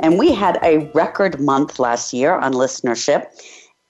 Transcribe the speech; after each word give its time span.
and 0.00 0.18
we 0.18 0.32
had 0.32 0.58
a 0.62 0.90
record 0.94 1.40
month 1.40 1.78
last 1.78 2.12
year 2.12 2.34
on 2.34 2.52
listenership. 2.52 3.26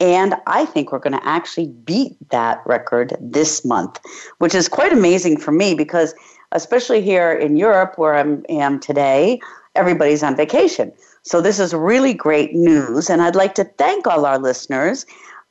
And 0.00 0.34
I 0.46 0.64
think 0.64 0.92
we're 0.92 0.98
going 0.98 1.18
to 1.18 1.26
actually 1.26 1.68
beat 1.68 2.16
that 2.30 2.62
record 2.66 3.16
this 3.20 3.64
month, 3.64 4.00
which 4.38 4.54
is 4.54 4.68
quite 4.68 4.92
amazing 4.92 5.38
for 5.38 5.52
me 5.52 5.74
because, 5.74 6.14
especially 6.52 7.00
here 7.00 7.32
in 7.32 7.56
Europe, 7.56 7.94
where 7.96 8.14
I 8.14 8.36
am 8.48 8.80
today, 8.80 9.40
everybody's 9.74 10.22
on 10.22 10.36
vacation. 10.36 10.92
So, 11.22 11.40
this 11.40 11.58
is 11.58 11.72
really 11.72 12.12
great 12.12 12.54
news. 12.54 13.08
And 13.08 13.22
I'd 13.22 13.36
like 13.36 13.54
to 13.54 13.64
thank 13.64 14.06
all 14.06 14.26
our 14.26 14.38
listeners 14.38 15.06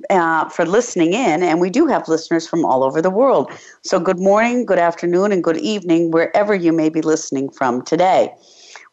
uh, 0.09 0.49
for 0.49 0.66
listening 0.66 1.13
in. 1.13 1.41
And 1.41 1.59
we 1.61 1.70
do 1.70 1.88
have 1.88 2.08
listeners 2.08 2.47
from 2.47 2.66
all 2.66 2.83
over 2.83 3.02
the 3.02 3.09
world. 3.09 3.49
So, 3.81 3.99
good 3.99 4.20
morning, 4.20 4.66
good 4.66 4.80
afternoon, 4.80 5.31
and 5.31 5.44
good 5.44 5.58
evening, 5.58 6.11
wherever 6.11 6.53
you 6.53 6.73
may 6.73 6.89
be 6.89 7.02
listening 7.02 7.49
from 7.49 7.81
today. 7.83 8.33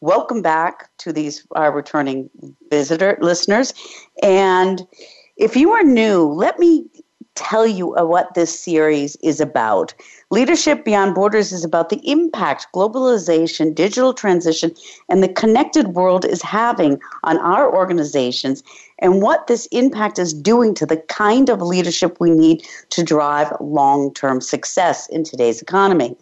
Welcome 0.03 0.41
back 0.41 0.89
to 0.99 1.13
these 1.13 1.47
our 1.53 1.71
returning 1.71 2.31
visitor 2.71 3.19
listeners. 3.21 3.75
And 4.23 4.87
if 5.37 5.57
you 5.57 5.73
are 5.73 5.85
new, 5.85 6.25
let 6.25 6.59
me 6.59 6.87
tell 7.35 7.67
you 7.67 7.95
what 7.97 8.35
this 8.35 8.59
series 8.59 9.17
is 9.17 9.41
about. 9.41 9.95
Leadership 10.31 10.85
Beyond 10.85 11.15
Borders 11.15 11.53
is 11.53 11.65
about 11.65 11.89
the 11.89 12.01
impact 12.05 12.67
globalization, 12.75 13.75
digital 13.75 14.15
transition, 14.15 14.73
and 15.09 15.23
the 15.23 15.29
connected 15.29 15.89
world 15.89 16.25
is 16.25 16.43
having 16.43 16.99
on 17.25 17.39
our 17.39 17.75
organizations 17.75 18.63
and 19.01 19.23
what 19.23 19.47
this 19.47 19.67
impact 19.67 20.19
is 20.19 20.33
doing 20.33 20.75
to 20.75 20.87
the 20.87 20.99
kind 21.09 21.49
of 21.49 21.63
leadership 21.63 22.19
we 22.21 22.31
need 22.31 22.63
to 22.91 23.03
drive 23.03 23.53
long 23.61 24.13
term 24.15 24.41
success 24.41 25.09
in 25.09 25.25
today's 25.25 25.63
economy. 25.63 26.17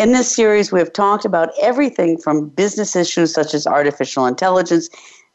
In 0.00 0.12
this 0.12 0.34
series, 0.34 0.72
we 0.72 0.78
have 0.78 0.94
talked 0.94 1.26
about 1.26 1.50
everything 1.60 2.16
from 2.16 2.48
business 2.48 2.96
issues 2.96 3.34
such 3.34 3.52
as 3.52 3.66
artificial 3.66 4.24
intelligence, 4.24 4.88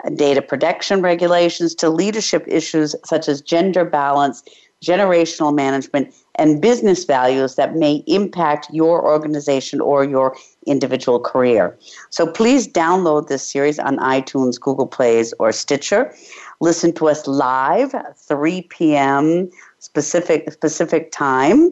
uh, 0.03 0.09
data 0.09 0.41
protection 0.41 1.03
regulations, 1.03 1.75
to 1.75 1.88
leadership 1.88 2.44
issues 2.47 2.95
such 3.05 3.30
as 3.30 3.41
gender 3.41 3.85
balance, 3.85 4.41
generational 4.83 5.53
management, 5.53 6.16
and 6.33 6.63
business 6.63 7.05
values 7.05 7.57
that 7.57 7.75
may 7.75 8.03
impact 8.07 8.67
your 8.72 9.05
organization 9.05 9.81
or 9.81 10.03
your 10.03 10.35
individual 10.66 11.19
career. 11.19 11.77
So 12.09 12.25
please 12.25 12.67
download 12.67 13.27
this 13.27 13.47
series 13.47 13.77
on 13.77 13.97
iTunes, 13.97 14.59
Google 14.59 14.88
Plays, 14.88 15.31
or 15.38 15.52
Stitcher. 15.52 16.11
Listen 16.59 16.91
to 16.94 17.07
us 17.07 17.27
live, 17.27 17.94
3 18.17 18.63
p.m. 18.63 19.47
specific 19.77 20.52
specific 20.52 21.11
time. 21.11 21.69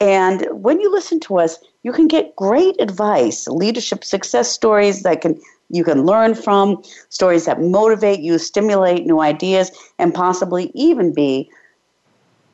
And 0.00 0.48
when 0.50 0.80
you 0.80 0.90
listen 0.90 1.20
to 1.20 1.38
us, 1.38 1.58
you 1.84 1.92
can 1.92 2.08
get 2.08 2.34
great 2.34 2.80
advice, 2.80 3.46
leadership 3.46 4.02
success 4.02 4.50
stories 4.50 5.04
that 5.04 5.20
can 5.20 5.40
you 5.70 5.84
can 5.84 6.04
learn 6.04 6.34
from, 6.34 6.82
stories 7.08 7.46
that 7.46 7.60
motivate 7.60 8.20
you, 8.20 8.38
stimulate 8.38 9.06
new 9.06 9.20
ideas, 9.20 9.70
and 9.98 10.12
possibly 10.12 10.70
even 10.74 11.12
be 11.14 11.50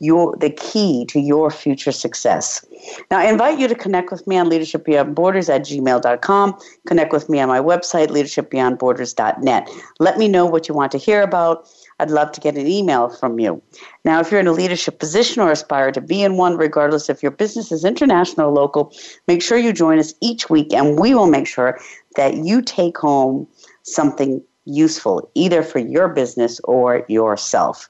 your 0.00 0.34
the 0.36 0.50
key 0.50 1.04
to 1.06 1.20
your 1.20 1.50
future 1.50 1.92
success. 1.92 2.64
Now, 3.10 3.18
I 3.18 3.26
invite 3.26 3.58
you 3.58 3.68
to 3.68 3.74
connect 3.74 4.10
with 4.10 4.26
me 4.26 4.38
on 4.38 4.48
Leadership 4.48 4.84
Beyond 4.84 5.14
Borders 5.14 5.48
at 5.48 5.62
gmail.com. 5.62 6.58
Connect 6.86 7.12
with 7.12 7.28
me 7.28 7.40
on 7.40 7.48
my 7.48 7.60
website, 7.60 8.08
leadershipbeyondborders.net. 8.08 9.70
Let 9.98 10.18
me 10.18 10.28
know 10.28 10.46
what 10.46 10.68
you 10.68 10.74
want 10.74 10.92
to 10.92 10.98
hear 10.98 11.22
about. 11.22 11.68
I'd 12.00 12.10
love 12.10 12.32
to 12.32 12.40
get 12.40 12.56
an 12.56 12.66
email 12.66 13.10
from 13.10 13.38
you. 13.38 13.62
Now, 14.04 14.20
if 14.20 14.30
you're 14.30 14.40
in 14.40 14.46
a 14.46 14.52
leadership 14.52 14.98
position 14.98 15.42
or 15.42 15.50
aspire 15.50 15.92
to 15.92 16.00
be 16.00 16.22
in 16.22 16.36
one, 16.36 16.56
regardless 16.56 17.10
if 17.10 17.22
your 17.22 17.30
business 17.30 17.70
is 17.70 17.84
international 17.84 18.48
or 18.48 18.52
local, 18.52 18.92
make 19.28 19.42
sure 19.42 19.58
you 19.58 19.72
join 19.72 19.98
us 19.98 20.14
each 20.20 20.48
week 20.48 20.72
and 20.72 20.98
we 20.98 21.14
will 21.14 21.26
make 21.26 21.46
sure 21.46 21.78
that 22.16 22.36
you 22.36 22.62
take 22.62 22.96
home 22.96 23.46
something 23.82 24.42
useful, 24.64 25.30
either 25.34 25.62
for 25.62 25.78
your 25.78 26.08
business 26.08 26.60
or 26.64 27.04
yourself. 27.08 27.88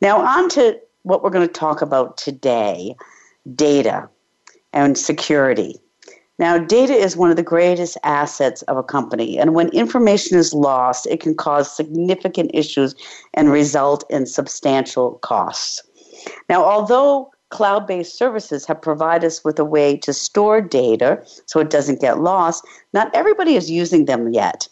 Now, 0.00 0.20
on 0.20 0.48
to 0.50 0.78
what 1.02 1.22
we're 1.22 1.30
going 1.30 1.46
to 1.46 1.52
talk 1.52 1.82
about 1.82 2.16
today 2.16 2.94
data 3.54 4.08
and 4.72 4.96
security. 4.96 5.80
Now, 6.40 6.56
data 6.56 6.94
is 6.94 7.18
one 7.18 7.30
of 7.30 7.36
the 7.36 7.42
greatest 7.42 7.98
assets 8.02 8.62
of 8.62 8.78
a 8.78 8.82
company, 8.82 9.38
and 9.38 9.54
when 9.54 9.68
information 9.68 10.38
is 10.38 10.54
lost, 10.54 11.06
it 11.06 11.20
can 11.20 11.34
cause 11.34 11.70
significant 11.70 12.50
issues 12.54 12.94
and 13.34 13.52
result 13.52 14.04
in 14.08 14.24
substantial 14.24 15.18
costs. 15.18 15.82
Now, 16.48 16.64
although 16.64 17.30
cloud 17.50 17.86
based 17.86 18.16
services 18.16 18.64
have 18.64 18.80
provided 18.80 19.26
us 19.26 19.44
with 19.44 19.58
a 19.58 19.66
way 19.66 19.98
to 19.98 20.14
store 20.14 20.62
data 20.62 21.22
so 21.44 21.60
it 21.60 21.68
doesn't 21.68 22.00
get 22.00 22.20
lost, 22.20 22.64
not 22.94 23.14
everybody 23.14 23.54
is 23.54 23.70
using 23.70 24.06
them 24.06 24.32
yet. 24.32 24.66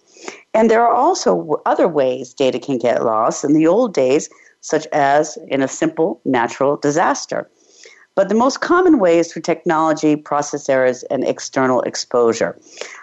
And 0.54 0.70
there 0.70 0.82
are 0.82 0.94
also 0.94 1.60
other 1.66 1.86
ways 1.86 2.32
data 2.32 2.58
can 2.58 2.78
get 2.78 3.04
lost. 3.04 3.44
In 3.44 3.52
the 3.52 3.66
old 3.66 3.92
days, 3.92 4.30
such 4.62 4.86
as 4.86 5.36
in 5.48 5.60
a 5.60 5.68
simple 5.68 6.20
natural 6.24 6.78
disaster. 6.78 7.50
But 8.18 8.30
the 8.30 8.34
most 8.34 8.60
common 8.60 8.98
way 8.98 9.20
is 9.20 9.32
through 9.32 9.42
technology, 9.42 10.16
process 10.16 10.68
errors, 10.68 11.04
and 11.04 11.22
external 11.22 11.82
exposure. 11.82 12.58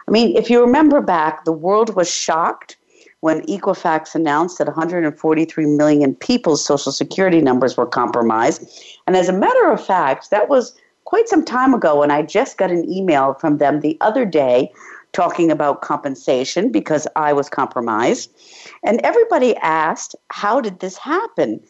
I 0.09 0.11
mean, 0.11 0.35
if 0.35 0.49
you 0.49 0.59
remember 0.59 0.99
back, 0.99 1.45
the 1.45 1.53
world 1.53 1.95
was 1.95 2.13
shocked 2.13 2.75
when 3.21 3.39
Equifax 3.43 4.13
announced 4.13 4.57
that 4.57 4.67
143 4.67 5.67
million 5.67 6.15
people's 6.15 6.65
social 6.65 6.91
security 6.91 7.39
numbers 7.39 7.77
were 7.77 7.85
compromised. 7.85 8.69
And 9.07 9.15
as 9.15 9.29
a 9.29 9.31
matter 9.31 9.71
of 9.71 9.81
fact, 9.81 10.31
that 10.31 10.49
was 10.49 10.77
quite 11.05 11.29
some 11.29 11.45
time 11.45 11.73
ago, 11.73 12.03
and 12.03 12.11
I 12.11 12.21
just 12.21 12.57
got 12.57 12.69
an 12.69 12.83
email 12.91 13.35
from 13.35 13.57
them 13.57 13.79
the 13.79 13.97
other 14.01 14.25
day 14.25 14.69
talking 15.13 15.49
about 15.49 15.81
compensation 15.81 16.73
because 16.73 17.07
I 17.15 17.31
was 17.31 17.47
compromised. 17.47 18.29
And 18.83 18.99
everybody 19.05 19.55
asked, 19.61 20.13
how 20.29 20.59
did 20.59 20.81
this 20.81 20.97
happen? 20.97 21.61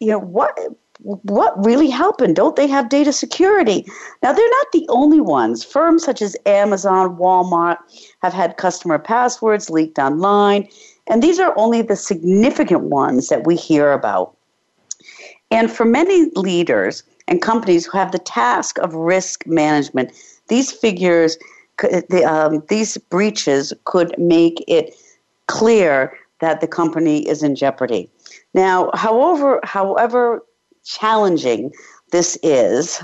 You 0.00 0.12
know, 0.12 0.18
what 0.18 0.58
what 1.00 1.64
really 1.64 1.90
happened? 1.90 2.36
Don't 2.36 2.56
they 2.56 2.66
have 2.66 2.88
data 2.88 3.12
security? 3.12 3.84
Now, 4.22 4.32
they're 4.32 4.50
not 4.50 4.72
the 4.72 4.86
only 4.88 5.20
ones. 5.20 5.64
Firms 5.64 6.04
such 6.04 6.22
as 6.22 6.36
Amazon, 6.46 7.16
Walmart 7.16 7.78
have 8.22 8.32
had 8.32 8.56
customer 8.56 8.98
passwords 8.98 9.70
leaked 9.70 9.98
online, 9.98 10.68
and 11.08 11.22
these 11.22 11.38
are 11.38 11.52
only 11.58 11.82
the 11.82 11.96
significant 11.96 12.82
ones 12.82 13.28
that 13.28 13.46
we 13.46 13.56
hear 13.56 13.92
about. 13.92 14.36
And 15.50 15.70
for 15.70 15.84
many 15.84 16.30
leaders 16.36 17.02
and 17.28 17.42
companies 17.42 17.86
who 17.86 17.98
have 17.98 18.12
the 18.12 18.18
task 18.18 18.78
of 18.78 18.94
risk 18.94 19.46
management, 19.46 20.12
these 20.48 20.72
figures, 20.72 21.36
um, 22.26 22.62
these 22.68 22.96
breaches 22.96 23.72
could 23.84 24.14
make 24.18 24.64
it 24.68 24.94
clear 25.46 26.16
that 26.40 26.60
the 26.60 26.66
company 26.66 27.28
is 27.28 27.42
in 27.42 27.54
jeopardy. 27.54 28.08
Now, 28.54 28.90
however, 28.94 29.60
however 29.62 30.42
challenging 30.84 31.72
this 32.14 32.38
is, 32.44 33.02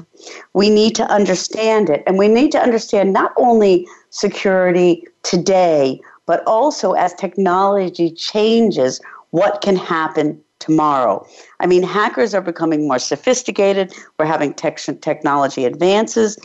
we 0.55 0.71
need 0.71 0.95
to 0.95 1.05
understand 1.11 1.91
it. 1.91 2.05
And 2.07 2.17
we 2.17 2.29
need 2.29 2.53
to 2.53 2.61
understand 2.61 3.13
not 3.13 3.33
only 3.37 3.87
security 4.11 5.05
today, 5.25 6.01
but 6.27 6.45
also 6.47 6.93
as 6.93 7.13
technology 7.15 8.13
changes, 8.13 9.01
what 9.31 9.63
can 9.63 9.75
happen 9.75 10.41
tomorrow. 10.61 11.27
I 11.59 11.67
mean, 11.67 11.83
hackers 11.83 12.35
are 12.35 12.41
becoming 12.41 12.87
more 12.87 13.01
sophisticated. 13.01 13.93
We're 14.19 14.27
having 14.27 14.55
tech- 14.55 14.79
technology 15.01 15.65
advances, 15.65 16.39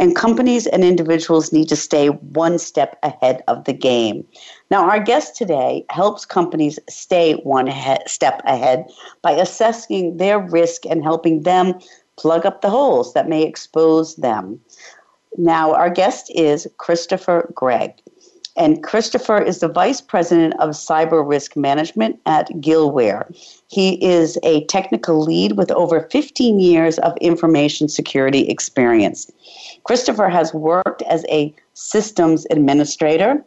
and 0.00 0.16
companies 0.16 0.66
and 0.66 0.82
individuals 0.82 1.52
need 1.52 1.68
to 1.68 1.76
stay 1.76 2.08
one 2.08 2.58
step 2.58 2.98
ahead 3.02 3.42
of 3.48 3.64
the 3.64 3.74
game. 3.74 4.26
Now, 4.70 4.88
our 4.88 4.98
guest 4.98 5.36
today 5.36 5.84
helps 5.90 6.24
companies 6.24 6.78
stay 6.88 7.34
one 7.34 7.66
he- 7.66 7.98
step 8.06 8.40
ahead 8.46 8.86
by 9.20 9.32
assessing 9.32 10.16
their 10.16 10.38
risk 10.38 10.86
and 10.86 11.02
helping 11.02 11.42
them 11.42 11.78
plug 12.16 12.46
up 12.46 12.62
the 12.62 12.70
holes 12.70 13.12
that 13.12 13.28
may 13.28 13.42
expose 13.42 14.16
them. 14.16 14.58
Now, 15.36 15.74
our 15.74 15.90
guest 15.90 16.32
is 16.34 16.66
Christopher 16.78 17.52
Gregg. 17.54 17.92
And 18.60 18.82
Christopher 18.82 19.40
is 19.40 19.60
the 19.60 19.68
Vice 19.68 20.02
President 20.02 20.52
of 20.60 20.70
Cyber 20.70 21.26
Risk 21.26 21.56
Management 21.56 22.20
at 22.26 22.46
Gillware. 22.60 23.24
He 23.68 23.94
is 24.04 24.38
a 24.42 24.66
technical 24.66 25.22
lead 25.22 25.56
with 25.56 25.70
over 25.70 26.02
15 26.10 26.60
years 26.60 26.98
of 26.98 27.16
information 27.22 27.88
security 27.88 28.46
experience. 28.48 29.30
Christopher 29.84 30.28
has 30.28 30.52
worked 30.52 31.00
as 31.08 31.24
a 31.30 31.54
systems 31.72 32.46
administrator, 32.50 33.42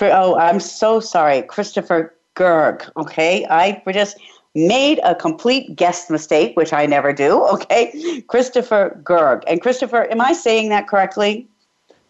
Oh, 0.00 0.38
I'm 0.38 0.58
so 0.58 1.00
sorry, 1.00 1.42
Christopher 1.42 2.14
Gerg. 2.34 2.90
Okay, 2.96 3.44
I 3.50 3.82
just 3.92 4.16
made 4.54 5.00
a 5.04 5.14
complete 5.14 5.76
guest 5.76 6.08
mistake, 6.08 6.56
which 6.56 6.72
I 6.72 6.86
never 6.86 7.12
do. 7.12 7.46
Okay, 7.52 8.24
Christopher 8.26 8.98
Gerg. 9.04 9.42
And 9.46 9.60
Christopher, 9.60 10.10
am 10.10 10.22
I 10.22 10.32
saying 10.32 10.70
that 10.70 10.88
correctly? 10.88 11.46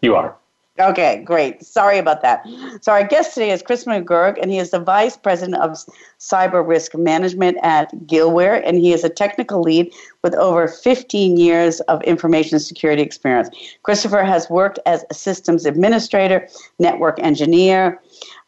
You 0.01 0.15
are. 0.15 0.37
Okay, 0.79 1.21
great. 1.23 1.63
Sorry 1.63 1.99
about 1.99 2.23
that. 2.23 2.43
So 2.81 2.91
our 2.91 3.03
guest 3.03 3.35
today 3.35 3.51
is 3.51 3.61
Chris 3.61 3.85
McGurk, 3.85 4.39
and 4.41 4.49
he 4.49 4.57
is 4.57 4.71
the 4.71 4.79
Vice 4.79 5.15
President 5.15 5.61
of 5.61 5.77
Cyber 6.19 6.67
Risk 6.67 6.95
Management 6.95 7.57
at 7.61 7.91
Gillware, 8.07 8.59
and 8.65 8.79
he 8.79 8.91
is 8.91 9.03
a 9.03 9.09
technical 9.09 9.61
lead 9.61 9.93
with 10.23 10.33
over 10.33 10.67
15 10.67 11.37
years 11.37 11.79
of 11.81 12.01
information 12.03 12.59
security 12.59 13.03
experience. 13.03 13.51
Christopher 13.83 14.23
has 14.23 14.49
worked 14.49 14.79
as 14.87 15.05
a 15.11 15.13
systems 15.13 15.67
administrator, 15.67 16.47
network 16.79 17.19
engineer, 17.19 18.01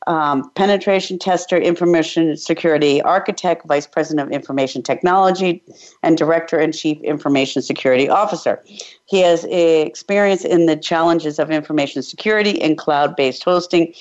um, 0.07 0.49
penetration 0.51 1.17
tester, 1.17 1.57
information 1.57 2.37
security 2.37 3.01
architect, 3.01 3.65
vice 3.67 3.87
president 3.87 4.27
of 4.27 4.33
information 4.33 4.83
technology, 4.83 5.63
and 6.03 6.17
director 6.17 6.59
and 6.59 6.73
chief 6.73 7.01
information 7.01 7.61
security 7.61 8.07
officer. 8.07 8.63
He 9.07 9.21
has 9.21 9.45
experience 9.45 10.45
in 10.45 10.67
the 10.67 10.75
challenges 10.75 11.39
of 11.39 11.49
information 11.49 12.03
security 12.03 12.61
and 12.61 12.77
cloud 12.77 13.15
based 13.15 13.43
hosting, 13.43 13.93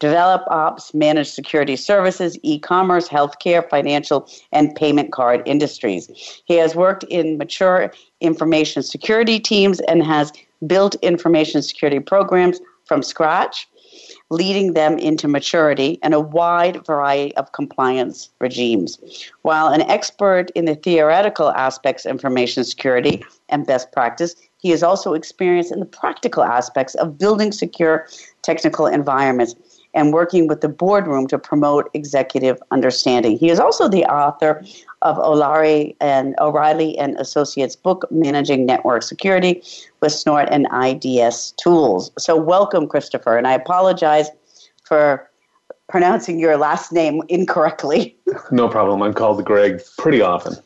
DevOps, 0.00 0.92
manage 0.94 1.28
security 1.28 1.76
services, 1.76 2.36
e 2.42 2.58
commerce, 2.58 3.08
healthcare, 3.08 3.68
financial, 3.68 4.28
and 4.52 4.74
payment 4.74 5.12
card 5.12 5.42
industries. 5.46 6.10
He 6.44 6.54
has 6.54 6.74
worked 6.74 7.04
in 7.04 7.38
mature 7.38 7.92
information 8.20 8.82
security 8.82 9.38
teams 9.38 9.80
and 9.80 10.02
has 10.02 10.32
built 10.66 10.96
information 10.96 11.62
security 11.62 12.00
programs 12.00 12.60
from 12.84 13.02
scratch 13.02 13.68
leading 14.30 14.74
them 14.74 14.98
into 14.98 15.28
maturity 15.28 15.98
and 16.02 16.12
a 16.12 16.20
wide 16.20 16.84
variety 16.84 17.34
of 17.36 17.52
compliance 17.52 18.30
regimes. 18.40 18.98
While 19.42 19.68
an 19.68 19.82
expert 19.82 20.50
in 20.54 20.64
the 20.64 20.74
theoretical 20.74 21.50
aspects 21.52 22.04
of 22.04 22.10
information 22.10 22.64
security 22.64 23.24
and 23.48 23.66
best 23.66 23.92
practice, 23.92 24.34
he 24.58 24.72
is 24.72 24.82
also 24.82 25.14
experienced 25.14 25.70
in 25.70 25.80
the 25.80 25.86
practical 25.86 26.42
aspects 26.42 26.94
of 26.96 27.18
building 27.18 27.52
secure 27.52 28.08
technical 28.42 28.86
environments 28.86 29.54
and 29.96 30.12
working 30.12 30.46
with 30.46 30.60
the 30.60 30.68
boardroom 30.68 31.26
to 31.26 31.38
promote 31.38 31.90
executive 31.94 32.62
understanding. 32.70 33.38
He 33.38 33.50
is 33.50 33.58
also 33.58 33.88
the 33.88 34.04
author 34.04 34.62
of 35.02 35.18
O'Leary 35.18 35.96
and 36.00 36.34
O'Reilly 36.38 36.96
and 36.98 37.16
Associates 37.18 37.74
book 37.74 38.06
Managing 38.10 38.66
Network 38.66 39.02
Security 39.02 39.62
with 40.00 40.12
Snort 40.12 40.48
and 40.52 40.68
IDS 40.72 41.52
Tools. 41.52 42.12
So 42.18 42.36
welcome 42.36 42.86
Christopher 42.86 43.36
and 43.36 43.48
I 43.48 43.54
apologize 43.54 44.28
for 44.84 45.28
pronouncing 45.88 46.38
your 46.38 46.56
last 46.56 46.92
name 46.92 47.22
incorrectly. 47.28 48.16
No 48.50 48.68
problem. 48.68 49.02
I'm 49.02 49.14
called 49.14 49.44
Greg 49.44 49.80
pretty 49.98 50.20
often. 50.20 50.56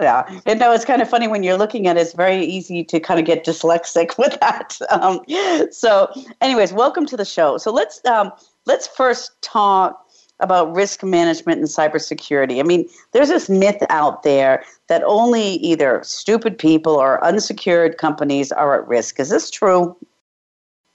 Yeah, 0.00 0.40
and 0.46 0.58
no, 0.58 0.72
it's 0.72 0.86
kind 0.86 1.02
of 1.02 1.10
funny 1.10 1.28
when 1.28 1.42
you're 1.42 1.58
looking 1.58 1.86
at 1.86 1.98
it. 1.98 2.00
It's 2.00 2.14
very 2.14 2.42
easy 2.42 2.82
to 2.84 2.98
kind 2.98 3.20
of 3.20 3.26
get 3.26 3.44
dyslexic 3.44 4.16
with 4.18 4.38
that. 4.40 4.78
Um, 4.90 5.20
so, 5.70 6.10
anyways, 6.40 6.72
welcome 6.72 7.04
to 7.06 7.16
the 7.16 7.24
show. 7.24 7.58
So 7.58 7.70
let's 7.70 8.02
um, 8.06 8.32
let's 8.66 8.86
first 8.86 9.40
talk 9.42 10.06
about 10.40 10.74
risk 10.74 11.02
management 11.04 11.58
and 11.58 11.68
cybersecurity. 11.68 12.60
I 12.60 12.62
mean, 12.62 12.88
there's 13.12 13.28
this 13.28 13.48
myth 13.48 13.82
out 13.90 14.22
there 14.22 14.64
that 14.88 15.02
only 15.04 15.54
either 15.56 16.00
stupid 16.02 16.58
people 16.58 16.94
or 16.94 17.22
unsecured 17.22 17.98
companies 17.98 18.50
are 18.50 18.80
at 18.80 18.88
risk. 18.88 19.20
Is 19.20 19.28
this 19.28 19.50
true? 19.50 19.96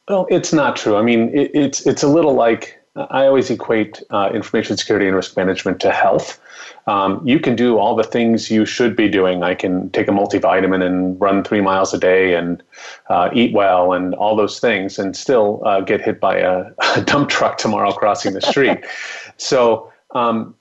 Well, 0.09 0.27
it's 0.29 0.53
not 0.53 0.75
true. 0.75 0.95
I 0.97 1.01
mean, 1.01 1.29
it, 1.33 1.51
it's 1.53 1.85
it's 1.85 2.03
a 2.03 2.07
little 2.07 2.33
like 2.33 2.79
I 2.95 3.25
always 3.25 3.49
equate 3.49 4.01
uh, 4.09 4.29
information 4.33 4.77
security 4.77 5.07
and 5.07 5.15
risk 5.15 5.35
management 5.35 5.81
to 5.81 5.91
health. 5.91 6.41
Um, 6.87 7.21
you 7.27 7.39
can 7.39 7.55
do 7.55 7.77
all 7.77 7.95
the 7.95 8.03
things 8.03 8.49
you 8.49 8.65
should 8.65 8.95
be 8.95 9.09
doing. 9.09 9.43
I 9.43 9.53
can 9.53 9.89
take 9.89 10.07
a 10.07 10.11
multivitamin 10.11 10.81
and 10.81 11.19
run 11.19 11.43
three 11.43 11.59
miles 11.59 11.93
a 11.93 11.97
day 11.97 12.35
and 12.35 12.63
uh, 13.09 13.29
eat 13.33 13.53
well 13.53 13.91
and 13.91 14.13
all 14.15 14.35
those 14.35 14.59
things 14.59 14.97
and 14.97 15.15
still 15.15 15.61
uh, 15.65 15.81
get 15.81 16.01
hit 16.01 16.21
by 16.21 16.37
a, 16.37 16.65
a, 16.95 17.01
dump 17.01 17.29
truck 17.29 17.57
tomorrow 17.57 17.91
crossing 17.91 18.33
the 18.33 18.41
street. 18.41 18.85
so 19.37 19.91
um, 20.11 20.55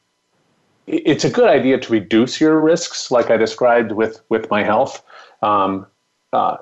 it's 0.86 1.24
a 1.24 1.30
good 1.30 1.48
idea 1.48 1.78
to 1.78 1.92
reduce 1.92 2.40
your 2.40 2.58
risks, 2.58 3.10
like 3.10 3.30
I 3.30 3.36
described 3.36 3.92
with, 3.92 4.20
with 4.28 4.50
my 4.50 4.64
health. 4.64 5.04
Um, 5.40 5.86
uh, 6.32 6.56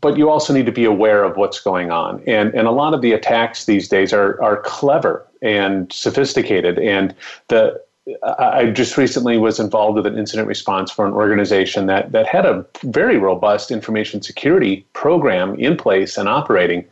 but 0.00 0.16
you 0.16 0.30
also 0.30 0.52
need 0.52 0.66
to 0.66 0.72
be 0.72 0.84
aware 0.84 1.24
of 1.24 1.36
what's 1.36 1.60
going 1.60 1.90
on. 1.90 2.22
And, 2.26 2.54
and 2.54 2.66
a 2.66 2.70
lot 2.70 2.94
of 2.94 3.02
the 3.02 3.12
attacks 3.12 3.66
these 3.66 3.88
days 3.88 4.12
are, 4.12 4.42
are 4.42 4.58
clever 4.62 5.26
and 5.42 5.92
sophisticated. 5.92 6.78
And 6.78 7.14
the, 7.48 7.80
I 8.22 8.66
just 8.66 8.96
recently 8.96 9.38
was 9.38 9.60
involved 9.60 9.96
with 9.96 10.06
an 10.06 10.18
incident 10.18 10.48
response 10.48 10.90
for 10.90 11.06
an 11.06 11.12
organization 11.12 11.86
that, 11.86 12.12
that 12.12 12.26
had 12.26 12.46
a 12.46 12.66
very 12.84 13.16
robust 13.16 13.70
information 13.70 14.22
security 14.22 14.84
program 14.92 15.54
in 15.56 15.76
place 15.76 16.16
and 16.16 16.28
operating, 16.28 16.84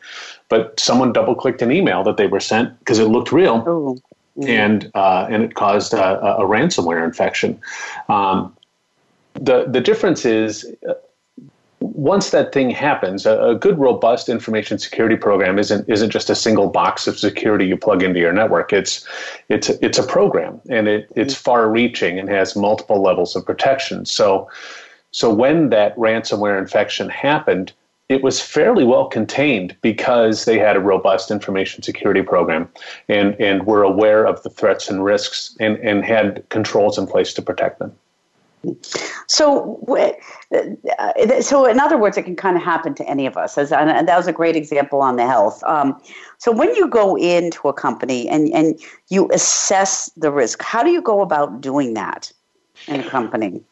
but 0.48 0.78
someone 0.78 1.12
double 1.12 1.34
clicked 1.34 1.62
an 1.62 1.72
email 1.72 2.04
that 2.04 2.16
they 2.16 2.26
were 2.26 2.40
sent 2.40 2.78
because 2.80 2.98
it 2.98 3.06
looked 3.06 3.32
real. 3.32 3.64
Oh. 3.66 3.98
And 4.46 4.90
uh, 4.94 5.26
and 5.28 5.42
it 5.42 5.54
caused 5.54 5.92
a, 5.92 6.20
a 6.36 6.46
ransomware 6.46 7.04
infection. 7.04 7.60
Um, 8.08 8.56
the 9.34 9.66
the 9.66 9.80
difference 9.80 10.24
is 10.24 10.64
once 12.00 12.30
that 12.30 12.50
thing 12.50 12.70
happens, 12.70 13.26
a, 13.26 13.38
a, 13.42 13.54
good, 13.54 13.78
robust 13.78 14.30
information 14.30 14.78
security 14.78 15.16
program 15.16 15.58
isn't 15.58 15.86
isn't 15.86 16.08
just 16.08 16.30
a 16.30 16.34
single 16.34 16.68
box 16.68 17.06
of 17.06 17.18
security 17.18 17.66
you 17.66 17.76
plug 17.76 18.02
into 18.02 18.18
your 18.18 18.32
network. 18.32 18.72
It's 18.72 19.06
it's 19.50 19.68
it's 19.68 19.98
a 19.98 20.02
program, 20.02 20.62
and 20.70 20.88
it, 20.88 21.12
it's 21.14 21.34
mm-hmm. 21.34 21.42
far-reaching 21.42 22.18
and 22.18 22.30
has 22.30 22.56
multiple 22.56 23.02
levels 23.02 23.36
of 23.36 23.44
protection. 23.44 24.06
So, 24.06 24.48
so 25.10 25.32
when 25.32 25.68
that 25.70 25.94
ransomware 25.96 26.58
infection 26.58 27.10
happened, 27.10 27.74
it 28.08 28.22
was 28.22 28.40
fairly 28.40 28.84
well 28.84 29.06
contained 29.06 29.76
because 29.82 30.46
they 30.46 30.58
had 30.58 30.76
a 30.76 30.80
robust 30.80 31.30
information 31.30 31.82
security 31.82 32.22
program 32.22 32.66
and 33.08 33.38
and 33.38 33.66
were 33.66 33.82
aware 33.82 34.24
of 34.24 34.42
the 34.42 34.48
threats 34.48 34.88
and 34.88 35.04
risks 35.04 35.54
and 35.60 35.76
and 35.80 36.02
had 36.06 36.48
controls 36.48 36.96
in 36.96 37.06
place 37.06 37.34
to 37.34 37.42
protect 37.42 37.78
them. 37.78 37.92
So, 39.26 39.82
uh, 40.52 41.40
so 41.40 41.64
in 41.64 41.80
other 41.80 41.96
words, 41.96 42.16
it 42.18 42.24
can 42.24 42.36
kind 42.36 42.56
of 42.56 42.62
happen 42.62 42.94
to 42.94 43.08
any 43.08 43.26
of 43.26 43.36
us. 43.36 43.56
As, 43.56 43.72
and 43.72 44.06
that 44.06 44.16
was 44.16 44.26
a 44.26 44.32
great 44.32 44.56
example 44.56 45.00
on 45.00 45.16
the 45.16 45.26
health. 45.26 45.62
Um, 45.64 46.00
so, 46.38 46.52
when 46.52 46.74
you 46.74 46.88
go 46.88 47.16
into 47.16 47.68
a 47.68 47.72
company 47.72 48.28
and, 48.28 48.52
and 48.52 48.78
you 49.08 49.28
assess 49.32 50.10
the 50.16 50.30
risk, 50.30 50.62
how 50.62 50.82
do 50.82 50.90
you 50.90 51.00
go 51.00 51.22
about 51.22 51.60
doing 51.60 51.94
that 51.94 52.32
in 52.86 53.00
a 53.00 53.08
company? 53.08 53.62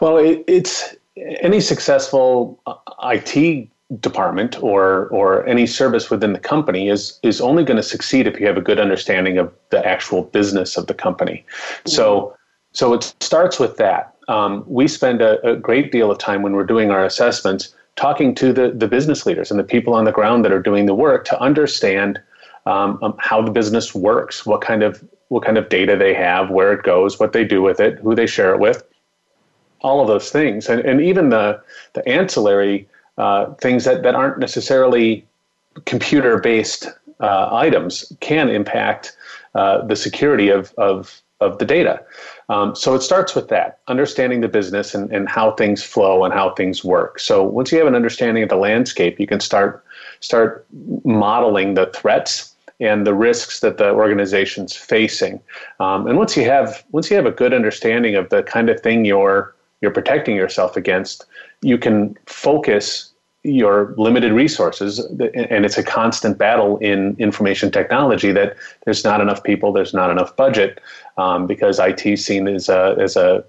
Well, 0.00 0.18
it, 0.18 0.44
it's 0.46 0.94
any 1.16 1.60
successful 1.60 2.60
uh, 2.66 2.74
IT 3.02 3.68
department 4.00 4.60
or 4.62 5.06
or 5.08 5.46
any 5.46 5.64
service 5.66 6.10
within 6.10 6.32
the 6.32 6.40
company 6.40 6.88
is 6.88 7.20
is 7.22 7.40
only 7.40 7.62
going 7.62 7.76
to 7.76 7.82
succeed 7.82 8.26
if 8.26 8.40
you 8.40 8.46
have 8.46 8.56
a 8.56 8.60
good 8.60 8.80
understanding 8.80 9.38
of 9.38 9.52
the 9.70 9.86
actual 9.86 10.22
business 10.22 10.76
of 10.76 10.88
the 10.88 10.94
company. 10.94 11.44
Mm-hmm. 11.46 11.90
So 11.90 12.36
so 12.72 12.92
it 12.92 13.14
starts 13.20 13.60
with 13.60 13.76
that 13.76 14.15
um, 14.28 14.64
we 14.66 14.88
spend 14.88 15.22
a, 15.22 15.44
a, 15.48 15.56
great 15.56 15.92
deal 15.92 16.10
of 16.10 16.18
time 16.18 16.42
when 16.42 16.54
we're 16.54 16.64
doing 16.64 16.90
our 16.90 17.04
assessments 17.04 17.74
talking 17.94 18.34
to 18.34 18.52
the, 18.52 18.70
the 18.70 18.88
business 18.88 19.24
leaders 19.24 19.50
and 19.50 19.58
the 19.58 19.64
people 19.64 19.94
on 19.94 20.04
the 20.04 20.12
ground 20.12 20.44
that 20.44 20.52
are 20.52 20.60
doing 20.60 20.86
the 20.86 20.94
work 20.94 21.24
to 21.24 21.40
understand 21.40 22.20
um, 22.66 22.98
um, 23.02 23.14
how 23.18 23.40
the 23.40 23.50
business 23.50 23.94
works, 23.94 24.44
what 24.44 24.60
kind 24.60 24.82
of 24.82 25.02
what 25.28 25.44
kind 25.44 25.58
of 25.58 25.68
data 25.68 25.96
they 25.96 26.14
have, 26.14 26.50
where 26.50 26.72
it 26.72 26.84
goes, 26.84 27.18
what 27.18 27.32
they 27.32 27.44
do 27.44 27.60
with 27.62 27.80
it, 27.80 27.98
who 27.98 28.14
they 28.14 28.26
share 28.26 28.54
it 28.54 28.60
with, 28.60 28.84
all 29.80 30.00
of 30.00 30.06
those 30.06 30.30
things, 30.30 30.68
and, 30.68 30.80
and 30.80 31.00
even 31.00 31.30
the 31.30 31.60
the 31.94 32.06
ancillary 32.08 32.88
uh, 33.18 33.52
things 33.54 33.84
that, 33.84 34.02
that 34.02 34.14
aren't 34.14 34.38
necessarily 34.38 35.24
computer 35.84 36.38
based 36.38 36.88
uh, 37.20 37.48
items 37.52 38.12
can 38.20 38.48
impact 38.48 39.16
uh, 39.54 39.84
the 39.86 39.96
security 39.96 40.48
of, 40.48 40.74
of 40.76 41.22
of 41.40 41.58
the 41.58 41.64
data. 41.64 42.02
Um, 42.48 42.76
so 42.76 42.94
it 42.94 43.02
starts 43.02 43.34
with 43.34 43.48
that, 43.48 43.80
understanding 43.88 44.40
the 44.40 44.48
business 44.48 44.94
and, 44.94 45.10
and 45.10 45.28
how 45.28 45.52
things 45.52 45.82
flow 45.82 46.24
and 46.24 46.32
how 46.32 46.54
things 46.54 46.84
work. 46.84 47.18
So 47.18 47.42
once 47.42 47.72
you 47.72 47.78
have 47.78 47.88
an 47.88 47.96
understanding 47.96 48.42
of 48.42 48.48
the 48.48 48.56
landscape, 48.56 49.18
you 49.18 49.26
can 49.26 49.40
start 49.40 49.84
start 50.20 50.66
modeling 51.04 51.74
the 51.74 51.86
threats 51.86 52.54
and 52.78 53.06
the 53.06 53.14
risks 53.14 53.60
that 53.60 53.78
the 53.78 53.90
organization's 53.90 54.76
facing. 54.76 55.40
Um, 55.80 56.06
and 56.06 56.18
once 56.18 56.36
you 56.36 56.44
have 56.44 56.84
once 56.92 57.10
you 57.10 57.16
have 57.16 57.26
a 57.26 57.32
good 57.32 57.52
understanding 57.52 58.14
of 58.14 58.28
the 58.28 58.42
kind 58.42 58.70
of 58.70 58.80
thing 58.80 59.04
you're 59.04 59.54
you're 59.80 59.90
protecting 59.90 60.36
yourself 60.36 60.76
against, 60.76 61.26
you 61.62 61.78
can 61.78 62.16
focus 62.26 63.12
your 63.46 63.94
limited 63.96 64.32
resources 64.32 64.98
and 64.98 65.64
it's 65.64 65.78
a 65.78 65.82
constant 65.82 66.36
battle 66.36 66.78
in 66.78 67.16
information 67.18 67.70
technology 67.70 68.32
that 68.32 68.56
there's 68.84 69.04
not 69.04 69.20
enough 69.20 69.42
people 69.42 69.72
there's 69.72 69.94
not 69.94 70.10
enough 70.10 70.34
budget 70.36 70.80
um, 71.16 71.46
because 71.46 71.78
IT 71.78 72.18
seen 72.18 72.48
as 72.48 72.68
a, 72.68 72.96
as 72.98 73.16
a, 73.16 73.44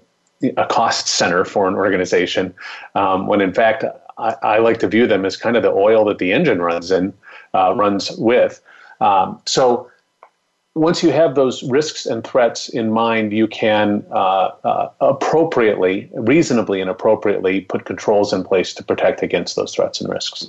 a 0.56 0.66
cost 0.66 1.08
center 1.08 1.44
for 1.44 1.66
an 1.66 1.74
organization 1.74 2.54
um, 2.94 3.26
when 3.26 3.40
in 3.40 3.52
fact 3.52 3.84
I, 4.18 4.34
I, 4.42 4.58
like 4.58 4.78
to 4.80 4.88
view 4.88 5.06
them 5.06 5.24
as 5.24 5.36
kind 5.36 5.56
of 5.56 5.62
the 5.62 5.70
oil 5.70 6.04
that 6.06 6.18
the 6.18 6.32
engine 6.32 6.60
runs 6.60 6.90
in 6.90 7.12
uh, 7.54 7.74
runs 7.74 8.10
with. 8.12 8.60
Um, 9.00 9.40
so 9.46 9.90
once 10.78 11.02
you 11.02 11.10
have 11.10 11.34
those 11.34 11.62
risks 11.64 12.06
and 12.06 12.24
threats 12.24 12.68
in 12.68 12.90
mind, 12.92 13.32
you 13.32 13.46
can 13.46 14.04
uh, 14.10 14.50
uh, 14.64 14.88
appropriately, 15.00 16.08
reasonably, 16.14 16.80
and 16.80 16.88
appropriately 16.88 17.62
put 17.62 17.84
controls 17.84 18.32
in 18.32 18.44
place 18.44 18.72
to 18.74 18.84
protect 18.84 19.22
against 19.22 19.56
those 19.56 19.74
threats 19.74 20.00
and 20.00 20.08
risks. 20.10 20.46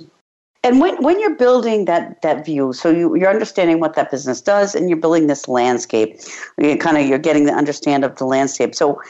And 0.62 0.80
when, 0.80 1.02
when 1.02 1.18
you're 1.18 1.36
building 1.36 1.86
that, 1.86 2.20
that 2.22 2.44
view, 2.44 2.72
so 2.72 2.90
you, 2.90 3.16
you're 3.16 3.30
understanding 3.30 3.80
what 3.80 3.94
that 3.94 4.10
business 4.10 4.40
does, 4.40 4.74
and 4.74 4.88
you're 4.88 4.98
building 4.98 5.26
this 5.26 5.48
landscape, 5.48 6.20
you 6.58 6.76
kind 6.76 6.96
of 6.98 7.06
you're 7.06 7.18
getting 7.18 7.46
the 7.46 7.52
understand 7.52 8.04
of 8.04 8.16
the 8.16 8.26
landscape. 8.26 8.74
So 8.74 9.00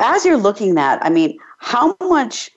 as 0.00 0.24
you're 0.24 0.36
looking 0.36 0.78
at, 0.78 1.04
I 1.04 1.10
mean, 1.10 1.38
how 1.58 1.96
much 2.02 2.50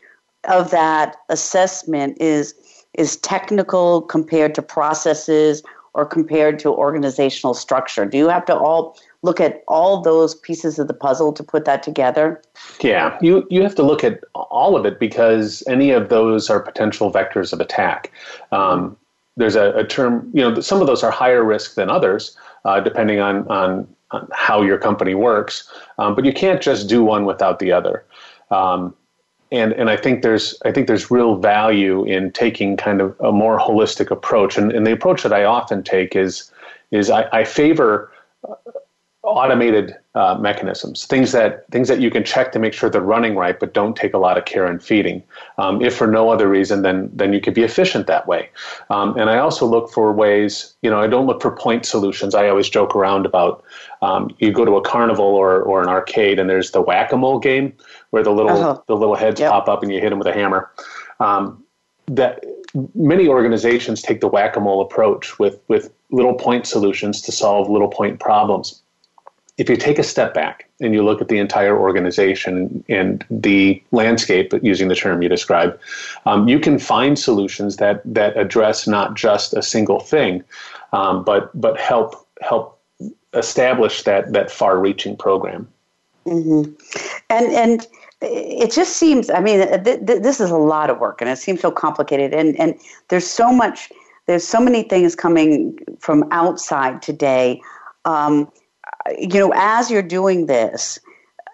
of 0.47 0.71
that 0.71 1.15
assessment 1.29 2.17
is 2.21 2.53
is 2.93 3.17
technical 3.17 4.01
compared 4.01 4.55
to 4.55 4.61
processes 4.61 5.61
or 5.97 6.05
compared 6.05 6.59
to 6.59 6.69
organizational 6.69 7.55
structure? 7.55 8.05
Do 8.05 8.19
you 8.19 8.29
have 8.29 8.45
to 8.45 8.55
all 8.55 8.95
look 9.23 9.41
at 9.41 9.63
all 9.67 9.99
those 9.99 10.35
pieces 10.35 10.77
of 10.77 10.87
the 10.87 10.93
puzzle 10.93 11.33
to 11.33 11.43
put 11.43 11.65
that 11.65 11.81
together? 11.81 12.39
Yeah, 12.81 13.17
you, 13.19 13.45
you 13.49 13.63
have 13.63 13.73
to 13.75 13.83
look 13.83 14.03
at 14.03 14.23
all 14.35 14.77
of 14.77 14.85
it 14.85 14.99
because 14.99 15.63
any 15.67 15.89
of 15.89 16.09
those 16.09 16.51
are 16.51 16.59
potential 16.59 17.11
vectors 17.11 17.51
of 17.51 17.59
attack. 17.59 18.11
Um, 18.51 18.95
there's 19.37 19.55
a, 19.55 19.73
a, 19.73 19.83
term, 19.85 20.29
you 20.33 20.41
know, 20.41 20.59
some 20.61 20.81
of 20.81 20.87
those 20.87 21.03
are 21.03 21.11
higher 21.11 21.43
risk 21.43 21.73
than 21.73 21.89
others, 21.89 22.37
uh, 22.63 22.79
depending 22.79 23.19
on, 23.19 23.47
on, 23.47 23.87
on, 24.11 24.27
how 24.31 24.61
your 24.61 24.77
company 24.77 25.15
works. 25.15 25.67
Um, 25.97 26.13
but 26.13 26.25
you 26.25 26.33
can't 26.33 26.61
just 26.61 26.87
do 26.87 27.03
one 27.03 27.25
without 27.25 27.57
the 27.57 27.71
other. 27.71 28.05
Um, 28.51 28.95
and 29.51 29.73
and 29.73 29.89
I 29.89 29.97
think 29.97 30.21
there's 30.21 30.57
I 30.65 30.71
think 30.71 30.87
there's 30.87 31.09
real 31.09 31.37
value 31.37 32.05
in 32.05 32.31
taking 32.31 32.77
kind 32.77 33.01
of 33.01 33.15
a 33.19 33.31
more 33.31 33.59
holistic 33.59 34.11
approach. 34.11 34.57
And, 34.57 34.71
and 34.71 34.85
the 34.85 34.91
approach 34.91 35.23
that 35.23 35.33
I 35.33 35.43
often 35.43 35.83
take 35.83 36.15
is 36.15 36.51
is 36.91 37.09
I, 37.09 37.27
I 37.31 37.43
favor 37.43 38.11
automated 39.27 39.93
uh, 40.15 40.37
mechanisms, 40.39 41.05
things 41.05 41.33
that 41.33 41.69
things 41.69 41.89
that 41.89 41.99
you 41.99 42.09
can 42.09 42.23
check 42.23 42.53
to 42.53 42.59
make 42.59 42.73
sure 42.73 42.89
they're 42.89 43.01
running 43.01 43.35
right, 43.35 43.59
but 43.59 43.73
don't 43.73 43.95
take 43.95 44.13
a 44.13 44.17
lot 44.17 44.37
of 44.37 44.45
care 44.45 44.65
and 44.65 44.81
feeding. 44.81 45.21
Um, 45.57 45.81
if 45.81 45.95
for 45.95 46.07
no 46.07 46.29
other 46.29 46.47
reason, 46.47 46.81
then 46.81 47.09
then 47.13 47.33
you 47.33 47.41
could 47.41 47.53
be 47.53 47.63
efficient 47.63 48.07
that 48.07 48.25
way. 48.25 48.49
Um, 48.89 49.17
and 49.17 49.29
I 49.29 49.37
also 49.39 49.65
look 49.65 49.91
for 49.91 50.13
ways. 50.13 50.75
You 50.81 50.89
know, 50.89 51.01
I 51.01 51.07
don't 51.07 51.27
look 51.27 51.41
for 51.41 51.51
point 51.51 51.85
solutions. 51.85 52.35
I 52.35 52.47
always 52.47 52.69
joke 52.69 52.95
around 52.95 53.25
about 53.25 53.65
um, 54.01 54.33
you 54.39 54.53
go 54.53 54.63
to 54.63 54.77
a 54.77 54.81
carnival 54.81 55.25
or 55.25 55.61
or 55.61 55.83
an 55.83 55.89
arcade, 55.89 56.39
and 56.39 56.49
there's 56.49 56.71
the 56.71 56.81
whack 56.81 57.11
a 57.11 57.17
mole 57.17 57.39
game 57.39 57.73
where 58.11 58.23
the 58.23 58.31
little 58.31 58.57
uh-huh. 58.57 58.81
the 58.87 58.95
little 58.95 59.15
heads 59.15 59.41
yep. 59.41 59.51
pop 59.51 59.67
up 59.67 59.83
and 59.83 59.91
you 59.91 59.99
hit 59.99 60.09
them 60.09 60.19
with 60.19 60.27
a 60.27 60.33
hammer. 60.33 60.71
Um, 61.19 61.63
that 62.07 62.45
many 62.95 63.27
organizations 63.27 64.01
take 64.01 64.21
the 64.21 64.27
whack 64.29 64.55
a 64.55 64.61
mole 64.61 64.81
approach 64.81 65.37
with 65.37 65.59
with 65.67 65.91
little 66.11 66.33
point 66.33 66.65
solutions 66.65 67.21
to 67.23 67.31
solve 67.33 67.69
little 67.69 67.89
point 67.89 68.21
problems 68.21 68.81
if 69.57 69.69
you 69.69 69.75
take 69.75 69.97
a 69.97 70.03
step 70.03 70.33
back 70.33 70.69
and 70.79 70.93
you 70.93 71.03
look 71.03 71.19
at 71.19 71.29
the 71.29 71.39
entire 71.39 71.77
organization 71.77 72.83
and 72.87 73.25
the 73.29 73.81
landscape, 73.91 74.53
using 74.61 74.87
the 74.87 74.95
term 74.95 75.21
you 75.21 75.29
described, 75.29 75.77
um, 76.25 76.47
you 76.47 76.59
can 76.59 76.77
find 76.77 77.17
solutions 77.17 77.77
that 77.77 78.01
that 78.05 78.37
address 78.37 78.87
not 78.87 79.15
just 79.15 79.53
a 79.53 79.63
single 79.63 79.99
thing, 79.99 80.43
um, 80.93 81.23
but 81.23 81.49
but 81.59 81.79
help 81.79 82.27
help 82.41 82.79
establish 83.33 84.03
that 84.03 84.31
that 84.33 84.51
far-reaching 84.51 85.17
program. 85.17 85.67
Mm-hmm. 86.25 86.73
And 87.29 87.47
and 87.47 87.87
it 88.21 88.71
just 88.71 88.97
seems. 88.97 89.29
I 89.29 89.39
mean, 89.39 89.59
th- 89.83 90.05
th- 90.05 90.21
this 90.21 90.39
is 90.39 90.51
a 90.51 90.57
lot 90.57 90.89
of 90.89 90.99
work, 90.99 91.21
and 91.21 91.29
it 91.29 91.37
seems 91.37 91.61
so 91.61 91.71
complicated. 91.71 92.33
And 92.33 92.59
and 92.59 92.75
there's 93.07 93.27
so 93.27 93.51
much. 93.51 93.91
There's 94.27 94.45
so 94.45 94.59
many 94.59 94.83
things 94.83 95.15
coming 95.15 95.79
from 95.99 96.25
outside 96.31 97.01
today. 97.01 97.61
Um, 98.05 98.51
you 99.17 99.39
know, 99.39 99.51
as 99.55 99.89
you're 99.91 100.01
doing 100.01 100.45
this, 100.45 100.99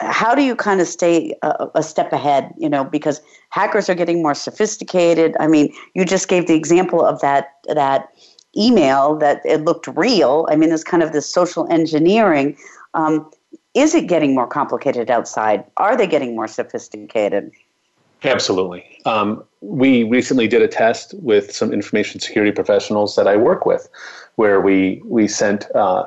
how 0.01 0.35
do 0.35 0.41
you 0.41 0.55
kind 0.55 0.81
of 0.81 0.87
stay 0.87 1.35
a, 1.41 1.67
a, 1.75 1.83
step 1.83 2.11
ahead? 2.11 2.53
You 2.57 2.69
know, 2.69 2.83
because 2.83 3.21
hackers 3.49 3.89
are 3.89 3.95
getting 3.95 4.21
more 4.21 4.33
sophisticated. 4.33 5.35
I 5.39 5.47
mean, 5.47 5.73
you 5.93 6.05
just 6.05 6.27
gave 6.27 6.47
the 6.47 6.55
example 6.55 7.05
of 7.05 7.21
that 7.21 7.53
that 7.73 8.09
email 8.57 9.15
that 9.17 9.41
it 9.45 9.63
looked 9.63 9.87
real. 9.87 10.47
I 10.49 10.55
mean, 10.55 10.69
there's 10.69 10.83
kind 10.83 11.03
of 11.03 11.11
this 11.13 11.31
social 11.31 11.67
engineering. 11.71 12.57
Um, 12.93 13.29
is 13.73 13.95
it 13.95 14.07
getting 14.07 14.35
more 14.35 14.47
complicated 14.47 15.09
outside? 15.09 15.63
Are 15.77 15.97
they 15.97 16.05
getting 16.05 16.35
more 16.35 16.47
sophisticated? 16.47 17.51
Absolutely. 18.23 18.85
Um, 19.05 19.43
we 19.61 20.03
recently 20.03 20.47
did 20.47 20.61
a 20.61 20.67
test 20.67 21.13
with 21.15 21.53
some 21.53 21.73
information 21.73 22.19
security 22.19 22.51
professionals 22.51 23.15
that 23.15 23.27
I 23.27 23.35
work 23.35 23.65
with, 23.65 23.89
where 24.35 24.61
we 24.61 25.01
we 25.05 25.27
sent 25.27 25.73
uh, 25.75 26.05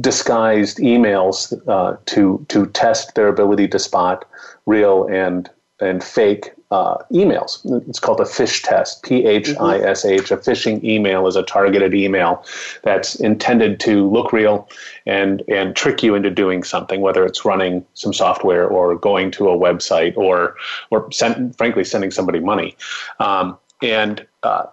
disguised 0.00 0.78
emails 0.78 1.52
uh, 1.68 1.96
to 2.06 2.44
to 2.48 2.66
test 2.66 3.14
their 3.14 3.28
ability 3.28 3.68
to 3.68 3.78
spot 3.78 4.24
real 4.66 5.06
and 5.06 5.50
and 5.80 6.04
fake 6.04 6.52
uh, 6.70 6.96
emails. 7.12 7.60
It's 7.88 8.00
called 8.00 8.20
a 8.20 8.24
phish 8.24 8.62
test. 8.62 9.02
P 9.02 9.24
H 9.26 9.54
I 9.60 9.78
S 9.78 10.04
H. 10.04 10.30
A 10.30 10.36
phishing 10.36 10.82
email 10.82 11.26
is 11.26 11.36
a 11.36 11.42
targeted 11.42 11.94
email 11.94 12.44
that's 12.82 13.16
intended 13.16 13.80
to 13.80 14.08
look 14.10 14.32
real 14.32 14.68
and 15.06 15.42
and 15.48 15.76
trick 15.76 16.02
you 16.02 16.14
into 16.14 16.30
doing 16.30 16.64
something, 16.64 17.00
whether 17.00 17.24
it's 17.24 17.44
running 17.44 17.84
some 17.94 18.12
software 18.12 18.66
or 18.66 18.96
going 18.96 19.30
to 19.32 19.48
a 19.48 19.56
website 19.56 20.16
or 20.16 20.56
or 20.90 21.10
send, 21.12 21.56
frankly 21.56 21.84
sending 21.84 22.10
somebody 22.10 22.40
money. 22.40 22.76
Um, 23.20 23.58
and 23.82 24.26
uh, 24.42 24.66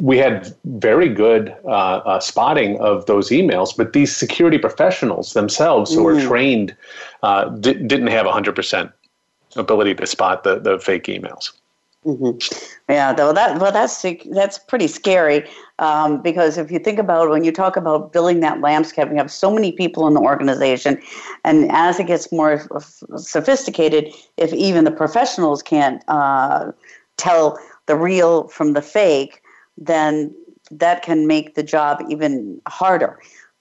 we 0.00 0.18
had 0.18 0.54
very 0.64 1.08
good 1.08 1.54
uh, 1.64 1.68
uh, 2.04 2.20
spotting 2.20 2.78
of 2.80 3.06
those 3.06 3.30
emails, 3.30 3.74
but 3.76 3.92
these 3.92 4.14
security 4.14 4.58
professionals 4.58 5.32
themselves 5.32 5.94
who 5.94 6.04
mm. 6.04 6.26
trained 6.26 6.76
uh, 7.22 7.48
di- 7.48 7.74
didn't 7.74 8.08
have 8.08 8.26
100% 8.26 8.92
ability 9.56 9.94
to 9.94 10.06
spot 10.06 10.44
the, 10.44 10.58
the 10.58 10.78
fake 10.78 11.04
emails. 11.04 11.52
Mm-hmm. 12.04 12.38
Yeah, 12.88 13.14
well, 13.14 13.34
that 13.34 13.58
well, 13.58 13.72
that's 13.72 14.04
that's 14.30 14.60
pretty 14.60 14.86
scary 14.86 15.44
um, 15.80 16.22
because 16.22 16.56
if 16.56 16.70
you 16.70 16.78
think 16.78 17.00
about 17.00 17.30
when 17.30 17.42
you 17.42 17.50
talk 17.50 17.76
about 17.76 18.12
building 18.12 18.38
that 18.40 18.60
landscape, 18.60 19.08
you 19.08 19.16
have 19.16 19.30
so 19.30 19.50
many 19.50 19.72
people 19.72 20.06
in 20.06 20.14
the 20.14 20.20
organization, 20.20 21.02
and 21.42 21.68
as 21.72 21.98
it 21.98 22.06
gets 22.06 22.30
more 22.30 22.64
sophisticated, 23.16 24.14
if 24.36 24.52
even 24.52 24.84
the 24.84 24.92
professionals 24.92 25.64
can't 25.64 26.00
uh, 26.06 26.70
tell 27.16 27.58
the 27.86 27.96
real 27.96 28.46
from 28.48 28.74
the 28.74 28.82
fake, 28.82 29.42
then 29.76 30.34
that 30.70 31.02
can 31.02 31.26
make 31.26 31.54
the 31.54 31.62
job 31.62 32.02
even 32.08 32.60
harder 32.66 33.18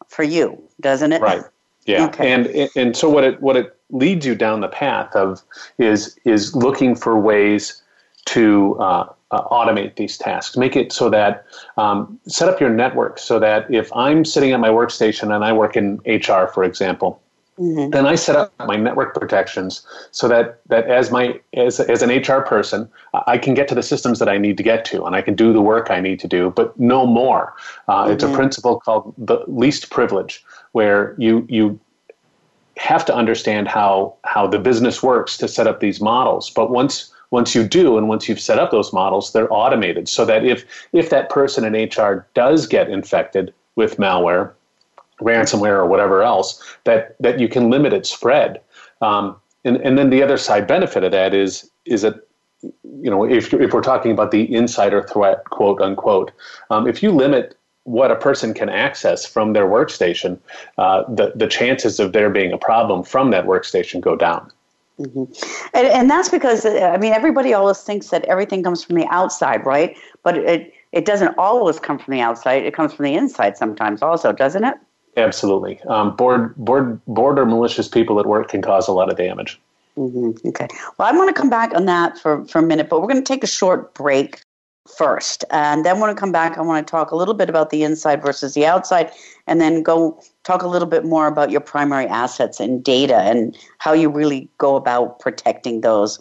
for 0.07 0.23
you, 0.23 0.61
doesn't 0.81 1.13
it? 1.13 1.21
Right. 1.21 1.43
Yeah. 1.85 2.05
Okay. 2.07 2.31
And 2.31 2.69
and 2.75 2.97
so 2.97 3.09
what 3.09 3.23
it 3.23 3.41
what 3.41 3.55
it 3.55 3.77
leads 3.91 4.25
you 4.25 4.35
down 4.35 4.61
the 4.61 4.67
path 4.67 5.15
of 5.15 5.41
is 5.77 6.17
is 6.25 6.55
looking 6.55 6.95
for 6.95 7.19
ways 7.19 7.81
to 8.25 8.75
uh, 8.79 9.07
uh, 9.31 9.47
automate 9.49 9.95
these 9.95 10.17
tasks. 10.17 10.57
Make 10.57 10.75
it 10.75 10.91
so 10.91 11.09
that 11.09 11.45
um, 11.77 12.19
set 12.27 12.49
up 12.49 12.59
your 12.59 12.69
network 12.69 13.19
so 13.19 13.39
that 13.39 13.71
if 13.71 13.93
I'm 13.93 14.25
sitting 14.25 14.51
at 14.51 14.59
my 14.59 14.69
workstation 14.69 15.33
and 15.33 15.43
I 15.45 15.53
work 15.53 15.77
in 15.77 15.99
HR, 16.05 16.47
for 16.47 16.63
example, 16.63 17.21
Mm-hmm. 17.59 17.91
Then 17.91 18.05
I 18.05 18.15
set 18.15 18.35
up 18.35 18.53
my 18.59 18.75
network 18.75 19.15
protections 19.15 19.85
so 20.11 20.27
that, 20.27 20.59
that 20.67 20.87
as 20.87 21.09
my 21.09 21.39
as, 21.53 21.79
as 21.79 22.01
an 22.01 22.09
HR 22.09 22.41
person, 22.41 22.89
I 23.27 23.37
can 23.37 23.53
get 23.53 23.69
to 23.69 23.75
the 23.75 23.83
systems 23.83 24.19
that 24.19 24.27
I 24.27 24.37
need 24.37 24.57
to 24.57 24.63
get 24.63 24.83
to, 24.85 25.05
and 25.05 25.15
I 25.15 25.21
can 25.21 25.35
do 25.35 25.53
the 25.53 25.61
work 25.61 25.89
I 25.89 26.01
need 26.01 26.19
to 26.19 26.27
do, 26.27 26.49
but 26.49 26.77
no 26.77 27.05
more. 27.05 27.53
Uh, 27.87 28.03
mm-hmm. 28.03 28.13
It's 28.13 28.23
a 28.23 28.27
mm-hmm. 28.27 28.35
principle 28.35 28.79
called 28.81 29.13
the 29.17 29.39
least 29.47 29.89
privilege, 29.89 30.43
where 30.73 31.15
you 31.17 31.45
you 31.49 31.79
have 32.75 33.05
to 33.05 33.15
understand 33.15 33.69
how 33.69 34.15
how 34.25 34.47
the 34.47 34.59
business 34.59 35.01
works 35.01 35.37
to 35.37 35.47
set 35.47 35.65
up 35.65 35.79
these 35.79 36.01
models. 36.01 36.49
But 36.49 36.71
once 36.71 37.13
once 37.31 37.55
you 37.55 37.65
do, 37.65 37.97
and 37.97 38.09
once 38.09 38.27
you've 38.27 38.39
set 38.39 38.59
up 38.59 38.71
those 38.71 38.91
models, 38.91 39.31
they're 39.31 39.51
automated 39.51 40.09
so 40.09 40.25
that 40.25 40.43
if 40.43 40.65
if 40.91 41.09
that 41.09 41.29
person 41.29 41.63
in 41.63 41.89
HR 41.89 42.27
does 42.33 42.67
get 42.67 42.89
infected 42.89 43.53
with 43.77 43.95
malware 43.95 44.51
ransomware 45.21 45.77
or 45.77 45.85
whatever 45.85 46.23
else, 46.23 46.61
that, 46.83 47.15
that 47.19 47.39
you 47.39 47.47
can 47.47 47.69
limit 47.69 47.93
its 47.93 48.09
spread. 48.09 48.61
Um, 49.01 49.35
and, 49.63 49.77
and 49.77 49.97
then 49.97 50.09
the 50.09 50.21
other 50.21 50.37
side 50.37 50.67
benefit 50.67 51.03
of 51.03 51.11
that 51.11 51.33
is, 51.33 51.69
is 51.85 52.01
that 52.01 52.25
you 52.61 53.09
know, 53.09 53.23
if, 53.25 53.53
if 53.53 53.73
we're 53.73 53.81
talking 53.81 54.11
about 54.11 54.31
the 54.31 54.53
insider 54.53 55.03
threat, 55.03 55.43
quote 55.45 55.81
unquote, 55.81 56.31
um, 56.69 56.87
if 56.87 57.03
you 57.03 57.11
limit 57.11 57.57
what 57.83 58.09
a 58.09 58.15
person 58.15 58.53
can 58.53 58.69
access 58.69 59.25
from 59.25 59.53
their 59.53 59.65
workstation, 59.65 60.39
uh, 60.77 61.03
the, 61.13 61.31
the 61.35 61.47
chances 61.47 61.99
of 61.99 62.13
there 62.13 62.29
being 62.29 62.51
a 62.51 62.57
problem 62.57 63.03
from 63.03 63.29
that 63.31 63.45
workstation 63.45 64.01
go 64.01 64.15
down. 64.15 64.51
Mm-hmm. 64.99 65.25
And, 65.73 65.87
and 65.87 66.09
that's 66.09 66.29
because, 66.29 66.65
I 66.65 66.97
mean, 66.97 67.13
everybody 67.13 67.53
always 67.53 67.81
thinks 67.81 68.09
that 68.09 68.25
everything 68.25 68.63
comes 68.63 68.83
from 68.83 68.95
the 68.95 69.05
outside, 69.09 69.65
right? 69.65 69.95
But 70.23 70.37
it, 70.37 70.73
it 70.93 71.05
doesn't 71.05 71.35
always 71.37 71.79
come 71.79 71.99
from 71.99 72.13
the 72.13 72.21
outside. 72.21 72.63
It 72.63 72.73
comes 72.73 72.93
from 72.93 73.05
the 73.05 73.13
inside 73.13 73.57
sometimes 73.57 74.01
also, 74.01 74.31
doesn't 74.31 74.63
it? 74.63 74.75
Absolutely. 75.17 75.81
Um, 75.83 76.15
bored, 76.15 76.55
bored, 76.57 77.03
bored 77.05 77.39
or 77.39 77.45
malicious 77.45 77.87
people 77.87 78.19
at 78.19 78.25
work 78.25 78.49
can 78.49 78.61
cause 78.61 78.87
a 78.87 78.91
lot 78.91 79.09
of 79.09 79.17
damage. 79.17 79.59
Mm-hmm. 79.97 80.47
Okay. 80.49 80.67
Well, 80.97 81.07
I 81.07 81.15
want 81.15 81.33
to 81.33 81.39
come 81.39 81.49
back 81.49 81.73
on 81.73 81.85
that 81.85 82.17
for, 82.17 82.45
for 82.45 82.59
a 82.59 82.63
minute, 82.63 82.89
but 82.89 83.01
we're 83.01 83.07
going 83.07 83.23
to 83.23 83.33
take 83.33 83.43
a 83.43 83.47
short 83.47 83.93
break. 83.93 84.41
First. 84.97 85.43
And 85.49 85.83
then 85.83 85.99
when 85.99 86.11
I 86.11 86.13
come 86.13 86.31
back, 86.31 86.59
I 86.59 86.61
want 86.61 86.85
to 86.85 86.89
talk 86.89 87.09
a 87.09 87.15
little 87.15 87.33
bit 87.33 87.49
about 87.49 87.71
the 87.71 87.83
inside 87.83 88.21
versus 88.21 88.53
the 88.53 88.67
outside, 88.67 89.11
and 89.47 89.59
then 89.59 89.81
go 89.81 90.21
talk 90.43 90.61
a 90.61 90.67
little 90.67 90.87
bit 90.87 91.03
more 91.03 91.25
about 91.25 91.49
your 91.49 91.59
primary 91.59 92.05
assets 92.05 92.59
and 92.59 92.83
data 92.83 93.17
and 93.17 93.57
how 93.79 93.93
you 93.93 94.09
really 94.09 94.47
go 94.59 94.75
about 94.75 95.19
protecting 95.19 95.81
those. 95.81 96.19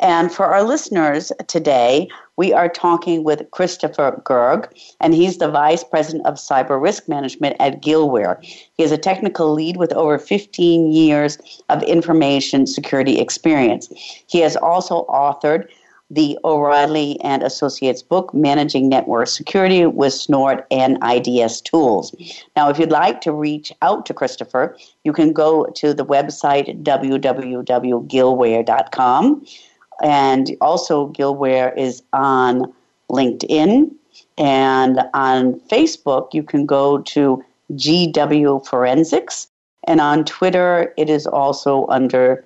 And 0.00 0.32
for 0.32 0.46
our 0.46 0.64
listeners 0.64 1.30
today, 1.46 2.08
we 2.36 2.52
are 2.52 2.68
talking 2.68 3.22
with 3.22 3.48
Christopher 3.52 4.20
Gerg, 4.24 4.66
and 5.00 5.14
he's 5.14 5.38
the 5.38 5.48
Vice 5.48 5.84
President 5.84 6.26
of 6.26 6.34
Cyber 6.34 6.82
Risk 6.82 7.08
Management 7.08 7.54
at 7.60 7.80
Gillware. 7.80 8.42
He 8.74 8.82
is 8.82 8.90
a 8.90 8.98
technical 8.98 9.52
lead 9.52 9.76
with 9.76 9.92
over 9.92 10.18
15 10.18 10.90
years 10.90 11.38
of 11.68 11.80
information 11.84 12.66
security 12.66 13.20
experience. 13.20 13.88
He 14.26 14.40
has 14.40 14.56
also 14.56 15.04
authored 15.04 15.68
the 16.10 16.38
O'Reilly 16.44 17.20
and 17.20 17.42
Associates 17.42 18.02
book, 18.02 18.34
Managing 18.34 18.88
Network 18.88 19.28
Security 19.28 19.86
with 19.86 20.12
Snort 20.12 20.66
and 20.70 20.98
IDS 21.02 21.60
Tools. 21.60 22.14
Now, 22.56 22.68
if 22.68 22.78
you'd 22.78 22.90
like 22.90 23.20
to 23.22 23.32
reach 23.32 23.72
out 23.80 24.04
to 24.06 24.14
Christopher, 24.14 24.76
you 25.04 25.12
can 25.12 25.32
go 25.32 25.66
to 25.76 25.94
the 25.94 26.04
website 26.04 26.82
www.gillware.com. 26.82 29.46
And 30.02 30.56
also, 30.60 31.08
Gillware 31.08 31.76
is 31.76 32.02
on 32.12 32.72
LinkedIn. 33.10 33.90
And 34.38 35.02
on 35.14 35.60
Facebook, 35.60 36.34
you 36.34 36.42
can 36.42 36.66
go 36.66 36.98
to 36.98 37.44
GW 37.72 38.66
Forensics. 38.66 39.46
And 39.86 40.00
on 40.00 40.24
Twitter, 40.24 40.92
it 40.96 41.08
is 41.08 41.24
also 41.26 41.86
under 41.88 42.44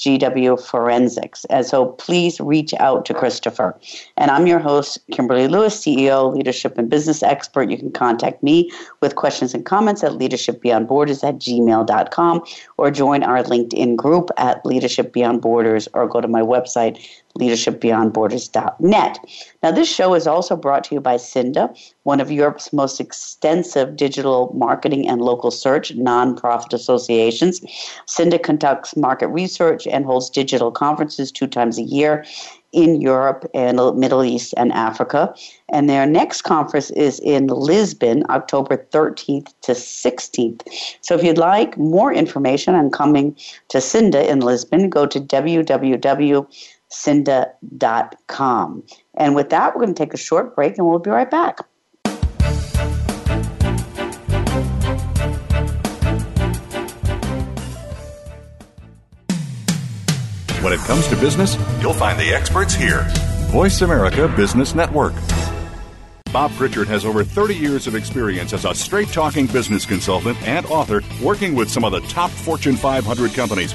GW 0.00 0.60
Forensics. 0.60 1.44
And 1.46 1.66
so 1.66 1.86
please 1.86 2.40
reach 2.40 2.72
out 2.74 3.04
to 3.04 3.14
Christopher. 3.14 3.78
And 4.16 4.30
I'm 4.30 4.46
your 4.46 4.58
host, 4.58 4.98
Kimberly 5.12 5.46
Lewis, 5.46 5.78
CEO, 5.78 6.34
leadership 6.34 6.78
and 6.78 6.88
business 6.88 7.22
expert. 7.22 7.70
You 7.70 7.76
can 7.76 7.92
contact 7.92 8.42
me 8.42 8.70
with 9.00 9.16
questions 9.16 9.54
and 9.54 9.64
comments 9.66 10.02
at 10.02 10.12
leadershipbeyondborders 10.12 11.22
at 11.22 11.38
gmail.com 11.38 12.42
or 12.78 12.90
join 12.90 13.22
our 13.22 13.42
LinkedIn 13.42 13.96
group 13.96 14.30
at 14.38 14.64
Leadership 14.64 15.12
Beyond 15.12 15.42
Borders 15.42 15.88
or 15.92 16.08
go 16.08 16.20
to 16.20 16.28
my 16.28 16.42
website, 16.42 17.06
leadershipbeyondborders.net. 17.38 19.18
Now, 19.62 19.70
this 19.70 19.88
show 19.88 20.14
is 20.14 20.26
also 20.26 20.56
brought 20.56 20.84
to 20.84 20.94
you 20.94 21.00
by 21.00 21.16
Cinda, 21.16 21.72
one 22.02 22.20
of 22.20 22.30
Europe's 22.30 22.72
most 22.72 23.00
extensive 23.00 23.96
digital 23.96 24.52
marketing 24.54 25.08
and 25.08 25.20
local 25.20 25.50
search 25.50 25.94
nonprofit 25.94 26.72
associations. 26.72 27.60
Cinda 28.06 28.38
conducts 28.38 28.96
market 28.96 29.28
research 29.28 29.86
and 29.86 30.04
holds 30.04 30.30
digital 30.30 30.70
conferences 30.70 31.30
two 31.30 31.46
times 31.46 31.78
a 31.78 31.82
year 31.82 32.24
in 32.72 33.00
Europe 33.00 33.48
and 33.52 33.78
the 33.78 33.92
Middle 33.92 34.24
East 34.24 34.54
and 34.56 34.72
Africa. 34.72 35.34
And 35.72 35.88
their 35.88 36.06
next 36.06 36.42
conference 36.42 36.90
is 36.90 37.18
in 37.20 37.48
Lisbon, 37.48 38.24
October 38.28 38.86
13th 38.92 39.52
to 39.62 39.72
16th. 39.72 40.62
So 41.00 41.16
if 41.16 41.24
you'd 41.24 41.38
like 41.38 41.76
more 41.76 42.12
information 42.12 42.74
on 42.74 42.90
coming 42.90 43.36
to 43.68 43.80
Cinda 43.80 44.28
in 44.30 44.40
Lisbon, 44.40 44.88
go 44.88 45.06
to 45.06 45.20
www 45.20 46.46
cinda.com. 46.90 48.84
And 49.14 49.34
with 49.34 49.50
that, 49.50 49.74
we're 49.74 49.82
going 49.82 49.94
to 49.94 49.98
take 49.98 50.14
a 50.14 50.18
short 50.18 50.54
break 50.54 50.76
and 50.78 50.86
we'll 50.86 50.98
be 50.98 51.10
right 51.10 51.30
back. 51.30 51.60
When 60.62 60.74
it 60.74 60.80
comes 60.80 61.08
to 61.08 61.16
business, 61.16 61.56
you'll 61.80 61.94
find 61.94 62.20
the 62.20 62.34
experts 62.34 62.74
here. 62.74 63.06
Voice 63.48 63.80
America 63.80 64.28
Business 64.28 64.74
Network. 64.74 65.14
Bob 66.32 66.52
Pritchard 66.52 66.86
has 66.86 67.04
over 67.04 67.24
30 67.24 67.56
years 67.56 67.86
of 67.86 67.94
experience 67.94 68.52
as 68.52 68.64
a 68.64 68.74
straight 68.74 69.08
talking 69.08 69.46
business 69.46 69.84
consultant 69.84 70.40
and 70.46 70.64
author 70.66 71.02
working 71.22 71.54
with 71.54 71.70
some 71.70 71.82
of 71.82 71.92
the 71.92 72.00
top 72.02 72.30
Fortune 72.30 72.76
500 72.76 73.32
companies. 73.32 73.74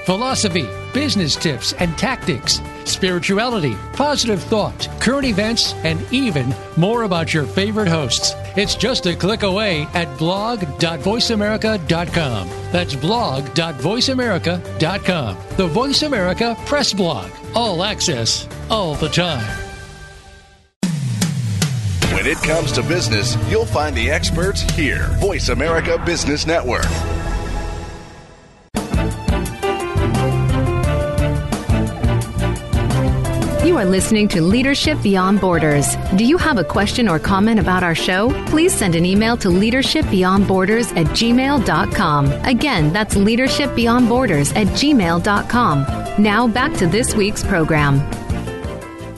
philosophy, 0.05 0.67
business 0.93 1.35
tips 1.35 1.73
and 1.73 1.97
tactics, 1.97 2.61
spirituality, 2.85 3.75
positive 3.93 4.41
thought, 4.43 4.87
current 4.99 5.25
events, 5.25 5.73
and 5.83 5.99
even 6.11 6.53
more 6.77 7.03
about 7.03 7.33
your 7.33 7.45
favorite 7.45 7.87
hosts. 7.87 8.33
It's 8.57 8.75
just 8.75 9.05
a 9.05 9.15
click 9.15 9.43
away 9.43 9.87
at 9.93 10.17
blog.voiceamerica.com. 10.17 12.49
That's 12.71 12.95
blog.voiceamerica.com. 12.95 15.37
The 15.57 15.67
Voice 15.67 16.01
America 16.03 16.55
Press 16.65 16.93
Blog. 16.93 17.29
All 17.55 17.83
access, 17.83 18.47
all 18.69 18.95
the 18.95 19.09
time. 19.09 19.45
When 22.13 22.25
it 22.27 22.37
comes 22.43 22.71
to 22.73 22.83
business, 22.83 23.35
you'll 23.49 23.65
find 23.65 23.95
the 23.95 24.11
experts 24.11 24.61
here. 24.61 25.07
Voice 25.19 25.49
America 25.49 25.97
Business 26.05 26.45
Network. 26.45 26.85
Are 33.81 33.85
listening 33.85 34.27
to 34.27 34.43
Leadership 34.43 35.01
Beyond 35.01 35.41
Borders. 35.41 35.95
Do 36.15 36.23
you 36.23 36.37
have 36.37 36.59
a 36.59 36.63
question 36.63 37.09
or 37.09 37.17
comment 37.17 37.59
about 37.59 37.81
our 37.81 37.95
show? 37.95 38.29
Please 38.45 38.71
send 38.71 38.93
an 38.93 39.07
email 39.07 39.35
to 39.37 39.47
leadershipbeyondborders 39.47 40.95
at 40.95 41.07
gmail.com. 41.07 42.31
Again, 42.45 42.93
that's 42.93 43.15
leadershipbeyondborders 43.15 44.55
at 44.55 44.67
gmail.com. 44.67 46.23
Now 46.23 46.47
back 46.47 46.77
to 46.77 46.85
this 46.85 47.15
week's 47.15 47.43
program. 47.43 48.07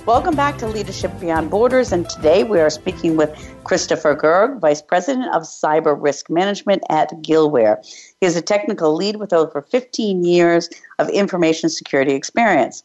Welcome 0.06 0.36
back 0.36 0.58
to 0.60 0.67
Leadership 0.67 1.12
Beyond 1.19 1.49
Borders, 1.49 1.91
and 1.91 2.10
today 2.10 2.43
we 2.43 2.60
are 2.60 2.69
speaking 2.69 3.15
with 3.15 3.32
Christopher 3.63 4.15
Gerg, 4.15 4.60
Vice 4.60 4.82
President 4.82 5.34
of 5.34 5.43
Cyber 5.43 5.95
Risk 5.97 6.30
Management 6.30 6.84
at 6.89 7.10
Gillware. 7.21 7.78
He 8.19 8.28
is 8.28 8.36
a 8.36 8.41
technical 8.41 8.95
lead 8.95 9.15
with 9.15 9.32
over 9.32 9.62
15 9.62 10.26
years 10.26 10.69
of 10.99 11.10
information 11.10 11.69
security 11.69 12.13
experience. 12.13 12.84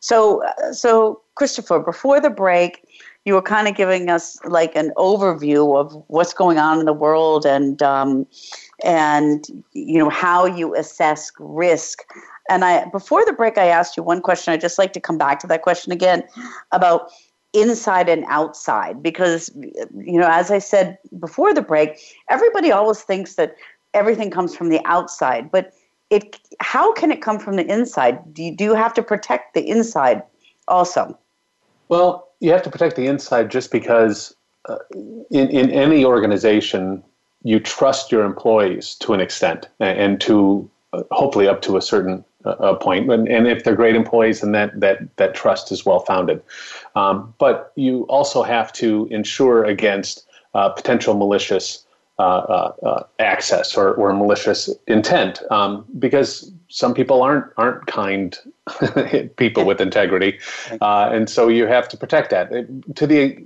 So, 0.00 0.42
so 0.72 1.20
Christopher, 1.34 1.78
before 1.78 2.20
the 2.20 2.30
break, 2.30 2.84
you 3.24 3.34
were 3.34 3.42
kind 3.42 3.68
of 3.68 3.76
giving 3.76 4.08
us 4.08 4.38
like 4.44 4.74
an 4.74 4.92
overview 4.96 5.78
of 5.78 6.02
what's 6.08 6.32
going 6.32 6.58
on 6.58 6.80
in 6.80 6.86
the 6.86 6.92
world 6.92 7.44
and 7.44 7.82
um, 7.82 8.26
and 8.82 9.44
you 9.72 9.98
know 9.98 10.08
how 10.08 10.46
you 10.46 10.74
assess 10.74 11.30
risk. 11.38 12.00
And 12.48 12.64
I 12.64 12.86
before 12.86 13.24
the 13.26 13.34
break, 13.34 13.58
I 13.58 13.66
asked 13.66 13.96
you 13.96 14.02
one 14.02 14.22
question. 14.22 14.52
I'd 14.52 14.60
just 14.62 14.78
like 14.78 14.94
to 14.94 15.00
come 15.00 15.18
back 15.18 15.38
to 15.40 15.46
that 15.48 15.62
question 15.62 15.92
again 15.92 16.24
about 16.72 17.10
inside 17.52 18.08
and 18.08 18.24
outside 18.28 19.02
because 19.02 19.50
you 19.56 20.20
know 20.20 20.28
as 20.30 20.52
i 20.52 20.58
said 20.60 20.96
before 21.18 21.52
the 21.52 21.60
break 21.60 21.98
everybody 22.28 22.70
always 22.70 23.00
thinks 23.00 23.34
that 23.34 23.56
everything 23.92 24.30
comes 24.30 24.54
from 24.54 24.68
the 24.68 24.80
outside 24.84 25.50
but 25.50 25.72
it 26.10 26.38
how 26.60 26.92
can 26.92 27.10
it 27.10 27.22
come 27.22 27.38
from 27.38 27.56
the 27.56 27.66
inside? 27.66 28.34
Do 28.34 28.42
you, 28.42 28.56
do 28.56 28.64
you 28.64 28.74
have 28.74 28.92
to 28.94 29.02
protect 29.02 29.54
the 29.54 29.66
inside 29.66 30.22
also? 30.68 31.18
Well, 31.88 32.28
you 32.40 32.52
have 32.52 32.62
to 32.62 32.70
protect 32.70 32.96
the 32.96 33.06
inside 33.06 33.50
just 33.50 33.70
because 33.70 34.34
uh, 34.68 34.78
in, 35.30 35.48
in 35.48 35.70
any 35.70 36.04
organization, 36.04 37.02
you 37.42 37.58
trust 37.58 38.12
your 38.12 38.24
employees 38.24 38.94
to 38.96 39.14
an 39.14 39.20
extent 39.20 39.68
and 39.78 40.20
to 40.20 40.68
uh, 40.92 41.02
hopefully 41.10 41.48
up 41.48 41.62
to 41.62 41.76
a 41.76 41.82
certain 41.82 42.24
uh, 42.44 42.74
point. 42.74 43.10
And, 43.10 43.28
and, 43.28 43.46
if 43.46 43.64
they're 43.64 43.76
great 43.76 43.94
employees, 43.94 44.40
then 44.40 44.52
that, 44.52 44.78
that, 44.80 45.16
that 45.16 45.34
trust 45.34 45.70
is 45.72 45.84
well 45.84 46.00
founded. 46.00 46.42
Um, 46.94 47.34
but 47.38 47.72
you 47.76 48.04
also 48.04 48.42
have 48.42 48.72
to 48.74 49.06
ensure 49.10 49.64
against 49.64 50.26
uh, 50.54 50.70
potential 50.70 51.14
malicious 51.14 51.84
access 53.18 53.76
or, 53.76 53.94
or 53.94 54.12
malicious 54.12 54.70
intent 54.86 55.42
um, 55.50 55.84
because 55.98 56.52
some 56.68 56.94
people 56.94 57.22
aren't 57.22 57.46
aren't 57.56 57.86
kind 57.86 58.38
people 59.36 59.64
with 59.64 59.80
integrity, 59.80 60.38
uh, 60.80 61.10
and 61.12 61.28
so 61.28 61.48
you 61.48 61.66
have 61.66 61.88
to 61.88 61.96
protect 61.96 62.30
that. 62.30 62.50
To 62.96 63.06
the 63.06 63.36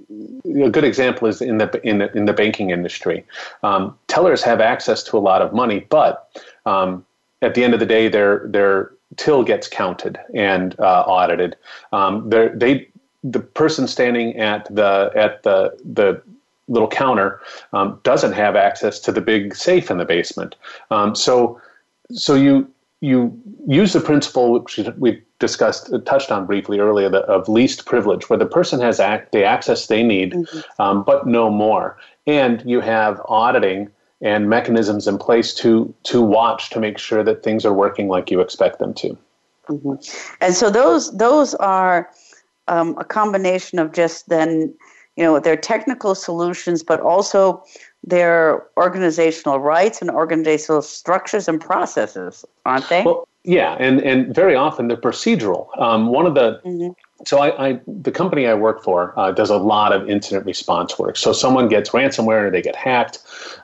a 0.66 0.70
good 0.70 0.84
example 0.84 1.28
is 1.28 1.40
in 1.40 1.58
the 1.58 1.80
in 1.86 1.98
the, 1.98 2.16
in 2.16 2.24
the 2.26 2.32
banking 2.32 2.70
industry. 2.70 3.24
Um, 3.62 3.96
tellers 4.08 4.42
have 4.42 4.60
access 4.60 5.02
to 5.04 5.16
a 5.16 5.22
lot 5.30 5.42
of 5.42 5.52
money, 5.52 5.86
but 5.88 6.28
um, 6.66 7.04
at 7.42 7.54
the 7.54 7.64
end 7.64 7.74
of 7.74 7.80
the 7.80 7.86
day, 7.86 8.08
their 8.08 8.46
their 8.48 8.92
till 9.16 9.42
gets 9.42 9.68
counted 9.68 10.18
and 10.34 10.78
uh, 10.80 11.04
audited. 11.06 11.56
Um, 11.92 12.28
they 12.30 12.88
the 13.22 13.40
person 13.40 13.86
standing 13.88 14.36
at 14.36 14.72
the 14.74 15.10
at 15.14 15.42
the 15.42 15.76
the 15.84 16.22
little 16.68 16.88
counter 16.88 17.40
um, 17.72 18.00
doesn't 18.02 18.32
have 18.32 18.56
access 18.56 18.98
to 19.00 19.12
the 19.12 19.20
big 19.20 19.54
safe 19.54 19.90
in 19.90 19.98
the 19.98 20.04
basement. 20.04 20.56
Um, 20.90 21.14
so 21.14 21.60
so 22.12 22.34
you 22.34 22.70
you 23.00 23.38
use 23.66 23.92
the 23.92 24.00
principle 24.00 24.52
which 24.52 24.80
we 24.96 25.22
discussed, 25.38 25.92
uh, 25.92 25.98
touched 26.00 26.32
on 26.32 26.46
briefly 26.46 26.78
earlier, 26.78 27.10
the, 27.10 27.20
of 27.24 27.48
least 27.48 27.84
privilege, 27.84 28.30
where 28.30 28.38
the 28.38 28.46
person 28.46 28.80
has 28.80 28.98
act, 28.98 29.32
the 29.32 29.44
access 29.44 29.88
they 29.88 30.02
need, 30.02 30.32
mm-hmm. 30.32 30.82
um, 30.82 31.04
but 31.04 31.26
no 31.26 31.50
more. 31.50 31.98
And 32.26 32.62
you 32.64 32.80
have 32.80 33.20
auditing 33.28 33.90
and 34.22 34.48
mechanisms 34.48 35.06
in 35.06 35.18
place 35.18 35.52
to 35.54 35.92
to 36.04 36.22
watch 36.22 36.70
to 36.70 36.80
make 36.80 36.98
sure 36.98 37.22
that 37.22 37.42
things 37.42 37.66
are 37.66 37.74
working 37.74 38.08
like 38.08 38.30
you 38.30 38.40
expect 38.40 38.78
them 38.78 38.94
to. 38.94 39.18
Mm-hmm. 39.68 39.94
And 40.40 40.54
so 40.54 40.70
those 40.70 41.14
those 41.16 41.54
are 41.56 42.08
um, 42.68 42.96
a 42.98 43.04
combination 43.04 43.78
of 43.78 43.92
just 43.92 44.28
then, 44.28 44.74
you 45.16 45.24
know, 45.24 45.38
their 45.38 45.56
technical 45.56 46.14
solutions, 46.14 46.82
but 46.82 47.00
also 47.00 47.62
their 48.02 48.66
organizational 48.76 49.60
rights 49.60 50.00
and 50.00 50.10
organizational 50.10 50.82
structures 50.82 51.48
and 51.48 51.60
processes, 51.60 52.44
aren't 52.66 52.88
they? 52.88 53.02
Well, 53.02 53.26
yeah, 53.44 53.76
and, 53.78 54.00
and 54.00 54.34
very 54.34 54.54
often 54.54 54.88
they're 54.88 54.96
procedural. 54.96 55.68
Um, 55.80 56.08
one 56.08 56.26
of 56.26 56.34
the 56.34 56.60
mm-hmm. 56.64 57.13
So 57.26 57.38
I, 57.38 57.68
I, 57.68 57.80
the 57.86 58.10
company 58.10 58.46
I 58.46 58.54
work 58.54 58.82
for 58.82 59.18
uh, 59.18 59.32
does 59.32 59.50
a 59.50 59.56
lot 59.56 59.92
of 59.92 60.08
incident 60.08 60.46
response 60.46 60.98
work. 60.98 61.16
So 61.16 61.32
someone 61.32 61.68
gets 61.68 61.90
ransomware 61.90 62.50
they 62.50 62.62
get 62.62 62.76
hacked, 62.76 63.18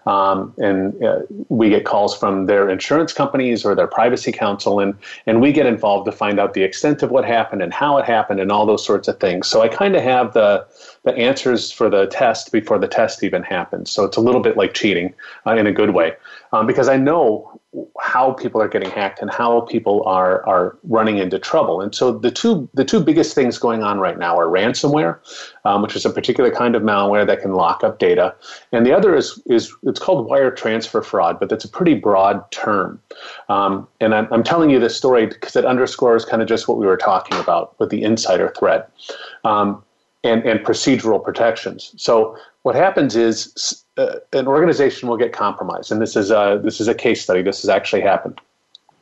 um, 0.07 0.55
and 0.59 1.03
uh, 1.03 1.21
we 1.49 1.71
get 1.71 1.85
calls 1.85 2.17
from 2.17 2.47
their 2.47 2.69
insurance 2.69 3.13
companies 3.13 3.65
or 3.65 3.75
their 3.75 3.87
privacy 3.87 4.33
counsel, 4.33 4.81
and 4.81 4.95
and 5.27 5.41
we 5.41 5.53
get 5.53 5.67
involved 5.67 6.07
to 6.07 6.13
find 6.13 6.41
out 6.41 6.55
the 6.55 6.63
extent 6.63 7.03
of 7.03 7.11
what 7.11 7.25
happened 7.25 7.63
and 7.63 7.73
how 7.73 7.99
it 7.99 8.05
happened 8.05 8.41
and 8.41 8.51
all 8.51 8.67
those 8.67 8.85
sorts 8.85 9.09
of 9.09 9.19
things. 9.21 9.49
So 9.49 9.63
I 9.63 9.69
kind 9.69 9.95
of 9.97 10.03
have 10.03 10.33
the 10.33 10.67
the 11.05 11.15
answers 11.17 11.71
for 11.71 11.89
the 11.91 12.07
test 12.07 12.53
before 12.53 12.79
the 12.79 12.89
test 12.89 13.23
even 13.23 13.43
happens. 13.43 13.91
So 13.91 14.05
it's 14.05 14.17
a 14.17 14.21
little 14.21 14.41
bit 14.41 14.57
like 14.57 14.75
cheating 14.75 15.15
uh, 15.47 15.53
in 15.53 15.67
a 15.67 15.73
good 15.73 15.91
way, 15.91 16.15
um, 16.53 16.67
because 16.67 16.89
I 16.89 16.97
know 16.97 17.60
how 18.01 18.33
people 18.33 18.61
are 18.61 18.69
getting 18.69 18.91
hacked 18.91 19.21
and 19.21 19.31
how 19.31 19.61
people 19.61 20.03
are 20.05 20.45
are 20.47 20.77
running 20.83 21.19
into 21.19 21.39
trouble. 21.39 21.81
And 21.81 21.95
so 21.95 22.11
the 22.11 22.31
two 22.31 22.69
the 22.75 22.85
two 22.85 23.01
biggest 23.01 23.35
things 23.35 23.59
going 23.59 23.83
on 23.83 24.01
right 24.01 24.19
now 24.19 24.39
are 24.39 24.47
ransomware, 24.47 25.19
um, 25.65 25.83
which 25.83 25.95
is 25.95 26.05
a 26.05 26.11
particular 26.11 26.51
kind 26.51 26.75
of 26.75 26.83
malware 26.83 27.27
that 27.27 27.41
can 27.41 27.55
lock 27.55 27.85
up 27.85 27.99
data, 27.99 28.35
and 28.73 28.85
the 28.85 28.93
other 28.93 29.15
is 29.15 29.41
is 29.47 29.73
it's 29.85 30.01
called 30.01 30.27
wire 30.27 30.51
transfer 30.51 31.01
fraud, 31.01 31.39
but 31.39 31.49
that's 31.49 31.65
a 31.65 31.69
pretty 31.69 31.95
broad 31.95 32.51
term. 32.51 33.01
Um, 33.49 33.87
and 34.01 34.15
I'm, 34.15 34.33
I'm, 34.33 34.43
telling 34.43 34.71
you 34.71 34.81
this 34.81 34.97
story 34.97 35.27
because 35.27 35.55
it 35.55 35.65
underscores 35.65 36.25
kind 36.25 36.43
of 36.43 36.49
just 36.49 36.67
what 36.67 36.79
we 36.79 36.87
were 36.87 36.97
talking 36.97 37.39
about 37.39 37.79
with 37.79 37.91
the 37.91 38.03
insider 38.03 38.53
threat. 38.59 38.91
Um, 39.45 39.83
and, 40.23 40.45
and 40.45 40.61
procedural 40.61 41.23
protections. 41.23 41.95
So 41.97 42.37
what 42.63 42.75
happens 42.75 43.17
is 43.17 43.85
uh, 43.97 44.17
an 44.33 44.47
organization 44.47 45.09
will 45.09 45.17
get 45.17 45.33
compromised, 45.33 45.91
and 45.91 46.01
this 46.01 46.17
is 46.17 46.31
a, 46.31 46.61
this 46.63 46.81
is 46.81 46.89
a 46.89 46.95
case 46.95 47.23
study. 47.23 47.43
This 47.43 47.63
has 47.63 47.69
actually 47.69 48.03
happened. 48.03 48.41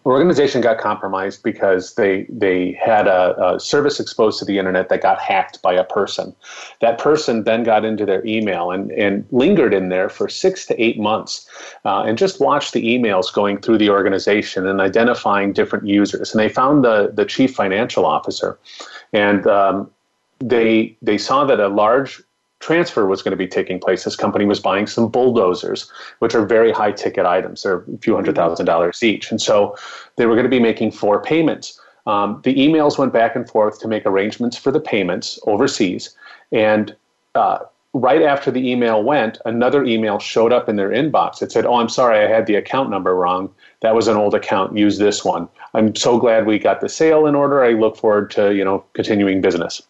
An 0.04 0.12
organization 0.12 0.60
got 0.60 0.78
compromised 0.78 1.42
because 1.42 1.94
they 1.96 2.24
they 2.30 2.72
had 2.80 3.08
a, 3.08 3.54
a, 3.54 3.60
service 3.60 3.98
exposed 4.00 4.38
to 4.38 4.44
the 4.44 4.58
internet 4.58 4.88
that 4.88 5.02
got 5.02 5.20
hacked 5.20 5.60
by 5.60 5.74
a 5.74 5.84
person. 5.84 6.34
That 6.80 6.98
person 6.98 7.44
then 7.44 7.64
got 7.64 7.84
into 7.84 8.06
their 8.06 8.24
email 8.24 8.70
and, 8.70 8.90
and 8.92 9.26
lingered 9.32 9.74
in 9.74 9.88
there 9.88 10.08
for 10.08 10.28
six 10.28 10.64
to 10.66 10.82
eight 10.82 10.98
months, 10.98 11.46
uh, 11.84 12.04
and 12.04 12.16
just 12.16 12.40
watched 12.40 12.72
the 12.72 12.84
emails 12.84 13.32
going 13.32 13.58
through 13.58 13.78
the 13.78 13.90
organization 13.90 14.66
and 14.66 14.80
identifying 14.80 15.52
different 15.52 15.86
users. 15.86 16.32
And 16.32 16.40
they 16.40 16.48
found 16.48 16.84
the 16.84 17.10
the 17.12 17.26
chief 17.26 17.54
financial 17.54 18.06
officer, 18.06 18.56
and 19.12 19.46
um, 19.48 19.90
they 20.38 20.96
they 21.02 21.18
saw 21.18 21.44
that 21.44 21.60
a 21.60 21.68
large 21.68 22.22
transfer 22.60 23.06
was 23.06 23.22
going 23.22 23.32
to 23.32 23.36
be 23.36 23.46
taking 23.46 23.78
place. 23.78 24.04
This 24.04 24.16
company 24.16 24.44
was 24.44 24.60
buying 24.60 24.86
some 24.86 25.08
bulldozers, 25.08 25.90
which 26.18 26.34
are 26.34 26.44
very 26.44 26.72
high 26.72 26.92
ticket 26.92 27.26
items. 27.26 27.62
They're 27.62 27.84
a 27.92 27.98
few 27.98 28.14
hundred 28.14 28.34
thousand 28.34 28.66
dollars 28.66 29.02
each, 29.02 29.30
and 29.30 29.40
so 29.40 29.76
they 30.16 30.26
were 30.26 30.34
going 30.34 30.44
to 30.44 30.50
be 30.50 30.60
making 30.60 30.92
four 30.92 31.22
payments. 31.22 31.80
Um, 32.06 32.40
the 32.42 32.54
emails 32.54 32.98
went 32.98 33.12
back 33.12 33.36
and 33.36 33.48
forth 33.48 33.80
to 33.80 33.88
make 33.88 34.06
arrangements 34.06 34.56
for 34.56 34.72
the 34.72 34.80
payments 34.80 35.38
overseas, 35.46 36.16
and 36.52 36.96
uh, 37.34 37.58
right 37.92 38.22
after 38.22 38.50
the 38.50 38.68
email 38.68 39.02
went, 39.02 39.38
another 39.44 39.84
email 39.84 40.18
showed 40.18 40.52
up 40.52 40.68
in 40.68 40.76
their 40.76 40.90
inbox. 40.90 41.42
It 41.42 41.52
said, 41.52 41.64
"Oh, 41.64 41.74
I'm 41.74 41.88
sorry, 41.88 42.18
I 42.18 42.28
had 42.28 42.46
the 42.46 42.56
account 42.56 42.90
number 42.90 43.14
wrong. 43.14 43.54
That 43.82 43.94
was 43.94 44.08
an 44.08 44.16
old 44.16 44.34
account. 44.34 44.76
Use 44.76 44.98
this 44.98 45.24
one. 45.24 45.48
I'm 45.74 45.94
so 45.94 46.18
glad 46.18 46.46
we 46.46 46.58
got 46.58 46.80
the 46.80 46.88
sale 46.88 47.26
in 47.26 47.34
order. 47.34 47.62
I 47.62 47.72
look 47.72 47.96
forward 47.96 48.30
to 48.32 48.54
you 48.54 48.64
know 48.64 48.84
continuing 48.94 49.40
business." 49.40 49.82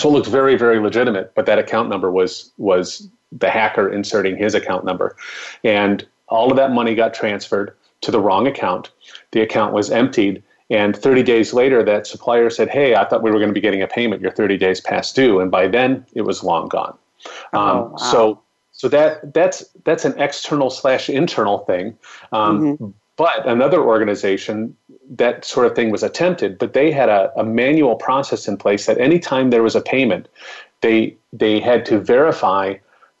So 0.00 0.08
it 0.08 0.12
looked 0.12 0.28
very, 0.28 0.56
very 0.56 0.78
legitimate, 0.78 1.34
but 1.34 1.46
that 1.46 1.58
account 1.58 1.88
number 1.88 2.10
was 2.10 2.52
was 2.58 3.08
the 3.32 3.50
hacker 3.50 3.92
inserting 3.92 4.36
his 4.36 4.54
account 4.54 4.84
number. 4.84 5.16
And 5.64 6.06
all 6.28 6.50
of 6.50 6.56
that 6.56 6.72
money 6.72 6.94
got 6.94 7.14
transferred 7.14 7.74
to 8.02 8.10
the 8.10 8.20
wrong 8.20 8.46
account. 8.46 8.90
The 9.32 9.40
account 9.40 9.72
was 9.72 9.90
emptied. 9.90 10.42
And 10.68 10.96
30 10.96 11.22
days 11.22 11.52
later, 11.52 11.82
that 11.84 12.06
supplier 12.06 12.50
said, 12.50 12.68
Hey, 12.68 12.94
I 12.94 13.04
thought 13.04 13.22
we 13.22 13.30
were 13.30 13.38
going 13.38 13.50
to 13.50 13.54
be 13.54 13.60
getting 13.60 13.82
a 13.82 13.86
payment. 13.86 14.20
You're 14.20 14.32
30 14.32 14.56
days 14.56 14.80
past 14.80 15.14
due. 15.14 15.40
And 15.40 15.50
by 15.50 15.68
then, 15.68 16.04
it 16.14 16.22
was 16.22 16.42
long 16.42 16.68
gone. 16.68 16.96
Oh, 17.52 17.58
um, 17.58 17.90
wow. 17.92 17.96
So, 17.96 18.42
so 18.72 18.88
that 18.88 19.32
that's 19.32 19.64
that's 19.84 20.04
an 20.04 20.18
external 20.20 20.70
slash 20.70 21.08
internal 21.08 21.60
thing. 21.60 21.96
Um, 22.32 22.60
mm-hmm. 22.60 22.86
But 23.16 23.48
another 23.48 23.82
organization 23.82 24.76
that 25.10 25.44
sort 25.44 25.66
of 25.66 25.74
thing 25.74 25.90
was 25.90 26.02
attempted, 26.02 26.58
but 26.58 26.72
they 26.72 26.90
had 26.90 27.08
a, 27.08 27.32
a 27.36 27.44
manual 27.44 27.96
process 27.96 28.48
in 28.48 28.56
place 28.56 28.86
that 28.86 28.98
anytime 28.98 29.50
there 29.50 29.62
was 29.62 29.76
a 29.76 29.80
payment, 29.80 30.28
they 30.80 31.16
they 31.32 31.60
had 31.60 31.84
to 31.86 32.00
verify 32.00 32.74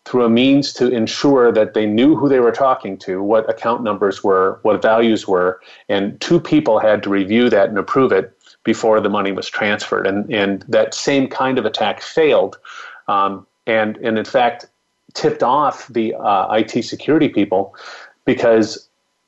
through 0.04 0.24
a 0.24 0.30
means 0.30 0.72
to 0.72 0.88
ensure 0.88 1.50
that 1.50 1.74
they 1.74 1.84
knew 1.84 2.14
who 2.14 2.28
they 2.28 2.38
were 2.38 2.52
talking 2.52 2.96
to, 2.96 3.20
what 3.20 3.48
account 3.50 3.82
numbers 3.82 4.22
were, 4.22 4.60
what 4.62 4.80
values 4.80 5.26
were, 5.26 5.60
and 5.88 6.20
two 6.20 6.38
people 6.38 6.78
had 6.78 7.02
to 7.02 7.10
review 7.10 7.50
that 7.50 7.68
and 7.68 7.76
approve 7.76 8.12
it 8.12 8.32
before 8.62 9.00
the 9.00 9.08
money 9.08 9.32
was 9.32 9.48
transferred. 9.48 10.06
And 10.06 10.32
and 10.32 10.64
that 10.68 10.94
same 10.94 11.28
kind 11.28 11.58
of 11.58 11.64
attack 11.64 12.02
failed, 12.02 12.56
um, 13.08 13.46
and 13.66 13.96
and 13.98 14.18
in 14.18 14.24
fact 14.24 14.66
tipped 15.14 15.42
off 15.42 15.88
the 15.88 16.14
uh, 16.14 16.52
IT 16.52 16.82
security 16.84 17.28
people 17.28 17.74
because 18.26 18.85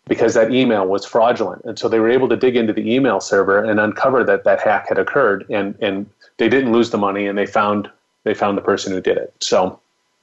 because 0.09 0.35
that 0.35 0.53
email 0.53 0.87
was 0.87 1.05
fraudulent. 1.05 1.64
And 1.64 1.79
so 1.79 1.88
they 1.88 2.01
were 2.01 2.11
able 2.11 2.29
to 2.29 2.37
dig 2.37 2.57
into 2.57 2.73
the 2.73 2.92
email 2.92 3.21
server 3.21 3.62
and 3.62 3.79
uncover 3.79 4.25
that 4.25 4.44
that 4.44 4.61
hack 4.61 4.88
had 4.88 4.99
occurred 4.99 5.47
and, 5.51 5.77
and 5.81 6.09
they 6.38 6.49
didn't 6.49 6.73
lose 6.73 6.90
the 6.90 6.99
money 6.99 7.27
and 7.27 7.38
they 7.38 7.47
found 7.47 7.90
they 8.25 8.35
found 8.35 8.59
the 8.59 8.62
person 8.62 8.92
who 8.92 9.01
did 9.01 9.16
it. 9.16 9.33
So 9.40 9.79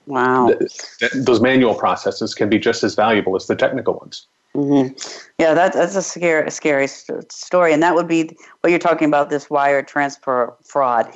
wow. 0.05 0.47
Th- 0.47 0.71
th- 0.99 1.11
those 1.13 1.39
manual 1.39 1.75
processes 1.75 2.33
can 2.35 2.49
be 2.49 2.59
just 2.59 2.83
as 2.83 2.95
valuable 2.95 3.35
as 3.35 3.47
the 3.47 3.55
technical 3.55 3.93
ones. 3.93 4.27
Mm-hmm. 4.55 4.93
Yeah, 5.37 5.53
that, 5.53 5.73
that's 5.73 5.95
a 5.95 6.01
scary, 6.01 6.49
scary 6.49 6.87
st- 6.87 7.31
story, 7.31 7.73
and 7.73 7.83
that 7.83 7.93
would 7.93 8.07
be 8.07 8.29
what 8.61 8.69
you're 8.69 8.79
talking 8.79 9.07
about. 9.07 9.29
This 9.29 9.49
wire 9.49 9.83
transfer 9.83 10.55
fraud, 10.63 11.11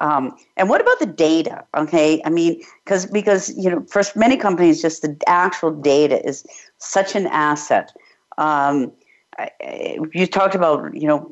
um, 0.00 0.36
and 0.56 0.68
what 0.68 0.80
about 0.80 0.98
the 0.98 1.06
data? 1.06 1.64
Okay, 1.76 2.20
I 2.24 2.30
mean, 2.30 2.60
because 2.84 3.06
because 3.06 3.56
you 3.56 3.70
know, 3.70 3.82
for 3.88 4.02
many 4.16 4.36
companies, 4.36 4.82
just 4.82 5.02
the 5.02 5.16
actual 5.28 5.70
data 5.70 6.26
is 6.26 6.44
such 6.78 7.14
an 7.14 7.28
asset. 7.28 7.92
Um, 8.40 8.92
you 10.12 10.26
talked 10.26 10.54
about, 10.54 10.94
you 10.94 11.06
know, 11.06 11.30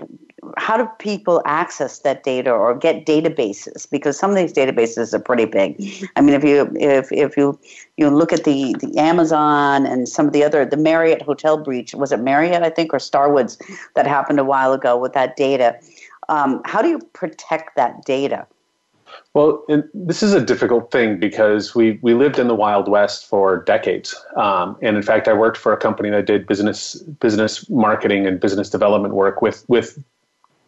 how 0.57 0.77
do 0.77 0.89
people 0.99 1.43
access 1.45 2.01
that 2.01 2.23
data 2.23 2.51
or 2.51 2.77
get 2.77 3.05
databases? 3.05 3.91
Because 3.91 4.19
some 4.19 4.31
of 4.31 4.37
these 4.37 4.53
databases 4.53 5.13
are 5.13 5.19
pretty 5.19 5.45
big. 5.45 6.09
I 6.17 6.21
mean, 6.21 6.35
if 6.35 6.45
you 6.45 6.71
if 6.77 7.11
if 7.11 7.37
you 7.37 7.59
you 7.97 8.09
look 8.09 8.33
at 8.33 8.45
the 8.45 8.75
the 8.81 8.97
Amazon 8.99 9.85
and 9.85 10.09
some 10.09 10.27
of 10.27 10.33
the 10.33 10.45
other 10.45 10.65
the 10.65 10.77
Marriott 10.77 11.23
hotel 11.23 11.59
breach 11.59 11.95
was 11.95 12.13
it 12.13 12.21
Marriott 12.21 12.63
I 12.63 12.71
think 12.71 12.95
or 12.95 12.99
Starwoods 12.99 13.59
that 13.97 14.07
happened 14.07 14.39
a 14.39 14.45
while 14.45 14.73
ago 14.73 14.97
with 14.97 15.13
that 15.15 15.37
data. 15.37 15.79
Um, 16.29 16.61
how 16.65 16.83
do 16.83 16.89
you 16.89 17.01
protect 17.15 17.75
that 17.77 18.05
data? 18.05 18.47
Well, 19.39 19.65
this 19.95 20.25
is 20.25 20.35
a 20.35 20.45
difficult 20.45 20.91
thing 20.91 21.21
because 21.21 21.73
we, 21.73 22.01
we 22.03 22.13
lived 22.13 22.41
in 22.41 22.49
the 22.49 22.57
Wild 22.57 22.89
West 22.89 23.25
for 23.25 23.63
decades. 23.63 24.13
Um, 24.35 24.77
and 24.83 24.97
in 24.97 25.03
fact, 25.05 25.29
I 25.29 25.33
worked 25.33 25.57
for 25.57 25.73
a 25.73 25.77
company 25.77 26.11
that 26.11 26.27
did 26.27 26.45
business 26.49 26.97
business 27.21 27.71
marketing 27.71 28.27
and 28.27 28.41
business 28.41 28.69
development 28.69 29.15
work 29.15 29.41
with, 29.41 29.65
with 29.69 30.03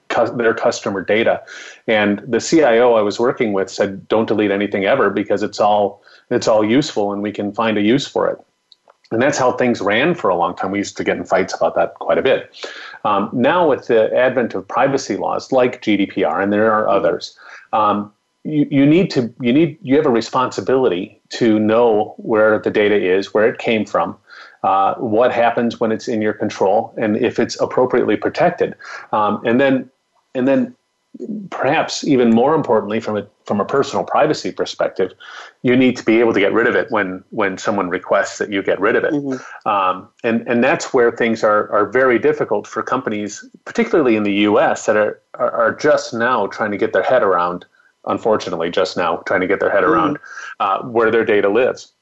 cu- 0.09 0.37
their 0.37 0.55
customer 0.55 1.05
data. 1.05 1.43
And 1.89 2.21
the 2.25 2.39
CIO 2.39 2.95
I 2.95 3.03
was 3.03 3.19
working 3.19 3.53
with 3.53 3.71
said, 3.71 4.07
don't 4.07 4.27
delete 4.27 4.53
anything 4.53 4.85
ever 4.85 5.11
because 5.11 5.43
it's 5.43 5.59
all, 5.59 6.01
it's 6.31 6.47
all 6.47 6.65
useful 6.65 7.13
and 7.13 7.23
we 7.23 7.33
can 7.33 7.53
find 7.53 7.77
a 7.77 7.83
use 7.83 8.07
for 8.07 8.29
it. 8.29 8.39
And 9.11 9.21
that's 9.21 9.37
how 9.37 9.51
things 9.51 9.81
ran 9.81 10.15
for 10.15 10.31
a 10.31 10.37
long 10.37 10.55
time. 10.55 10.71
We 10.71 10.79
used 10.79 10.97
to 10.99 11.03
get 11.03 11.17
in 11.17 11.25
fights 11.25 11.53
about 11.53 11.75
that 11.75 11.95
quite 11.95 12.19
a 12.19 12.23
bit. 12.23 12.55
Um, 13.05 13.31
now, 13.33 13.69
with 13.69 13.89
the 13.89 14.17
advent 14.17 14.55
of 14.55 14.69
privacy 14.69 15.17
laws 15.17 15.51
like 15.51 15.83
GDPR, 15.83 16.41
and 16.41 16.53
there 16.53 16.73
are 16.73 16.89
others, 16.89 17.37
um, 17.73 18.13
you, 18.45 18.67
you 18.71 18.87
need 18.87 19.11
to 19.11 19.33
you 19.41 19.53
need 19.53 19.79
you 19.83 19.97
have 19.97 20.07
a 20.07 20.11
responsibility 20.11 21.21
to 21.31 21.59
know 21.59 22.15
where 22.17 22.59
the 22.59 22.71
data 22.71 22.97
is, 22.97 23.35
where 23.35 23.49
it 23.49 23.59
came 23.59 23.85
from, 23.85 24.17
uh, 24.63 24.95
what 24.95 25.33
happens 25.33 25.79
when 25.79 25.93
it's 25.93 26.09
in 26.09 26.23
your 26.23 26.33
control, 26.33 26.95
and 26.97 27.17
if 27.17 27.39
it's 27.39 27.61
appropriately 27.61 28.17
protected, 28.17 28.75
um, 29.13 29.45
and 29.45 29.61
then 29.61 29.91
and 30.35 30.49
then 30.49 30.75
perhaps 31.51 32.05
even 32.05 32.31
more 32.31 32.55
importantly 32.55 33.01
from 33.01 33.17
a 33.17 33.27
from 33.45 33.61
a 33.61 33.65
personal 33.65 34.05
privacy 34.05 34.53
perspective, 34.53 35.13
you 35.63 35.77
need 35.77 35.97
to 35.97 36.05
be 36.05 36.21
able 36.21 36.33
to 36.33 36.41
get 36.41 36.53
rid 36.53 36.67
of 36.67 36.75
it 36.75 36.91
when 36.91 37.23
when 37.31 37.59
someone 37.59 37.91
requests 37.91 38.39
that 38.39 38.51
you 38.51 38.63
get 38.63 38.81
rid 38.81 38.97
of 38.97 39.05
it, 39.05 39.13
mm-hmm. 39.13 39.69
um, 39.69 40.09
and 40.25 40.49
and 40.49 40.65
that's 40.65 40.95
where 40.95 41.13
things 41.13 41.45
are 41.45 41.71
are 41.71 41.87
very 41.91 42.19
difficult 42.19 42.67
for 42.67 42.83
companies, 42.83 43.45
particularly 43.67 44.17
in 44.17 44.23
the 44.23 44.33
U.S. 44.49 44.87
that 44.87 44.97
are 44.97 45.21
are, 45.35 45.51
are 45.51 45.75
just 45.75 46.15
now 46.15 46.47
trying 46.47 46.71
to 46.71 46.79
get 46.79 46.95
their 46.95 47.03
head 47.03 47.23
around 47.23 47.67
unfortunately, 48.11 48.71
just 48.71 48.97
now 48.97 49.17
trying 49.27 49.41
to 49.41 49.47
get 49.47 49.61
their 49.61 49.71
head 49.71 49.85
mm-hmm. 49.85 49.93
around 49.93 50.19
uh, 50.59 50.83
where 50.83 51.11
their 51.11 51.25
data 51.25 51.49
lives. 51.49 51.93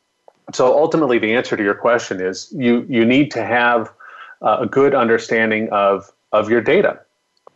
So 0.52 0.76
ultimately, 0.76 1.18
the 1.18 1.34
answer 1.34 1.56
to 1.56 1.62
your 1.62 1.74
question 1.74 2.20
is 2.20 2.52
you 2.56 2.86
you 2.88 3.04
need 3.04 3.30
to 3.32 3.44
have 3.44 3.92
uh, 4.42 4.58
a 4.60 4.66
good 4.66 4.94
understanding 4.94 5.68
of 5.70 6.10
of 6.32 6.50
your 6.50 6.60
data, 6.60 7.00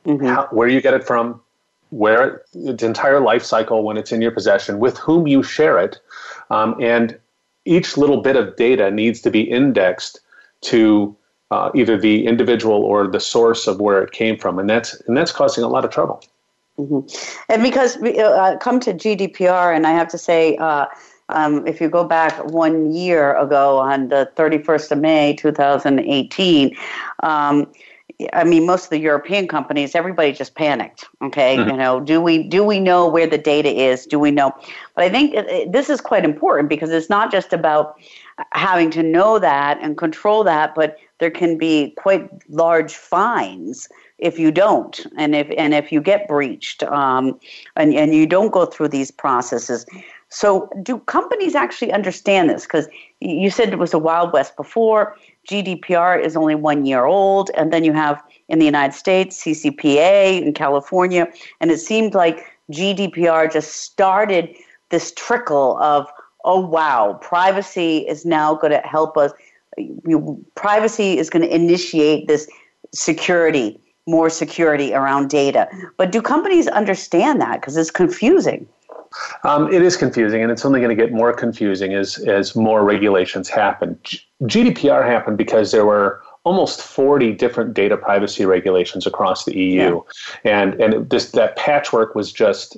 mm-hmm. 0.05 0.27
How, 0.27 0.49
where 0.51 0.69
you 0.69 0.81
get 0.81 0.95
it 0.95 1.05
from, 1.05 1.41
where 1.91 2.43
its 2.55 2.83
entire 2.83 3.21
life 3.21 3.43
cycle 3.43 3.83
when 3.83 3.97
it's 3.97 4.13
in 4.13 4.21
your 4.23 4.31
possession, 4.31 4.79
with 4.79 4.99
whom 4.99 5.27
you 5.27 5.43
share 5.43 5.79
it, 5.79 5.99
um, 6.51 6.77
and 6.81 7.19
each 7.65 7.97
little 7.97 8.21
bit 8.21 8.37
of 8.37 8.57
data 8.57 8.91
needs 8.91 9.21
to 9.23 9.31
be 9.31 9.43
indexed 9.43 10.21
to 10.63 11.17
uh, 11.51 11.71
either 11.75 11.99
the 11.99 12.27
individual 12.27 12.83
or 12.83 13.07
the 13.07 13.21
source 13.21 13.67
of 13.67 13.81
where 13.81 14.03
it 14.03 14.11
came 14.13 14.39
from, 14.39 14.59
and 14.59 14.69
that's 14.69 15.01
and 15.07 15.17
that's 15.17 15.33
causing 15.33 15.65
a 15.65 15.69
lot 15.69 15.85
of 15.85 15.91
trouble. 15.91 16.23
Mm-hmm. 16.79 17.53
And 17.53 17.63
because 17.63 17.99
we 17.99 18.19
uh, 18.19 18.31
uh, 18.31 18.57
come 18.59 18.81
to 18.81 18.95
GDPR, 18.95 19.75
and 19.75 19.87
I 19.87 19.91
have 19.93 20.09
to 20.09 20.19
say, 20.19 20.57
uh, 20.57 20.87
um, 21.29 21.67
if 21.67 21.81
you 21.81 21.89
go 21.89 22.05
back 22.05 22.33
one 22.51 22.93
year 22.93 23.37
ago 23.37 23.79
on 23.79 24.09
the 24.09 24.31
31st 24.37 24.93
of 24.93 24.99
May 24.99 25.35
2018, 25.35 26.77
um, 27.23 27.71
I 28.33 28.45
mean, 28.45 28.67
most 28.67 28.85
of 28.85 28.91
the 28.91 28.99
European 28.99 29.49
companies, 29.49 29.95
everybody 29.95 30.33
just 30.33 30.55
panicked. 30.55 31.07
Okay, 31.23 31.57
mm-hmm. 31.57 31.71
you 31.71 31.77
know, 31.77 32.01
do 32.01 32.21
we 32.21 32.43
do 32.43 32.63
we 32.63 32.79
know 32.79 33.09
where 33.09 33.27
the 33.27 33.39
data 33.39 33.71
is? 33.71 34.07
Do 34.07 34.19
we 34.19 34.31
know? 34.31 34.53
But 34.95 35.05
I 35.05 35.09
think 35.09 35.35
it, 35.35 35.49
it, 35.49 35.73
this 35.73 35.91
is 35.91 36.01
quite 36.01 36.25
important 36.25 36.69
because 36.69 36.91
it's 36.91 37.11
not 37.11 37.33
just 37.33 37.53
about 37.53 37.97
having 38.53 38.91
to 38.93 39.03
know 39.03 39.39
that 39.39 39.79
and 39.81 39.97
control 39.97 40.45
that, 40.45 40.75
but 40.75 40.99
there 41.19 41.31
can 41.31 41.59
be 41.59 41.95
quite 41.97 42.29
large 42.49 42.95
fines 42.95 43.89
if 44.23 44.39
you 44.39 44.53
don't 44.53 45.05
and 45.19 45.35
if 45.35 45.51
and 45.59 45.75
if 45.75 45.91
you 45.91 46.01
get 46.01 46.29
breached 46.29 46.85
um, 46.85 47.39
and, 47.77 47.93
and 47.93 48.15
you 48.15 48.25
don't 48.25 48.53
go 48.53 48.65
through 48.65 48.89
these 48.89 49.11
processes. 49.11 49.85
So 50.29 50.71
do 50.83 50.99
companies 51.01 51.55
actually 51.55 51.93
understand 51.93 52.49
this? 52.49 52.63
Because 52.63 52.89
you 53.21 53.51
said 53.51 53.71
it 53.71 53.79
was 53.79 53.93
a 53.93 53.99
wild 53.99 54.33
west 54.33 54.57
before. 54.57 55.17
Gdpr 55.51 56.25
is 56.25 56.37
only 56.37 56.55
one 56.55 56.87
year 56.87 57.05
old 57.05 57.51
and 57.57 57.73
then 57.73 57.83
you 57.85 57.93
have 57.93 58.23
in 58.49 58.59
the 58.59 58.65
united 58.65 58.95
states 58.95 59.43
ccpa 59.43 60.43
in 60.43 60.53
california 60.53 61.27
and 61.61 61.71
it 61.71 61.79
seemed 61.79 62.15
like 62.15 62.45
gdpr 62.71 63.51
just 63.51 63.77
started 63.77 64.55
this 64.91 65.13
trickle 65.17 65.79
of 65.79 66.07
oh 66.45 66.61
wow 66.61 67.19
privacy 67.23 67.99
is 68.09 68.25
now 68.25 68.55
going 68.55 68.73
to 68.73 68.87
help 68.87 69.17
us. 69.17 69.33
Privacy 70.55 71.19
is 71.19 71.31
going 71.31 71.43
to 71.43 71.55
initiate 71.55 72.29
this 72.29 72.47
security 72.95 73.81
more 74.07 74.31
security 74.31 74.95
around 74.95 75.31
data. 75.31 75.69
But 75.97 76.13
do 76.13 76.21
companies 76.21 76.69
understand 76.69 77.41
that? 77.41 77.61
Because 77.61 77.77
it's 77.77 77.91
confusing. 77.91 78.69
Um, 79.45 79.73
it 79.73 79.83
is 79.83 79.97
confusing, 79.97 80.43
and 80.43 80.51
it's 80.51 80.65
only 80.65 80.81
going 80.81 80.97
to 80.97 81.01
get 81.01 81.13
more 81.13 81.33
confusing 81.33 81.93
as 81.93 82.19
as 82.19 82.57
more 82.57 82.83
regulations 82.83 83.49
happen. 83.49 83.99
G- 84.05 84.21
GDPR 84.45 85.07
happened 85.07 85.37
because 85.37 85.71
there 85.71 85.85
were 85.85 86.23
almost 86.45 86.81
40 86.83 87.33
different 87.33 87.75
data 87.75 87.97
privacy 87.97 88.47
regulations 88.47 89.07
across 89.07 89.45
the 89.45 89.57
EU, 89.57 90.03
yeah. 90.45 90.51
and 90.51 90.81
and 90.81 91.11
this 91.11 91.33
that 91.33 91.57
patchwork 91.57 92.15
was 92.15 92.33
just 92.33 92.77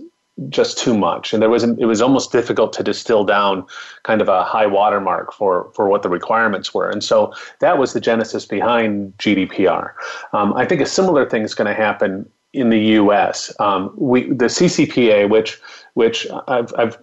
just 0.49 0.79
too 0.79 0.97
much, 0.97 1.33
and 1.33 1.40
there 1.40 1.51
was 1.51 1.62
it 1.62 1.87
was 1.87 2.03
almost 2.03 2.33
difficult 2.33 2.73
to 2.75 2.83
distill 2.83 3.25
down 3.25 3.64
kind 4.03 4.20
of 4.20 4.29
a 4.29 4.42
high 4.42 4.66
watermark 4.66 5.33
for 5.33 5.70
for 5.75 5.88
what 5.88 6.03
the 6.03 6.09
requirements 6.09 6.75
were, 6.75 6.90
and 6.90 7.05
so 7.05 7.33
that 7.61 7.79
was 7.79 7.92
the 7.92 8.01
genesis 8.01 8.44
behind 8.44 9.16
GDPR. 9.18 9.92
Um, 10.33 10.53
I 10.55 10.66
think 10.66 10.81
a 10.81 10.87
similar 10.87 11.29
thing 11.29 11.42
is 11.42 11.55
going 11.55 11.68
to 11.68 11.75
happen 11.75 12.29
in 12.53 12.70
the 12.70 12.81
U.S. 12.81 13.53
Um, 13.61 13.92
we 13.97 14.25
the 14.25 14.47
CCPA, 14.47 15.29
which 15.29 15.61
which 15.94 16.27
I've, 16.49 16.73
I've 16.77 16.99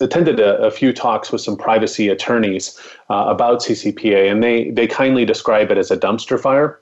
attended 0.00 0.40
a, 0.40 0.56
a, 0.58 0.70
few 0.70 0.92
talks 0.92 1.30
with 1.30 1.40
some 1.40 1.56
privacy 1.56 2.08
attorneys 2.08 2.78
uh, 3.10 3.24
about 3.28 3.60
CCPA, 3.60 4.30
and 4.30 4.42
they, 4.42 4.70
they 4.70 4.86
kindly 4.86 5.24
describe 5.24 5.70
it 5.70 5.78
as 5.78 5.90
a 5.90 5.96
dumpster 5.96 6.40
fire, 6.40 6.80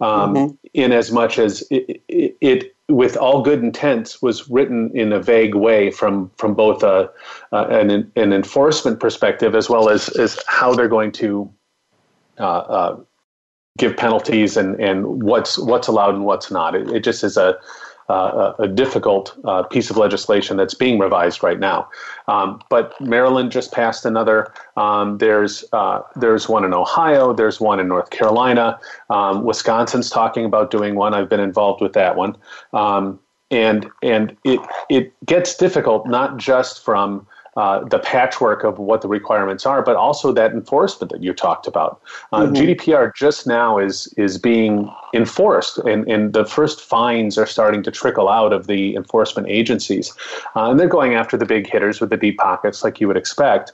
um, 0.00 0.34
mm-hmm. 0.34 0.54
in 0.74 0.92
as 0.92 1.10
much 1.10 1.38
as 1.38 1.62
it, 1.70 2.00
it, 2.08 2.36
it, 2.40 2.76
with 2.92 3.16
all 3.16 3.42
good 3.42 3.62
intents, 3.62 4.20
was 4.22 4.48
written 4.48 4.90
in 4.94 5.12
a 5.12 5.20
vague 5.20 5.54
way 5.54 5.90
from 5.90 6.30
from 6.36 6.54
both 6.54 6.82
a, 6.82 7.10
uh, 7.52 7.66
an, 7.68 8.10
an 8.16 8.32
enforcement 8.32 9.00
perspective 9.00 9.54
as 9.54 9.68
well 9.68 9.88
as 9.88 10.08
as 10.10 10.38
how 10.46 10.74
they're 10.74 10.88
going 10.88 11.12
to. 11.12 11.50
Uh, 12.38 12.44
uh, 12.44 13.00
give 13.78 13.96
penalties 13.96 14.56
and, 14.56 14.78
and 14.80 15.22
what's 15.22 15.58
what's 15.58 15.88
allowed 15.88 16.14
and 16.14 16.24
what's 16.24 16.50
not. 16.50 16.74
It, 16.74 16.90
it 16.90 17.04
just 17.04 17.24
is 17.24 17.36
a 17.36 17.58
uh, 18.08 18.52
a 18.58 18.68
difficult 18.68 19.38
uh, 19.44 19.62
piece 19.62 19.90
of 19.90 19.96
legislation 19.96 20.56
that's 20.56 20.74
being 20.74 20.98
revised 20.98 21.42
right 21.42 21.58
now. 21.58 21.88
Um, 22.32 22.62
but 22.70 22.98
Maryland 23.00 23.52
just 23.52 23.72
passed 23.72 24.06
another. 24.06 24.52
Um, 24.76 25.18
there's 25.18 25.64
uh, 25.72 26.00
there's 26.16 26.48
one 26.48 26.64
in 26.64 26.72
Ohio. 26.72 27.32
There's 27.34 27.60
one 27.60 27.78
in 27.78 27.88
North 27.88 28.10
Carolina. 28.10 28.78
Um, 29.10 29.44
Wisconsin's 29.44 30.08
talking 30.08 30.44
about 30.46 30.70
doing 30.70 30.94
one. 30.94 31.12
I've 31.12 31.28
been 31.28 31.40
involved 31.40 31.82
with 31.82 31.92
that 31.92 32.16
one. 32.16 32.36
Um, 32.72 33.20
and 33.50 33.90
and 34.02 34.34
it 34.44 34.60
it 34.88 35.12
gets 35.26 35.54
difficult 35.56 36.06
not 36.06 36.38
just 36.38 36.82
from 36.82 37.26
uh, 37.56 37.84
the 37.84 37.98
patchwork 37.98 38.64
of 38.64 38.78
what 38.78 39.02
the 39.02 39.08
requirements 39.08 39.66
are, 39.66 39.82
but 39.82 39.94
also 39.94 40.32
that 40.32 40.52
enforcement 40.52 41.12
that 41.12 41.22
you 41.22 41.34
talked 41.34 41.66
about. 41.66 42.00
Uh, 42.32 42.46
mm-hmm. 42.46 42.54
GDPR 42.54 43.14
just 43.14 43.46
now 43.46 43.78
is 43.78 44.12
is 44.16 44.38
being 44.38 44.90
enforced, 45.12 45.78
and, 45.78 46.08
and 46.08 46.32
the 46.32 46.46
first 46.46 46.80
fines 46.80 47.36
are 47.36 47.46
starting 47.46 47.82
to 47.82 47.90
trickle 47.90 48.28
out 48.28 48.52
of 48.52 48.66
the 48.68 48.94
enforcement 48.96 49.48
agencies, 49.48 50.14
uh, 50.56 50.70
and 50.70 50.80
they're 50.80 50.88
going 50.88 51.14
after 51.14 51.36
the 51.36 51.44
big 51.44 51.68
hitters 51.68 52.00
with 52.00 52.08
the 52.08 52.16
deep 52.16 52.38
pockets, 52.38 52.82
like 52.82 53.00
you 53.00 53.08
would 53.08 53.18
expect. 53.18 53.72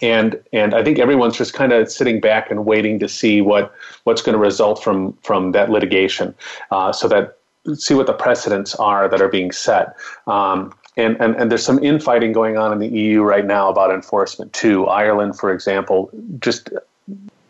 And 0.00 0.40
and 0.52 0.74
I 0.74 0.82
think 0.82 0.98
everyone's 0.98 1.36
just 1.36 1.54
kind 1.54 1.72
of 1.72 1.90
sitting 1.90 2.20
back 2.20 2.50
and 2.50 2.64
waiting 2.64 2.98
to 2.98 3.08
see 3.08 3.40
what 3.40 3.72
what's 4.04 4.22
going 4.22 4.34
to 4.34 4.40
result 4.40 4.82
from 4.82 5.12
from 5.22 5.52
that 5.52 5.70
litigation, 5.70 6.34
uh, 6.72 6.92
so 6.92 7.06
that 7.08 7.38
see 7.74 7.94
what 7.94 8.06
the 8.06 8.12
precedents 8.12 8.74
are 8.76 9.08
that 9.08 9.20
are 9.20 9.28
being 9.28 9.52
set. 9.52 9.94
Um, 10.26 10.72
and, 10.98 11.16
and, 11.20 11.36
and 11.36 11.50
there's 11.50 11.64
some 11.64 11.82
infighting 11.82 12.32
going 12.32 12.58
on 12.58 12.72
in 12.72 12.78
the 12.78 12.88
EU 12.88 13.22
right 13.22 13.46
now 13.46 13.68
about 13.70 13.90
enforcement 13.90 14.52
too. 14.52 14.86
Ireland, 14.86 15.38
for 15.38 15.52
example, 15.52 16.10
just 16.40 16.70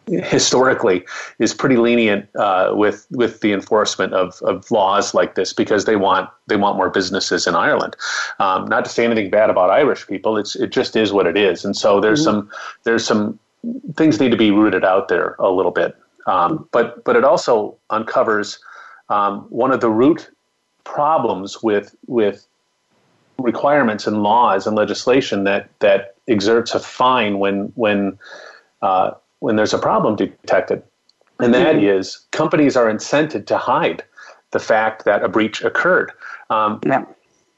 historically 0.06 1.04
is 1.38 1.52
pretty 1.52 1.76
lenient 1.76 2.28
uh, 2.36 2.72
with 2.74 3.06
with 3.10 3.40
the 3.40 3.52
enforcement 3.52 4.12
of, 4.14 4.40
of 4.42 4.70
laws 4.70 5.14
like 5.14 5.34
this 5.34 5.52
because 5.52 5.84
they 5.84 5.96
want 5.96 6.30
they 6.46 6.56
want 6.56 6.76
more 6.76 6.90
businesses 6.90 7.46
in 7.46 7.54
Ireland. 7.54 7.96
Um, 8.38 8.66
not 8.68 8.84
to 8.84 8.90
say 8.90 9.04
anything 9.04 9.30
bad 9.30 9.50
about 9.50 9.70
Irish 9.70 10.06
people, 10.06 10.36
it's 10.36 10.56
it 10.56 10.70
just 10.70 10.96
is 10.96 11.12
what 11.12 11.26
it 11.26 11.36
is, 11.36 11.64
and 11.64 11.76
so 11.76 12.00
there's 12.00 12.20
mm-hmm. 12.20 12.48
some 12.48 12.50
there's 12.84 13.04
some 13.04 13.38
things 13.94 14.20
need 14.20 14.30
to 14.30 14.36
be 14.36 14.50
rooted 14.50 14.84
out 14.84 15.08
there 15.08 15.36
a 15.38 15.50
little 15.50 15.72
bit. 15.72 15.96
Um, 16.26 16.68
but 16.72 17.04
but 17.04 17.16
it 17.16 17.24
also 17.24 17.76
uncovers 17.90 18.58
um, 19.08 19.40
one 19.48 19.72
of 19.72 19.80
the 19.80 19.90
root 19.90 20.30
problems 20.84 21.62
with 21.62 21.94
with 22.06 22.46
requirements 23.38 24.06
and 24.06 24.22
laws 24.22 24.66
and 24.66 24.76
legislation 24.76 25.44
that 25.44 25.68
that 25.78 26.16
exerts 26.28 26.74
a 26.74 26.80
fine 26.80 27.38
when 27.38 27.72
when 27.74 28.18
uh, 28.82 29.12
when 29.40 29.56
there's 29.56 29.74
a 29.74 29.78
problem 29.78 30.16
detected, 30.16 30.82
and 31.40 31.54
that 31.54 31.76
mm-hmm. 31.76 31.98
is 31.98 32.26
companies 32.32 32.76
are 32.76 32.86
incented 32.86 33.46
to 33.46 33.56
hide 33.56 34.02
the 34.50 34.58
fact 34.58 35.04
that 35.04 35.22
a 35.22 35.28
breach 35.28 35.62
occurred. 35.62 36.12
Um, 36.50 36.80
yeah. 36.86 37.04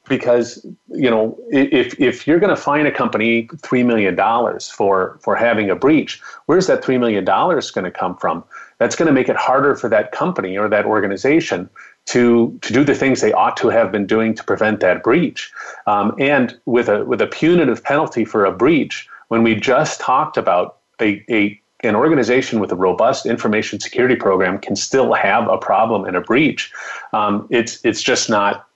because 0.07 0.65
you 0.89 1.09
know 1.09 1.37
if 1.49 1.99
if 1.99 2.27
you're 2.27 2.39
going 2.39 2.55
to 2.55 2.61
fine 2.61 2.85
a 2.85 2.91
company 2.91 3.49
three 3.63 3.83
million 3.83 4.15
dollars 4.15 4.69
for 4.69 5.19
for 5.21 5.35
having 5.35 5.69
a 5.69 5.75
breach, 5.75 6.21
where's 6.45 6.67
that 6.67 6.83
three 6.83 6.97
million 6.97 7.25
dollars 7.25 7.71
going 7.71 7.85
to 7.85 7.91
come 7.91 8.15
from? 8.17 8.43
That's 8.77 8.95
going 8.95 9.07
to 9.07 9.13
make 9.13 9.29
it 9.29 9.35
harder 9.35 9.75
for 9.75 9.89
that 9.89 10.11
company 10.11 10.57
or 10.57 10.67
that 10.69 10.85
organization 10.85 11.69
to 12.07 12.57
to 12.61 12.73
do 12.73 12.83
the 12.83 12.95
things 12.95 13.21
they 13.21 13.33
ought 13.33 13.55
to 13.57 13.69
have 13.69 13.91
been 13.91 14.05
doing 14.05 14.33
to 14.35 14.43
prevent 14.43 14.79
that 14.79 15.03
breach. 15.03 15.51
Um, 15.87 16.13
and 16.19 16.59
with 16.65 16.89
a 16.89 17.05
with 17.05 17.21
a 17.21 17.27
punitive 17.27 17.83
penalty 17.83 18.25
for 18.25 18.45
a 18.45 18.51
breach, 18.51 19.07
when 19.27 19.43
we 19.43 19.55
just 19.55 20.01
talked 20.01 20.37
about 20.37 20.77
a, 20.99 21.23
a 21.29 21.61
an 21.83 21.95
organization 21.95 22.59
with 22.59 22.71
a 22.71 22.75
robust 22.75 23.25
information 23.25 23.79
security 23.79 24.15
program 24.15 24.59
can 24.59 24.75
still 24.75 25.13
have 25.13 25.47
a 25.47 25.57
problem 25.57 26.05
and 26.05 26.15
a 26.15 26.21
breach. 26.21 26.71
Um, 27.13 27.47
it's 27.49 27.83
it's 27.83 28.01
just 28.01 28.29
not. 28.29 28.67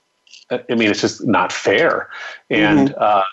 I 0.52 0.76
mean, 0.76 0.92
it's 0.92 1.02
just 1.02 1.26
not 1.26 1.52
fair, 1.52 2.10
and 2.52 2.90
mm-hmm. 2.90 3.02
uh, 3.02 3.24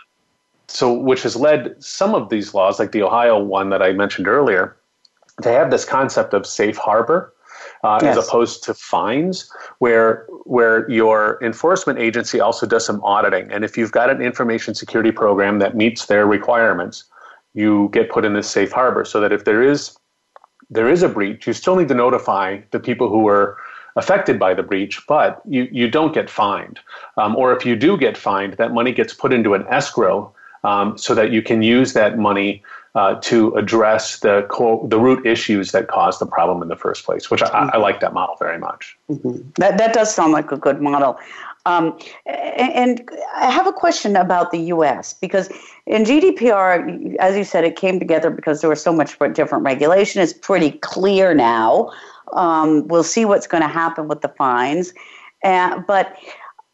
so 0.67 0.93
which 0.93 1.23
has 1.23 1.37
led 1.37 1.75
some 1.83 2.15
of 2.15 2.31
these 2.31 2.55
laws, 2.55 2.79
like 2.79 2.93
the 2.93 3.03
Ohio 3.03 3.39
one 3.39 3.69
that 3.71 3.83
I 3.83 3.93
mentioned 3.93 4.27
earlier, 4.27 4.77
to 5.43 5.51
have 5.51 5.71
this 5.71 5.85
concept 5.85 6.33
of 6.33 6.47
safe 6.47 6.77
harbor. 6.77 7.33
Uh, 7.85 7.99
yes. 8.01 8.17
as 8.17 8.29
opposed 8.29 8.63
to 8.63 8.73
fines, 8.75 9.51
where 9.81 10.25
where 10.45 10.89
your 10.89 11.43
enforcement 11.43 11.99
agency 11.99 12.39
also 12.39 12.65
does 12.65 12.87
some 12.87 13.03
auditing, 13.03 13.51
and 13.51 13.65
if 13.65 13.77
you've 13.77 13.91
got 13.91 14.09
an 14.09 14.23
information 14.23 14.73
security 14.73 15.11
program 15.11 15.59
that 15.59 15.77
meets 15.77 16.07
their 16.07 16.25
requirements, 16.25 17.03
you 17.55 17.91
get 17.93 18.09
put 18.09 18.25
in 18.25 18.35
this 18.35 18.49
safe 18.49 18.71
harbor 18.71 19.05
so 19.05 19.21
that 19.21 19.33
if 19.33 19.45
there 19.45 19.63
is 19.63 19.97
there 20.71 20.89
is 20.89 21.03
a 21.03 21.09
breach, 21.09 21.47
you 21.47 21.53
still 21.53 21.77
need 21.77 21.89
to 21.89 21.95
notify 21.95 22.61
the 22.71 22.81
people 22.81 23.09
who 23.09 23.19
were 23.19 23.59
affected 23.97 24.39
by 24.39 24.55
the 24.55 24.63
breach, 24.63 25.07
but 25.07 25.43
you, 25.47 25.69
you 25.71 25.89
don't 25.89 26.15
get 26.15 26.31
fined. 26.31 26.81
Um, 27.19 27.37
or 27.37 27.55
if 27.55 27.67
you 27.67 27.77
do 27.77 27.99
get 27.99 28.17
fined, 28.17 28.55
that 28.55 28.73
money 28.73 28.93
gets 28.93 29.13
put 29.13 29.33
into 29.33 29.53
an 29.55 29.67
escrow 29.69 30.33
um, 30.65 30.97
so 30.97 31.15
that 31.15 31.31
you 31.31 31.43
can 31.43 31.63
use 31.63 31.93
that 31.93 32.19
money 32.19 32.63
uh, 32.95 33.15
to 33.23 33.55
address 33.55 34.21
the 34.21 34.47
co- 34.51 34.87
the 34.87 34.99
root 34.99 35.25
issues 35.27 35.73
that 35.73 35.89
caused 35.89 36.21
the 36.21 36.27
problem 36.27 36.63
in 36.63 36.69
the 36.69 36.77
first 36.77 37.05
place. 37.05 37.31
Which 37.31 37.43
I, 37.43 37.71
I 37.73 37.79
like 37.79 38.01
that 38.01 38.13
model 38.13 38.37
very 38.39 38.59
much. 38.59 38.97
Mm-hmm. 39.11 39.51
That 39.57 39.79
that 39.79 39.95
does 39.95 40.15
sound 40.15 40.33
like 40.33 40.53
a 40.53 40.57
good 40.57 40.81
model. 40.81 41.19
Um, 41.65 41.97
and 42.27 43.09
I 43.37 43.51
have 43.51 43.67
a 43.69 43.73
question 43.73 44.17
about 44.17 44.51
the 44.51 44.59
U.S. 44.59 45.15
because 45.15 45.49
in 45.87 46.03
GDPR, 46.03 47.17
as 47.19 47.37
you 47.37 47.45
said, 47.45 47.65
it 47.65 47.77
came 47.77 48.01
together 48.01 48.31
because 48.31 48.61
there 48.61 48.71
was 48.71 48.83
so 48.83 48.93
much 48.93 49.17
different 49.33 49.65
regulation. 49.65 50.21
It's 50.21 50.33
pretty 50.33 50.73
clear 50.73 51.35
now. 51.35 51.93
Um, 52.33 52.89
we'll 52.89 53.05
see 53.05 53.25
what's 53.25 53.47
going 53.47 53.63
to 53.63 53.69
happen 53.69 54.09
with 54.09 54.23
the 54.23 54.29
fines. 54.29 54.93
Uh, 55.45 55.79
but 55.81 56.17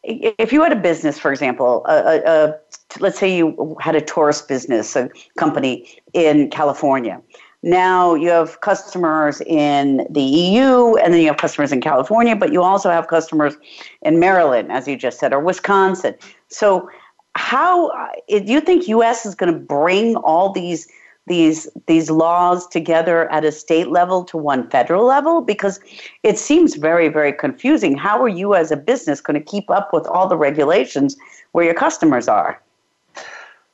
if 0.03 0.53
you 0.53 0.63
had 0.63 0.73
a 0.73 0.77
business, 0.77 1.19
for 1.19 1.31
example, 1.31 1.85
a, 1.87 1.93
a, 1.93 2.21
a, 2.27 2.55
let's 3.01 3.19
say 3.19 3.37
you 3.37 3.77
had 3.81 3.95
a 3.95 4.01
tourist 4.01 4.49
business, 4.49 4.97
a 4.97 5.11
company 5.39 6.01
in 6.13 6.51
California, 6.51 7.21
now 7.63 8.15
you 8.15 8.29
have 8.29 8.61
customers 8.61 9.41
in 9.43 10.07
the 10.11 10.23
EU 10.23 10.95
and 10.97 11.13
then 11.13 11.21
you 11.21 11.27
have 11.27 11.39
customers 11.39 11.73
in 11.73 11.81
California, 11.81 12.37
but 12.37 12.53
you 12.53 12.63
also 12.63 12.89
have 12.91 13.09
customers 13.09 13.57
in 14.03 14.21
Maryland, 14.21 14.71
as 14.71 14.87
you 14.87 14.97
just 14.97 15.19
said, 15.19 15.33
or 15.33 15.41
Wisconsin. 15.41 16.15
So, 16.49 16.89
how 17.35 17.91
do 18.29 18.43
you 18.45 18.61
think 18.61 18.89
U.S. 18.89 19.25
is 19.25 19.35
going 19.35 19.53
to 19.53 19.59
bring 19.59 20.17
all 20.17 20.53
these 20.53 20.89
these 21.29 21.69
these 21.87 22.11
laws 22.11 22.67
together 22.67 23.31
at 23.31 23.45
a 23.45 23.53
state 23.53 23.89
level 23.89 24.25
to 24.25 24.37
one 24.37 24.69
federal 24.71 25.05
level? 25.05 25.41
Because 25.41 25.81
it 26.23 26.39
seems 26.39 26.75
very 26.75 27.09
very 27.09 27.33
confusing. 27.33 27.97
How 27.97 28.21
are 28.23 28.29
you 28.29 28.55
as 28.55 28.71
a 28.71 28.77
business 28.77 29.21
going 29.21 29.39
to 29.39 29.45
keep 29.45 29.71
up 29.71 29.93
with 29.93 30.07
all 30.07 30.29
the 30.29 30.37
regulations 30.37 31.17
where 31.53 31.65
your 31.65 31.75
customers 31.75 32.29
are? 32.29 32.61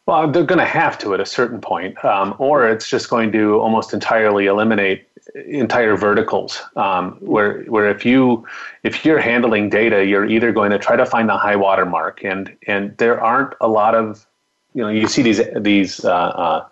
Well, 0.07 0.31
they're 0.31 0.45
going 0.45 0.59
to 0.59 0.67
have 0.67 0.99
to 0.99 1.15
at 1.15 1.21
a 1.21 1.27
certain 1.27 1.61
point, 1.63 2.03
um, 2.05 2.35
or 2.39 2.69
it's 2.69 2.89
just 2.89 3.09
going 3.09 3.33
to 3.33 3.59
almost 3.61 3.95
entirely 3.95 4.47
eliminate 4.47 5.09
entire 5.47 5.97
verticals. 5.97 6.61
Um, 6.77 7.13
where 7.21 7.63
where 7.65 7.89
if 7.89 8.05
you 8.05 8.47
if 8.83 9.05
you're 9.05 9.19
handling 9.19 9.71
data, 9.71 10.05
you're 10.05 10.27
either 10.27 10.53
going 10.53 10.71
to 10.73 10.79
try 10.79 10.97
to 10.97 11.07
find 11.07 11.29
the 11.29 11.39
high 11.39 11.57
water 11.57 11.87
mark, 11.87 12.23
and 12.23 12.55
and 12.67 12.95
there 12.99 13.19
aren't 13.19 13.55
a 13.63 13.69
lot 13.69 13.95
of 13.95 14.27
you 14.75 14.83
know 14.83 14.91
you 14.91 15.09
see 15.09 15.23
these 15.23 15.41
these 15.57 16.05
uh, 16.05 16.13
uh, 16.13 16.67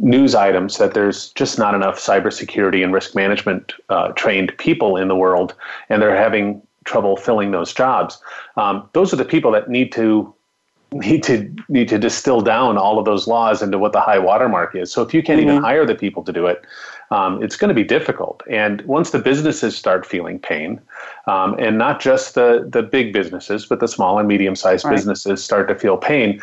news 0.00 0.34
items 0.34 0.78
that 0.78 0.94
there's 0.94 1.30
just 1.30 1.58
not 1.58 1.74
enough 1.74 1.98
cybersecurity 1.98 2.82
and 2.82 2.92
risk 2.92 3.14
management 3.14 3.72
uh, 3.88 4.08
trained 4.12 4.56
people 4.58 4.96
in 4.96 5.08
the 5.08 5.16
world, 5.16 5.54
and 5.88 6.00
they're 6.00 6.16
having 6.16 6.62
trouble 6.84 7.16
filling 7.16 7.50
those 7.50 7.72
jobs. 7.72 8.20
Um, 8.56 8.88
those 8.94 9.12
are 9.12 9.16
the 9.16 9.24
people 9.24 9.50
that 9.52 9.68
need 9.68 9.92
to 9.92 10.34
need 10.92 11.22
to 11.22 11.54
need 11.68 11.88
to 11.88 11.98
distill 11.98 12.40
down 12.40 12.78
all 12.78 12.98
of 12.98 13.04
those 13.04 13.26
laws 13.26 13.60
into 13.60 13.78
what 13.78 13.92
the 13.92 14.00
high 14.00 14.18
watermark 14.18 14.74
is. 14.74 14.90
So 14.90 15.02
if 15.02 15.12
you 15.12 15.22
can't 15.22 15.38
mm-hmm. 15.40 15.50
even 15.50 15.62
hire 15.62 15.84
the 15.84 15.94
people 15.94 16.22
to 16.24 16.32
do 16.32 16.46
it, 16.46 16.64
um, 17.10 17.42
it's 17.42 17.56
going 17.56 17.68
to 17.68 17.74
be 17.74 17.84
difficult. 17.84 18.42
And 18.48 18.80
once 18.82 19.10
the 19.10 19.18
businesses 19.18 19.76
start 19.76 20.06
feeling 20.06 20.38
pain, 20.38 20.80
um, 21.26 21.56
and 21.58 21.76
not 21.76 22.00
just 22.00 22.34
the 22.34 22.66
the 22.70 22.82
big 22.82 23.12
businesses, 23.12 23.66
but 23.66 23.80
the 23.80 23.88
small 23.88 24.18
and 24.18 24.26
medium 24.26 24.56
sized 24.56 24.86
right. 24.86 24.94
businesses 24.94 25.44
start 25.44 25.68
to 25.68 25.74
feel 25.74 25.98
pain, 25.98 26.40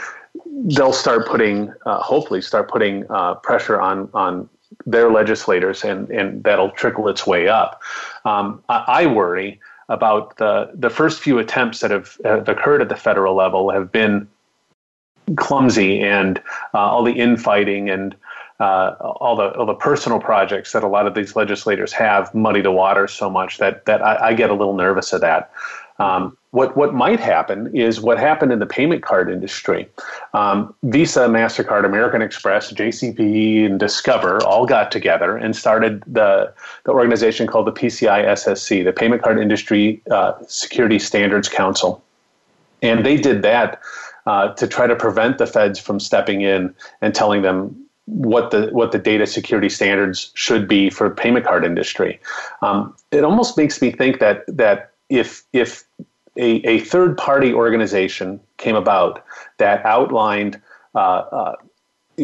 they'll 0.63 0.93
start 0.93 1.27
putting, 1.27 1.73
uh, 1.85 1.99
hopefully, 1.99 2.41
start 2.41 2.69
putting 2.69 3.05
uh, 3.09 3.35
pressure 3.35 3.79
on 3.79 4.09
on 4.13 4.49
their 4.85 5.11
legislators, 5.11 5.83
and 5.83 6.09
and 6.09 6.43
that'll 6.43 6.71
trickle 6.71 7.07
its 7.07 7.27
way 7.27 7.47
up. 7.47 7.81
Um, 8.23 8.63
I, 8.69 8.83
I 8.87 9.05
worry 9.07 9.59
about 9.89 10.37
the 10.37 10.71
the 10.73 10.89
first 10.89 11.21
few 11.21 11.37
attempts 11.39 11.81
that 11.81 11.91
have, 11.91 12.17
have 12.23 12.49
occurred 12.49 12.81
at 12.81 12.89
the 12.89 12.95
federal 12.95 13.35
level 13.35 13.71
have 13.71 13.91
been 13.91 14.27
clumsy 15.35 16.01
and 16.01 16.39
uh, 16.73 16.79
all 16.79 17.03
the 17.03 17.13
infighting 17.13 17.89
and 17.89 18.15
uh, 18.59 18.95
all 18.99 19.35
the 19.35 19.51
all 19.55 19.65
the 19.65 19.75
personal 19.75 20.19
projects 20.19 20.71
that 20.71 20.83
a 20.83 20.87
lot 20.87 21.07
of 21.07 21.13
these 21.13 21.35
legislators 21.35 21.91
have 21.91 22.33
muddy 22.33 22.61
the 22.61 22.71
water 22.71 23.07
so 23.07 23.29
much 23.29 23.57
that 23.57 23.85
that 23.85 24.01
I, 24.01 24.29
I 24.29 24.33
get 24.33 24.49
a 24.49 24.53
little 24.53 24.75
nervous 24.75 25.13
of 25.13 25.21
that. 25.21 25.51
Um, 25.99 26.37
what 26.55 26.77
what 26.77 26.93
might 26.93 27.19
happen 27.19 27.69
is 27.75 27.99
what 27.99 28.17
happened 28.17 28.53
in 28.53 28.59
the 28.59 28.65
payment 28.65 29.03
card 29.03 29.29
industry. 29.29 29.89
Um, 30.33 30.73
Visa, 30.83 31.27
Mastercard, 31.27 31.85
American 31.85 32.21
Express, 32.21 32.71
JCPenney, 32.71 33.65
and 33.65 33.77
Discover 33.77 34.41
all 34.45 34.65
got 34.65 34.89
together 34.89 35.35
and 35.35 35.53
started 35.53 36.01
the 36.07 36.53
the 36.85 36.93
organization 36.93 37.45
called 37.45 37.67
the 37.67 37.73
PCI 37.73 38.25
SSC, 38.25 38.85
the 38.85 38.93
Payment 38.93 39.21
Card 39.21 39.37
Industry 39.37 40.01
uh, 40.09 40.31
Security 40.47 40.97
Standards 40.97 41.49
Council, 41.49 42.01
and 42.81 43.05
they 43.05 43.17
did 43.17 43.41
that 43.41 43.81
uh, 44.25 44.53
to 44.53 44.65
try 44.65 44.87
to 44.87 44.95
prevent 44.95 45.37
the 45.39 45.47
feds 45.47 45.77
from 45.77 45.99
stepping 45.99 46.39
in 46.39 46.73
and 47.01 47.13
telling 47.13 47.41
them 47.41 47.75
what 48.05 48.51
the 48.51 48.67
what 48.71 48.93
the 48.93 48.99
data 48.99 49.27
security 49.27 49.67
standards 49.67 50.31
should 50.35 50.69
be 50.69 50.89
for 50.89 51.09
payment 51.09 51.45
card 51.45 51.65
industry. 51.65 52.17
Um, 52.61 52.95
it 53.11 53.25
almost 53.25 53.57
makes 53.57 53.81
me 53.81 53.91
think 53.91 54.19
that 54.19 54.45
that 54.47 54.91
if 55.09 55.43
if 55.51 55.83
a, 56.37 56.55
a 56.67 56.79
third 56.79 57.17
party 57.17 57.53
organization 57.53 58.39
came 58.57 58.75
about 58.75 59.23
that 59.57 59.85
outlined 59.85 60.61
uh, 60.93 60.97
uh, 60.97 61.55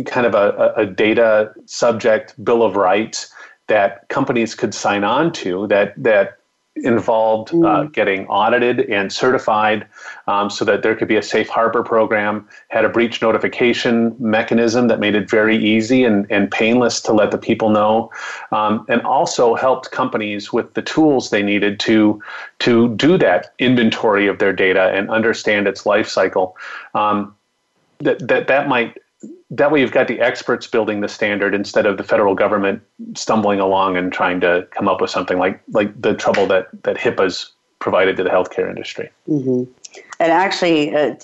kind 0.05 0.25
of 0.25 0.33
a, 0.35 0.73
a, 0.77 0.85
data 0.85 1.53
subject 1.65 2.41
bill 2.43 2.63
of 2.63 2.75
rights 2.75 3.33
that 3.67 4.07
companies 4.09 4.55
could 4.55 4.73
sign 4.73 5.03
on 5.03 5.31
to 5.31 5.67
that 5.67 5.93
that 6.01 6.37
involved 6.77 7.49
uh, 7.49 7.83
mm. 7.83 7.91
getting 7.91 8.25
audited 8.27 8.81
and 8.89 9.11
certified 9.11 9.85
um, 10.27 10.49
so 10.49 10.63
that 10.63 10.83
there 10.83 10.95
could 10.95 11.07
be 11.07 11.17
a 11.17 11.21
safe 11.21 11.49
harbor 11.49 11.83
program, 11.83 12.47
had 12.69 12.85
a 12.85 12.89
breach 12.89 13.21
notification 13.21 14.15
mechanism 14.19 14.87
that 14.87 14.99
made 14.99 15.13
it 15.13 15.29
very 15.29 15.57
easy 15.57 16.05
and, 16.05 16.25
and 16.31 16.49
painless 16.49 17.01
to 17.01 17.11
let 17.11 17.31
the 17.31 17.37
people 17.37 17.69
know, 17.69 18.09
um, 18.51 18.85
and 18.87 19.01
also 19.01 19.53
helped 19.53 19.91
companies 19.91 20.53
with 20.53 20.73
the 20.73 20.81
tools 20.81 21.29
they 21.29 21.43
needed 21.43 21.79
to, 21.79 22.21
to 22.59 22.95
do 22.95 23.17
that 23.17 23.53
inventory 23.59 24.27
of 24.27 24.39
their 24.39 24.53
data 24.53 24.91
and 24.93 25.09
understand 25.09 25.67
its 25.67 25.85
life 25.85 26.07
cycle. 26.07 26.55
Um, 26.93 27.35
that, 27.99 28.27
that, 28.27 28.47
that 28.47 28.67
might 28.67 28.97
that 29.49 29.71
way 29.71 29.79
you've 29.79 29.91
got 29.91 30.07
the 30.07 30.19
experts 30.19 30.65
building 30.67 31.01
the 31.01 31.07
standard 31.07 31.53
instead 31.53 31.85
of 31.85 31.97
the 31.97 32.03
federal 32.03 32.35
government 32.35 32.81
stumbling 33.15 33.59
along 33.59 33.97
and 33.97 34.11
trying 34.11 34.39
to 34.41 34.67
come 34.71 34.87
up 34.87 35.01
with 35.01 35.09
something 35.09 35.37
like 35.37 35.61
like 35.71 36.01
the 36.01 36.13
trouble 36.13 36.47
that 36.47 36.67
that 36.83 36.97
HIPAA's 36.97 37.51
provided 37.79 38.15
to 38.15 38.23
the 38.23 38.29
healthcare 38.29 38.69
industry. 38.69 39.09
Mm-hmm. 39.27 39.63
And 40.19 40.31
actually, 40.31 40.95
uh, 40.95 41.15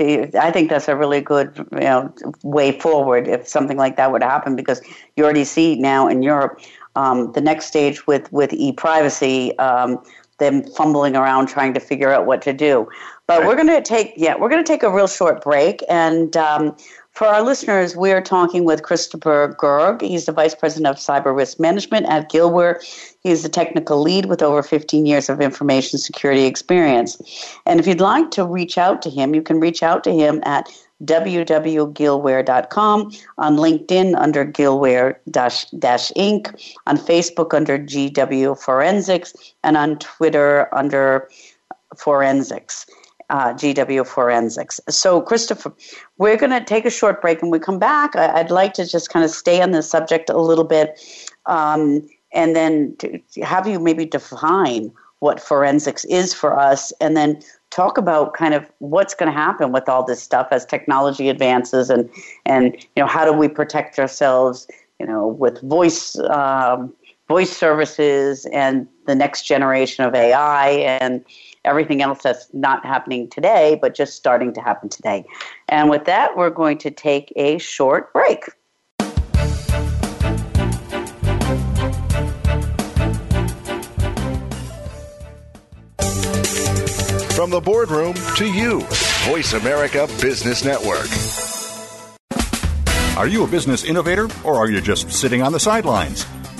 I 0.41 0.51
think 0.51 0.69
that's 0.69 0.87
a 0.87 0.95
really 0.95 1.21
good 1.21 1.55
you 1.71 1.79
know, 1.79 2.13
way 2.43 2.77
forward 2.79 3.27
if 3.27 3.47
something 3.47 3.77
like 3.77 3.95
that 3.95 4.11
would 4.11 4.23
happen 4.23 4.55
because 4.55 4.81
you 5.15 5.23
already 5.23 5.45
see 5.45 5.75
now 5.75 6.07
in 6.07 6.23
Europe 6.23 6.59
um, 6.95 7.31
the 7.33 7.41
next 7.41 7.67
stage 7.67 8.05
with 8.07 8.31
with 8.33 8.51
e-privacy. 8.53 9.57
Um, 9.59 10.03
them 10.39 10.63
fumbling 10.73 11.15
around 11.15 11.47
trying 11.47 11.73
to 11.73 11.79
figure 11.79 12.11
out 12.11 12.27
what 12.27 12.43
to 12.43 12.53
do. 12.53 12.87
But 13.25 13.39
right. 13.39 13.47
we're 13.47 13.55
going 13.55 13.67
to 13.67 13.81
take 13.81 14.13
yeah 14.15 14.35
we're 14.37 14.49
going 14.49 14.63
to 14.63 14.67
take 14.67 14.83
a 14.83 14.91
real 14.91 15.07
short 15.07 15.43
break 15.43 15.83
and 15.89 16.35
um, 16.37 16.75
For 17.17 17.25
our 17.25 17.41
listeners, 17.41 17.95
we 17.95 18.11
are 18.11 18.21
talking 18.21 18.63
with 18.63 18.83
Christopher 18.83 19.55
Gerg. 19.57 20.03
He's 20.03 20.25
the 20.25 20.31
Vice 20.31 20.53
President 20.53 20.85
of 20.85 20.97
Cyber 20.97 21.35
Risk 21.35 21.59
Management 21.59 22.05
at 22.05 22.29
Gillware. 22.29 22.79
He's 23.21 23.41
the 23.41 23.49
technical 23.49 24.03
lead 24.03 24.27
with 24.27 24.43
over 24.43 24.61
15 24.61 25.07
years 25.07 25.27
of 25.27 25.41
information 25.41 25.97
security 25.97 26.45
experience. 26.45 27.19
And 27.65 27.79
if 27.79 27.87
you'd 27.87 28.01
like 28.01 28.29
to 28.31 28.45
reach 28.45 28.77
out 28.77 29.01
to 29.01 29.09
him, 29.09 29.33
you 29.33 29.41
can 29.41 29.59
reach 29.59 29.81
out 29.81 30.03
to 30.03 30.13
him 30.13 30.43
at 30.45 30.69
www.gillware.com, 31.05 33.11
on 33.39 33.57
LinkedIn 33.57 34.15
under 34.15 34.45
Gillware 34.45 35.15
Inc., 35.27 36.75
on 36.85 36.97
Facebook 36.97 37.55
under 37.55 37.79
GW 37.79 38.61
Forensics, 38.61 39.33
and 39.63 39.75
on 39.75 39.97
Twitter 39.97 40.69
under 40.71 41.27
Forensics 41.97 42.85
uh, 43.29 43.53
GW 43.53 44.05
Forensics. 44.07 44.79
So, 44.89 45.21
Christopher, 45.21 45.73
we're 46.17 46.37
going 46.37 46.51
to 46.51 46.63
take 46.63 46.85
a 46.85 46.89
short 46.89 47.21
break. 47.21 47.41
and 47.41 47.51
we 47.51 47.59
come 47.59 47.79
back, 47.79 48.15
I'd 48.15 48.51
like 48.51 48.73
to 48.75 48.85
just 48.85 49.09
kind 49.09 49.25
of 49.25 49.31
stay 49.31 49.61
on 49.61 49.71
this 49.71 49.89
subject 49.89 50.29
a 50.29 50.37
little 50.37 50.63
bit 50.63 50.99
um, 51.47 52.07
and 52.33 52.55
then 52.55 52.95
have 53.41 53.67
you 53.67 53.79
maybe 53.79 54.05
define 54.05 54.91
what 55.19 55.41
forensics 55.41 56.05
is 56.05 56.33
for 56.33 56.57
us 56.57 56.93
and 57.01 57.17
then 57.17 57.41
talk 57.69 57.97
about 57.97 58.33
kind 58.33 58.53
of 58.53 58.69
what's 58.79 59.15
going 59.15 59.31
to 59.31 59.37
happen 59.37 59.71
with 59.71 59.89
all 59.89 60.03
this 60.03 60.21
stuff 60.21 60.47
as 60.51 60.65
technology 60.65 61.29
advances 61.29 61.89
and 61.89 62.09
and 62.45 62.75
you 62.95 63.01
know 63.01 63.07
how 63.07 63.25
do 63.25 63.33
we 63.33 63.47
protect 63.47 63.97
ourselves 63.97 64.67
you 64.99 65.05
know 65.05 65.27
with 65.27 65.59
voice 65.61 66.17
um, 66.29 66.93
voice 67.27 67.55
services 67.55 68.45
and 68.53 68.87
the 69.05 69.15
next 69.15 69.43
generation 69.43 70.05
of 70.05 70.13
AI 70.13 70.69
and 70.69 71.25
everything 71.67 72.01
else 72.01 72.23
that's 72.23 72.47
not 72.53 72.85
happening 72.85 73.29
today, 73.29 73.77
but 73.81 73.93
just 73.93 74.15
starting 74.15 74.53
to 74.53 74.61
happen 74.61 74.89
today. 74.89 75.25
And 75.67 75.89
with 75.89 76.05
that, 76.05 76.35
we're 76.35 76.49
going 76.49 76.77
to 76.79 76.91
take 76.91 77.31
a 77.35 77.57
short 77.57 78.13
break. 78.13 78.45
From 87.35 87.51
the 87.51 87.61
boardroom 87.63 88.15
to 88.37 88.51
you, 88.51 88.81
Voice 89.27 89.53
America 89.53 90.07
Business 90.19 90.65
Network. 90.65 91.07
Are 93.15 93.27
you 93.27 93.43
a 93.43 93.47
business 93.47 93.83
innovator 93.83 94.27
or 94.43 94.55
are 94.55 94.69
you 94.69 94.81
just 94.81 95.11
sitting 95.11 95.41
on 95.41 95.51
the 95.51 95.59
sidelines? 95.59 96.25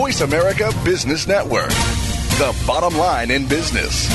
Voice 0.00 0.22
America 0.22 0.72
Business 0.82 1.26
Network, 1.26 1.68
the 2.38 2.56
bottom 2.66 2.96
line 2.96 3.30
in 3.30 3.46
business. 3.46 4.08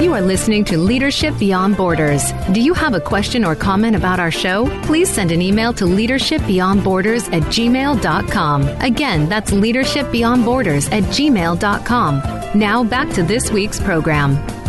You 0.00 0.14
are 0.14 0.20
listening 0.20 0.64
to 0.66 0.78
Leadership 0.78 1.36
Beyond 1.40 1.76
Borders. 1.76 2.30
Do 2.52 2.60
you 2.60 2.74
have 2.74 2.94
a 2.94 3.00
question 3.00 3.44
or 3.44 3.56
comment 3.56 3.96
about 3.96 4.20
our 4.20 4.30
show? 4.30 4.68
Please 4.84 5.10
send 5.10 5.32
an 5.32 5.42
email 5.42 5.72
to 5.72 5.84
leadershipbeyondborders 5.84 7.32
at 7.32 7.42
gmail.com. 7.42 8.68
Again, 8.80 9.28
that's 9.28 9.50
leadershipbeyondborders 9.50 10.92
at 10.92 11.02
gmail.com. 11.04 12.22
Now 12.56 12.84
back 12.84 13.10
to 13.14 13.24
this 13.24 13.50
week's 13.50 13.80
program. 13.80 14.61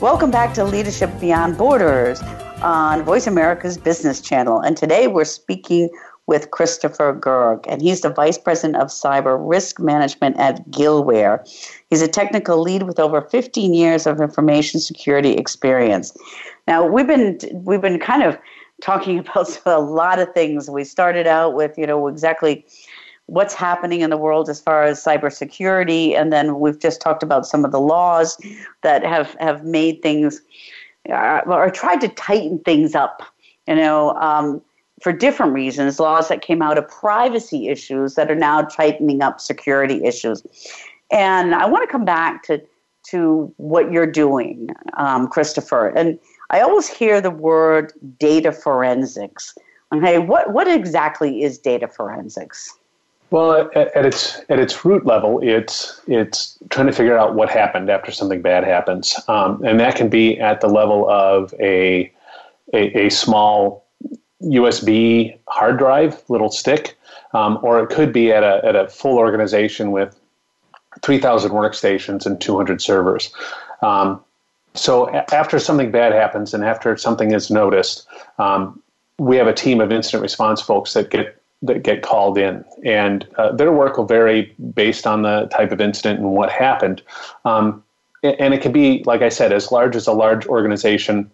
Welcome 0.00 0.30
back 0.30 0.54
to 0.54 0.64
Leadership 0.64 1.10
Beyond 1.18 1.58
Borders 1.58 2.22
on 2.62 3.02
Voice 3.02 3.26
America's 3.26 3.76
Business 3.76 4.20
Channel. 4.20 4.60
And 4.60 4.76
today 4.76 5.08
we're 5.08 5.24
speaking 5.24 5.90
with 6.28 6.52
Christopher 6.52 7.18
Gerg, 7.18 7.64
and 7.66 7.82
he's 7.82 8.02
the 8.02 8.10
Vice 8.10 8.38
President 8.38 8.80
of 8.80 8.90
Cyber 8.90 9.36
Risk 9.40 9.80
Management 9.80 10.38
at 10.38 10.64
Gillware. 10.70 11.44
He's 11.90 12.00
a 12.00 12.06
technical 12.06 12.62
lead 12.62 12.84
with 12.84 13.00
over 13.00 13.22
15 13.22 13.74
years 13.74 14.06
of 14.06 14.20
information 14.20 14.78
security 14.78 15.32
experience. 15.32 16.16
Now, 16.68 16.86
we've 16.86 17.08
been 17.08 17.40
we've 17.64 17.80
been 17.80 17.98
kind 17.98 18.22
of 18.22 18.38
talking 18.80 19.18
about 19.28 19.60
a 19.66 19.80
lot 19.80 20.20
of 20.20 20.32
things. 20.32 20.70
We 20.70 20.84
started 20.84 21.26
out 21.26 21.54
with, 21.54 21.76
you 21.76 21.88
know, 21.88 22.06
exactly 22.06 22.64
what's 23.28 23.52
happening 23.52 24.00
in 24.00 24.08
the 24.08 24.16
world 24.16 24.48
as 24.48 24.58
far 24.58 24.84
as 24.84 25.04
cybersecurity, 25.04 26.18
and 26.18 26.32
then 26.32 26.58
we've 26.60 26.78
just 26.78 27.00
talked 27.00 27.22
about 27.22 27.46
some 27.46 27.62
of 27.64 27.72
the 27.72 27.80
laws 27.80 28.38
that 28.82 29.04
have 29.04 29.36
have 29.38 29.64
made 29.64 30.02
things 30.02 30.40
uh, 31.12 31.42
or 31.46 31.70
tried 31.70 32.00
to 32.00 32.08
tighten 32.08 32.58
things 32.60 32.94
up. 32.94 33.22
You 33.66 33.76
know, 33.76 34.14
um, 34.14 34.62
for 35.02 35.12
different 35.12 35.52
reasons, 35.52 36.00
laws 36.00 36.28
that 36.28 36.40
came 36.40 36.62
out 36.62 36.78
of 36.78 36.88
privacy 36.88 37.68
issues 37.68 38.14
that 38.14 38.30
are 38.30 38.34
now 38.34 38.62
tightening 38.62 39.22
up 39.22 39.40
security 39.40 40.02
issues. 40.04 40.42
And 41.12 41.54
I 41.54 41.66
want 41.66 41.86
to 41.86 41.92
come 41.92 42.04
back 42.04 42.42
to 42.44 42.62
to 43.10 43.52
what 43.56 43.90
you're 43.90 44.10
doing, 44.10 44.68
um, 44.96 45.28
Christopher. 45.28 45.88
And 45.88 46.18
I 46.50 46.60
always 46.60 46.88
hear 46.88 47.20
the 47.20 47.30
word 47.30 47.92
data 48.18 48.52
forensics. 48.52 49.54
Okay, 49.94 50.18
what 50.18 50.54
what 50.54 50.66
exactly 50.66 51.42
is 51.42 51.58
data 51.58 51.88
forensics? 51.88 52.77
Well, 53.30 53.70
at, 53.74 53.94
at, 53.94 54.06
its 54.06 54.40
at 54.48 54.58
its 54.58 54.84
root 54.84 55.04
level, 55.04 55.40
it's 55.42 56.00
it's 56.06 56.56
trying 56.70 56.86
to 56.86 56.92
figure 56.92 57.18
out 57.18 57.34
what 57.34 57.50
happened 57.50 57.90
after 57.90 58.10
something 58.10 58.40
bad 58.40 58.64
happens, 58.64 59.14
um, 59.28 59.62
and 59.64 59.78
that 59.80 59.96
can 59.96 60.08
be 60.08 60.40
at 60.40 60.62
the 60.62 60.68
level 60.68 61.08
of 61.10 61.52
a, 61.60 62.10
a, 62.72 63.06
a 63.06 63.10
small 63.10 63.84
USB 64.42 65.36
hard 65.46 65.78
drive, 65.78 66.22
little 66.28 66.50
stick, 66.50 66.96
um, 67.34 67.58
or 67.62 67.82
it 67.82 67.90
could 67.90 68.14
be 68.14 68.32
at 68.32 68.42
a 68.42 68.64
at 68.64 68.74
a 68.74 68.88
full 68.88 69.18
organization 69.18 69.90
with 69.90 70.18
three 71.02 71.18
thousand 71.18 71.50
workstations 71.52 72.24
and 72.24 72.40
two 72.40 72.56
hundred 72.56 72.80
servers. 72.80 73.30
Um, 73.82 74.24
so 74.72 75.08
a- 75.08 75.34
after 75.34 75.58
something 75.58 75.90
bad 75.90 76.12
happens, 76.12 76.54
and 76.54 76.64
after 76.64 76.96
something 76.96 77.32
is 77.32 77.50
noticed, 77.50 78.06
um, 78.38 78.82
we 79.18 79.36
have 79.36 79.46
a 79.46 79.52
team 79.52 79.82
of 79.82 79.92
incident 79.92 80.22
response 80.22 80.62
folks 80.62 80.94
that 80.94 81.10
get 81.10 81.38
that 81.62 81.82
get 81.82 82.02
called 82.02 82.38
in, 82.38 82.64
and 82.84 83.26
uh, 83.36 83.52
their 83.52 83.72
work 83.72 83.96
will 83.96 84.06
vary 84.06 84.54
based 84.74 85.06
on 85.06 85.22
the 85.22 85.48
type 85.52 85.72
of 85.72 85.80
incident 85.80 86.20
and 86.20 86.30
what 86.30 86.50
happened. 86.50 87.02
Um, 87.44 87.82
and 88.22 88.54
it 88.54 88.62
can 88.62 88.72
be, 88.72 89.02
like 89.06 89.22
I 89.22 89.28
said, 89.28 89.52
as 89.52 89.70
large 89.70 89.94
as 89.94 90.06
a 90.06 90.12
large 90.12 90.46
organization. 90.46 91.30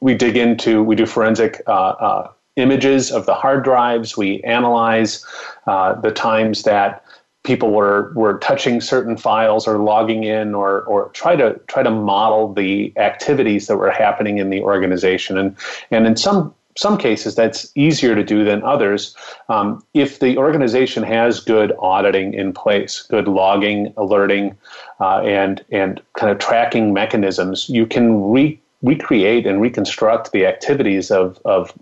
We 0.00 0.14
dig 0.14 0.36
into, 0.36 0.82
we 0.82 0.94
do 0.94 1.06
forensic 1.06 1.60
uh, 1.66 1.70
uh, 1.70 2.30
images 2.56 3.10
of 3.10 3.26
the 3.26 3.34
hard 3.34 3.64
drives. 3.64 4.16
We 4.16 4.40
analyze 4.42 5.24
uh, 5.66 5.94
the 6.00 6.12
times 6.12 6.62
that 6.62 7.04
people 7.44 7.70
were 7.70 8.12
were 8.14 8.38
touching 8.38 8.80
certain 8.80 9.16
files 9.16 9.66
or 9.66 9.78
logging 9.78 10.24
in 10.24 10.54
or 10.54 10.82
or 10.82 11.08
try 11.10 11.34
to 11.36 11.58
try 11.66 11.82
to 11.82 11.90
model 11.90 12.52
the 12.52 12.92
activities 12.98 13.68
that 13.68 13.76
were 13.76 13.90
happening 13.90 14.38
in 14.38 14.50
the 14.50 14.60
organization 14.60 15.38
and 15.38 15.56
and 15.90 16.06
in 16.06 16.16
some 16.16 16.54
some 16.78 16.96
cases 16.96 17.34
that's 17.34 17.72
easier 17.74 18.14
to 18.14 18.22
do 18.22 18.44
than 18.44 18.62
others 18.62 19.16
um, 19.48 19.82
if 19.94 20.20
the 20.20 20.36
organization 20.38 21.02
has 21.02 21.40
good 21.40 21.72
auditing 21.80 22.32
in 22.34 22.52
place 22.52 23.02
good 23.02 23.26
logging 23.26 23.92
alerting 23.96 24.56
uh, 25.00 25.18
and 25.20 25.64
and 25.70 26.00
kind 26.14 26.30
of 26.30 26.38
tracking 26.38 26.92
mechanisms 26.92 27.68
you 27.68 27.84
can 27.84 28.30
re- 28.30 28.60
recreate 28.82 29.44
and 29.44 29.60
reconstruct 29.60 30.30
the 30.32 30.46
activities 30.46 31.10
of 31.10 31.40
of 31.44 31.72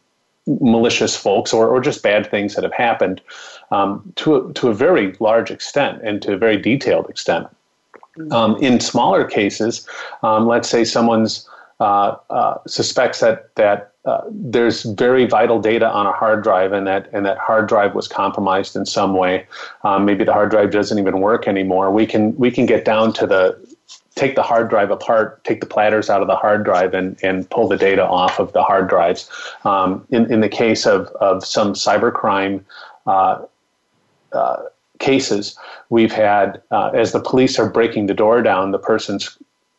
malicious 0.46 1.16
folks 1.16 1.52
or, 1.52 1.68
or 1.68 1.80
just 1.80 2.02
bad 2.02 2.30
things 2.30 2.54
that 2.54 2.62
have 2.62 2.72
happened 2.72 3.20
um, 3.72 4.12
to, 4.14 4.36
a, 4.36 4.52
to 4.52 4.68
a 4.68 4.74
very 4.74 5.12
large 5.18 5.50
extent 5.50 6.00
and 6.04 6.22
to 6.22 6.34
a 6.34 6.36
very 6.36 6.56
detailed 6.56 7.10
extent. 7.10 7.48
Um, 8.30 8.56
in 8.62 8.78
smaller 8.78 9.24
cases, 9.24 9.86
um, 10.22 10.46
let's 10.46 10.68
say 10.68 10.84
someone's 10.84 11.48
uh, 11.80 12.16
uh, 12.30 12.58
suspects 12.66 13.20
that 13.20 13.54
that 13.56 13.92
there's 14.30 14.82
very 14.82 15.26
vital 15.26 15.60
data 15.60 15.88
on 15.88 16.06
a 16.06 16.12
hard 16.12 16.42
drive, 16.42 16.72
and 16.72 16.86
that 16.86 17.08
and 17.12 17.26
that 17.26 17.38
hard 17.38 17.68
drive 17.68 17.94
was 17.94 18.06
compromised 18.08 18.76
in 18.76 18.86
some 18.86 19.14
way. 19.14 19.46
Um, 19.82 20.04
maybe 20.04 20.24
the 20.24 20.32
hard 20.32 20.50
drive 20.50 20.70
doesn't 20.70 20.98
even 20.98 21.20
work 21.20 21.48
anymore. 21.48 21.90
We 21.90 22.06
can 22.06 22.36
we 22.36 22.50
can 22.50 22.66
get 22.66 22.84
down 22.84 23.12
to 23.14 23.26
the 23.26 23.58
take 24.16 24.34
the 24.34 24.42
hard 24.42 24.68
drive 24.70 24.90
apart, 24.90 25.44
take 25.44 25.60
the 25.60 25.66
platters 25.66 26.08
out 26.08 26.22
of 26.22 26.26
the 26.26 26.34
hard 26.34 26.64
drive, 26.64 26.94
and, 26.94 27.18
and 27.22 27.48
pull 27.50 27.68
the 27.68 27.76
data 27.76 28.04
off 28.04 28.40
of 28.40 28.52
the 28.52 28.62
hard 28.62 28.88
drives. 28.88 29.30
Um, 29.64 30.06
in, 30.10 30.32
in 30.32 30.40
the 30.40 30.48
case 30.48 30.86
of, 30.86 31.08
of 31.20 31.44
some 31.44 31.74
cybercrime 31.74 32.64
uh, 33.06 33.44
uh, 34.32 34.62
cases, 34.98 35.56
we've 35.90 36.12
had, 36.12 36.62
uh, 36.70 36.90
as 36.94 37.12
the 37.12 37.20
police 37.20 37.58
are 37.58 37.68
breaking 37.68 38.06
the 38.06 38.14
door 38.14 38.40
down, 38.40 38.70
the 38.70 38.78
person's 38.78 39.36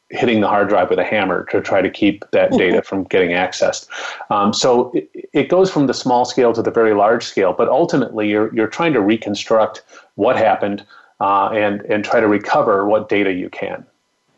hitting 0.10 0.40
the 0.42 0.48
hard 0.48 0.70
drive 0.70 0.90
with 0.90 1.00
a 1.00 1.04
hammer 1.04 1.46
to 1.52 1.62
try 1.62 1.82
to 1.82 1.90
keep 1.90 2.24
that 2.32 2.50
mm-hmm. 2.50 2.60
data 2.60 2.82
from 2.82 3.04
getting 3.06 3.32
accessed. 3.32 3.88
Um, 4.30 4.54
so 4.54 4.92
it, 4.94 5.10
it, 5.34 5.50
goes 5.50 5.70
from 5.70 5.88
the 5.88 5.94
small 5.94 6.24
scale 6.24 6.54
to 6.54 6.62
the 6.62 6.72
very 6.72 6.94
large 6.94 7.26
scale, 7.26 7.54
but 7.54 7.68
ultimately 7.68 8.30
you're, 8.30 8.54
you're 8.56 8.68
trying 8.68 8.94
to 8.94 9.02
reconstruct 9.02 9.84
what 10.16 10.38
happened 10.38 10.86
uh, 11.20 11.50
and, 11.50 11.82
and 11.82 12.06
try 12.06 12.20
to 12.22 12.28
recover 12.28 12.86
what 12.86 13.10
data 13.10 13.34
you 13.34 13.50
can. 13.50 13.86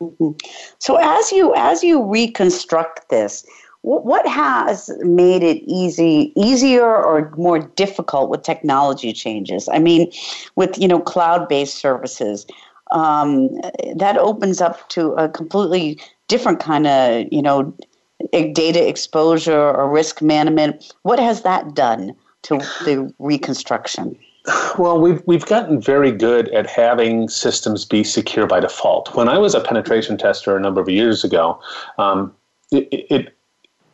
Mm-hmm. 0.01 0.31
So 0.79 0.95
as 0.95 1.31
you 1.31 1.53
as 1.55 1.83
you 1.83 2.01
reconstruct 2.03 3.09
this, 3.09 3.45
what 3.81 4.25
has 4.27 4.89
made 4.99 5.43
it 5.43 5.61
easy 5.65 6.31
easier 6.35 6.85
or 6.85 7.33
more 7.37 7.59
difficult 7.59 8.29
with 8.29 8.43
technology 8.43 9.13
changes? 9.13 9.67
I 9.69 9.79
mean, 9.79 10.11
with 10.55 10.77
you 10.77 10.87
know 10.87 10.99
cloud-based 10.99 11.75
services, 11.75 12.45
um, 12.91 13.49
that 13.95 14.17
opens 14.17 14.61
up 14.61 14.87
to 14.89 15.11
a 15.13 15.29
completely 15.29 15.99
different 16.27 16.59
kind 16.59 16.87
of 16.87 17.25
you 17.31 17.41
know 17.41 17.75
data 18.31 18.87
exposure 18.87 19.71
or 19.71 19.89
risk 19.89 20.21
management. 20.21 20.93
What 21.03 21.19
has 21.19 21.41
that 21.43 21.73
done 21.73 22.15
to 22.43 22.57
the 22.85 23.13
reconstruction? 23.19 24.17
Well, 24.77 24.99
we've 24.99 25.21
we've 25.25 25.45
gotten 25.45 25.81
very 25.81 26.11
good 26.11 26.49
at 26.49 26.67
having 26.67 27.29
systems 27.29 27.85
be 27.85 28.03
secure 28.03 28.47
by 28.47 28.59
default. 28.59 29.13
When 29.15 29.29
I 29.29 29.37
was 29.37 29.53
a 29.53 29.59
penetration 29.59 30.17
tester 30.17 30.55
a 30.55 30.59
number 30.59 30.81
of 30.81 30.89
years 30.89 31.23
ago, 31.23 31.59
um, 31.97 32.33
it, 32.71 32.87
it 32.91 33.37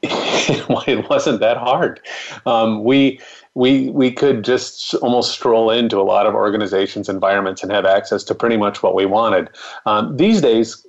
it 0.88 1.10
wasn't 1.10 1.40
that 1.40 1.58
hard. 1.58 2.00
Um, 2.46 2.84
we 2.84 3.20
we 3.54 3.90
we 3.90 4.12
could 4.12 4.44
just 4.44 4.94
almost 4.96 5.32
stroll 5.32 5.72
into 5.72 6.00
a 6.00 6.04
lot 6.04 6.28
of 6.28 6.36
organizations' 6.36 7.10
environments 7.10 7.64
and 7.64 7.72
have 7.72 7.86
access 7.86 8.24
to 8.26 8.36
pretty 8.36 8.58
much 8.58 8.84
what 8.84 8.96
we 8.96 9.06
wanted. 9.06 9.50
Um, 9.86 10.16
these 10.18 10.42
days, 10.42 10.85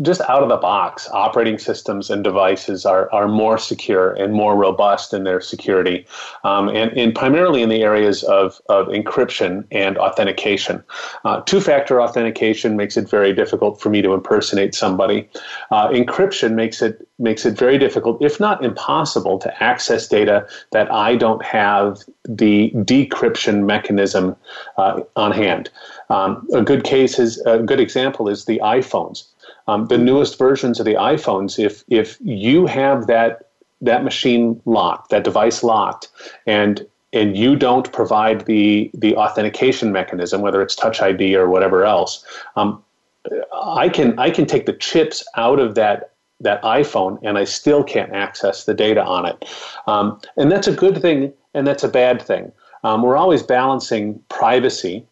just 0.00 0.22
out 0.22 0.42
of 0.42 0.48
the 0.48 0.56
box, 0.56 1.08
operating 1.12 1.58
systems 1.58 2.08
and 2.08 2.24
devices 2.24 2.86
are, 2.86 3.12
are 3.12 3.28
more 3.28 3.58
secure 3.58 4.12
and 4.14 4.32
more 4.32 4.56
robust 4.56 5.12
in 5.12 5.24
their 5.24 5.40
security, 5.40 6.06
um, 6.44 6.68
and, 6.68 6.92
and 6.92 7.14
primarily 7.14 7.62
in 7.62 7.68
the 7.68 7.82
areas 7.82 8.22
of, 8.24 8.60
of 8.68 8.86
encryption 8.88 9.64
and 9.70 9.98
authentication. 9.98 10.82
Uh, 11.24 11.40
Two 11.42 11.60
factor 11.60 12.00
authentication 12.00 12.76
makes 12.76 12.96
it 12.96 13.08
very 13.08 13.34
difficult 13.34 13.80
for 13.80 13.90
me 13.90 14.00
to 14.00 14.14
impersonate 14.14 14.74
somebody. 14.74 15.28
Uh, 15.70 15.88
encryption 15.88 16.54
makes 16.54 16.80
it 16.80 17.06
makes 17.18 17.46
it 17.46 17.56
very 17.56 17.78
difficult, 17.78 18.20
if 18.20 18.40
not 18.40 18.64
impossible, 18.64 19.38
to 19.38 19.62
access 19.62 20.08
data 20.08 20.44
that 20.72 20.90
I 20.90 21.14
don't 21.14 21.44
have 21.44 21.98
the 22.24 22.70
decryption 22.74 23.64
mechanism 23.64 24.34
uh, 24.76 25.02
on 25.14 25.30
hand. 25.30 25.70
Um, 26.10 26.48
a 26.52 26.62
good 26.62 26.82
case 26.82 27.18
is 27.18 27.40
a 27.46 27.58
good 27.58 27.78
example 27.78 28.28
is 28.28 28.46
the 28.46 28.58
iPhones 28.60 29.24
um, 29.66 29.86
the 29.86 29.98
newest 29.98 30.38
versions 30.38 30.80
of 30.80 30.86
the 30.86 30.94
iPhones, 30.94 31.58
if 31.58 31.84
if 31.88 32.18
you 32.20 32.66
have 32.66 33.06
that 33.06 33.50
that 33.80 34.04
machine 34.04 34.60
locked, 34.64 35.10
that 35.10 35.24
device 35.24 35.62
locked, 35.62 36.08
and 36.46 36.86
and 37.12 37.36
you 37.36 37.56
don't 37.56 37.92
provide 37.92 38.46
the 38.46 38.90
the 38.94 39.16
authentication 39.16 39.92
mechanism, 39.92 40.40
whether 40.40 40.62
it's 40.62 40.74
Touch 40.74 41.00
ID 41.00 41.36
or 41.36 41.48
whatever 41.48 41.84
else, 41.84 42.24
um, 42.56 42.82
I 43.52 43.88
can 43.88 44.18
I 44.18 44.30
can 44.30 44.46
take 44.46 44.66
the 44.66 44.72
chips 44.72 45.24
out 45.36 45.58
of 45.58 45.74
that 45.74 46.12
that 46.40 46.60
iPhone 46.62 47.18
and 47.22 47.38
I 47.38 47.44
still 47.44 47.84
can't 47.84 48.12
access 48.12 48.64
the 48.64 48.74
data 48.74 49.04
on 49.04 49.26
it, 49.26 49.44
um, 49.86 50.20
and 50.36 50.50
that's 50.50 50.66
a 50.66 50.72
good 50.72 51.00
thing 51.00 51.32
and 51.54 51.66
that's 51.66 51.84
a 51.84 51.88
bad 51.88 52.20
thing. 52.20 52.52
Um, 52.84 53.02
we're 53.02 53.16
always 53.16 53.42
balancing 53.44 54.20
privacy 54.28 55.06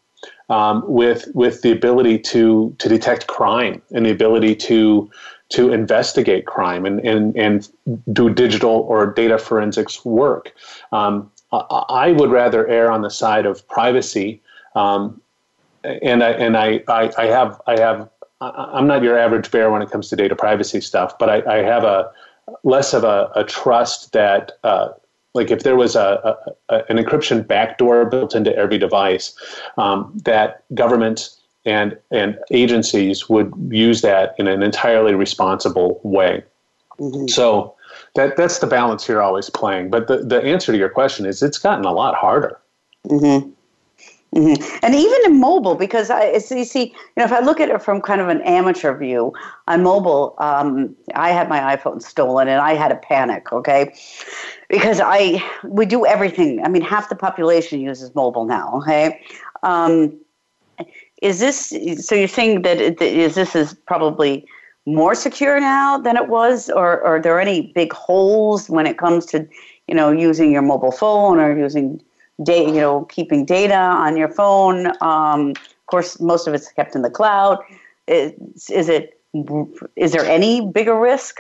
um, 0.51 0.85
with 0.87 1.29
with 1.35 1.63
the 1.63 1.73
ability 1.73 2.19
to 2.19 2.75
to 2.79 2.89
detect 2.89 3.27
crime 3.29 3.81
and 3.93 4.05
the 4.05 4.11
ability 4.11 4.55
to 4.57 5.11
to 5.51 5.73
investigate 5.73 6.47
crime 6.47 6.87
and, 6.87 7.01
and, 7.01 7.37
and 7.37 7.69
do 8.13 8.33
digital 8.33 8.87
or 8.89 9.05
data 9.13 9.37
forensics 9.37 10.05
work. 10.05 10.53
Um, 10.93 11.29
I 11.53 12.13
would 12.13 12.31
rather 12.31 12.69
err 12.69 12.93
on 12.93 13.03
the 13.03 13.11
side 13.11 13.45
of 13.47 13.67
privacy, 13.67 14.41
um, 14.77 15.21
and 15.83 16.23
I 16.23 16.31
and 16.31 16.57
I, 16.57 16.85
I, 16.87 17.11
I 17.19 17.27
have 17.27 17.61
I 17.67 17.81
have 17.81 18.09
I'm 18.41 18.87
not 18.87 19.03
your 19.03 19.19
average 19.19 19.51
bear 19.51 19.71
when 19.71 19.83
it 19.83 19.91
comes 19.91 20.09
to 20.11 20.17
data 20.17 20.37
privacy 20.37 20.81
stuff, 20.81 21.19
but 21.19 21.29
I, 21.29 21.59
I 21.59 21.63
have 21.65 21.83
a 21.83 22.13
less 22.63 22.95
of 22.95 23.05
a, 23.05 23.31
a 23.35 23.45
trust 23.45 24.13
that 24.13 24.53
uh, 24.63 24.91
like 25.35 25.51
if 25.51 25.63
there 25.63 25.77
was 25.77 25.97
a, 25.97 26.37
a, 26.69 26.75
an 26.89 26.97
encryption 26.97 27.47
backdoor 27.47 28.07
built 28.07 28.35
into 28.35 28.55
every 28.57 28.79
device, 28.79 29.35
um, 29.77 30.13
that 30.25 30.65
governments 30.75 31.39
and 31.65 31.97
and 32.11 32.39
agencies 32.51 33.29
would 33.29 33.53
use 33.71 34.01
that 34.03 34.35
in 34.39 34.49
an 34.49 34.63
entirely 34.63 35.15
responsible 35.15 36.01
way. 36.03 36.43
Mm-hmm. 36.99 37.29
So 37.29 37.75
that 38.15 38.37
that's 38.37 38.59
the 38.59 38.67
balance 38.67 39.07
you're 39.09 39.23
always 39.23 39.51
playing. 39.51 39.91
But 39.91 40.09
the, 40.09 40.19
the 40.19 40.43
answer 40.43 40.73
to 40.73 40.79
your 40.79 40.89
question 40.89 41.27
is 41.27 41.43
it's 41.43 41.59
gotten 41.59 41.85
a 41.85 41.93
lot 41.93 42.15
harder. 42.15 42.59
Mm-hmm. 43.07 43.51
Mm-hmm. 44.35 44.79
And 44.83 44.95
even 44.95 45.19
in 45.25 45.41
mobile, 45.41 45.75
because 45.75 46.09
I 46.09 46.39
see, 46.39 46.63
see, 46.63 46.85
you 46.85 46.95
know, 47.17 47.25
if 47.25 47.33
I 47.33 47.41
look 47.41 47.59
at 47.59 47.69
it 47.69 47.83
from 47.83 48.01
kind 48.01 48.21
of 48.21 48.29
an 48.29 48.41
amateur 48.43 48.97
view 48.97 49.33
on 49.67 49.83
mobile, 49.83 50.37
um, 50.39 50.95
I 51.17 51.31
had 51.31 51.49
my 51.49 51.77
iPhone 51.77 52.01
stolen 52.01 52.47
and 52.47 52.61
I 52.61 52.75
had 52.75 52.93
a 52.93 52.97
panic. 52.97 53.53
Okay, 53.53 53.93
because 54.69 55.01
I 55.03 55.43
we 55.65 55.85
do 55.85 56.07
everything. 56.07 56.65
I 56.65 56.69
mean, 56.69 56.83
half 56.83 57.09
the 57.09 57.17
population 57.17 57.81
uses 57.81 58.15
mobile 58.15 58.45
now. 58.45 58.77
Okay, 58.77 59.21
um, 59.65 60.17
is 61.23 61.41
this 61.41 61.75
so? 62.07 62.15
You're 62.15 62.29
saying 62.29 62.63
that 62.63 62.81
it, 62.81 63.03
is 63.03 63.35
this 63.35 63.57
is 63.57 63.75
probably 63.75 64.47
more 64.87 65.17
secure 65.17 65.59
now 65.59 65.99
than 65.99 66.17
it 66.17 66.29
was, 66.29 66.71
or, 66.71 67.01
or 67.01 67.17
are 67.17 67.21
there 67.21 67.41
any 67.41 67.73
big 67.75 67.93
holes 67.93 68.71
when 68.71 68.87
it 68.87 68.97
comes 68.97 69.27
to 69.27 69.49
you 69.89 69.95
know 69.95 70.13
using 70.13 70.53
your 70.53 70.63
mobile 70.63 70.93
phone 70.93 71.41
or 71.41 71.59
using 71.59 72.01
data, 72.43 72.71
you 72.71 72.81
know, 72.81 73.05
keeping 73.07 73.45
data 73.45 73.75
on 73.75 74.17
your 74.17 74.29
phone. 74.29 74.89
Um, 75.01 75.51
of 75.51 75.87
course, 75.87 76.21
most 76.21 76.47
of 76.47 76.55
it's 76.55 76.71
kept 76.73 76.95
in 76.95 77.03
the 77.03 77.11
cloud. 77.11 77.59
Is, 78.07 78.33
is 78.71 78.89
it? 78.89 79.21
Is 79.97 80.13
there 80.13 80.25
any 80.25 80.67
bigger 80.67 80.99
risk? 80.99 81.39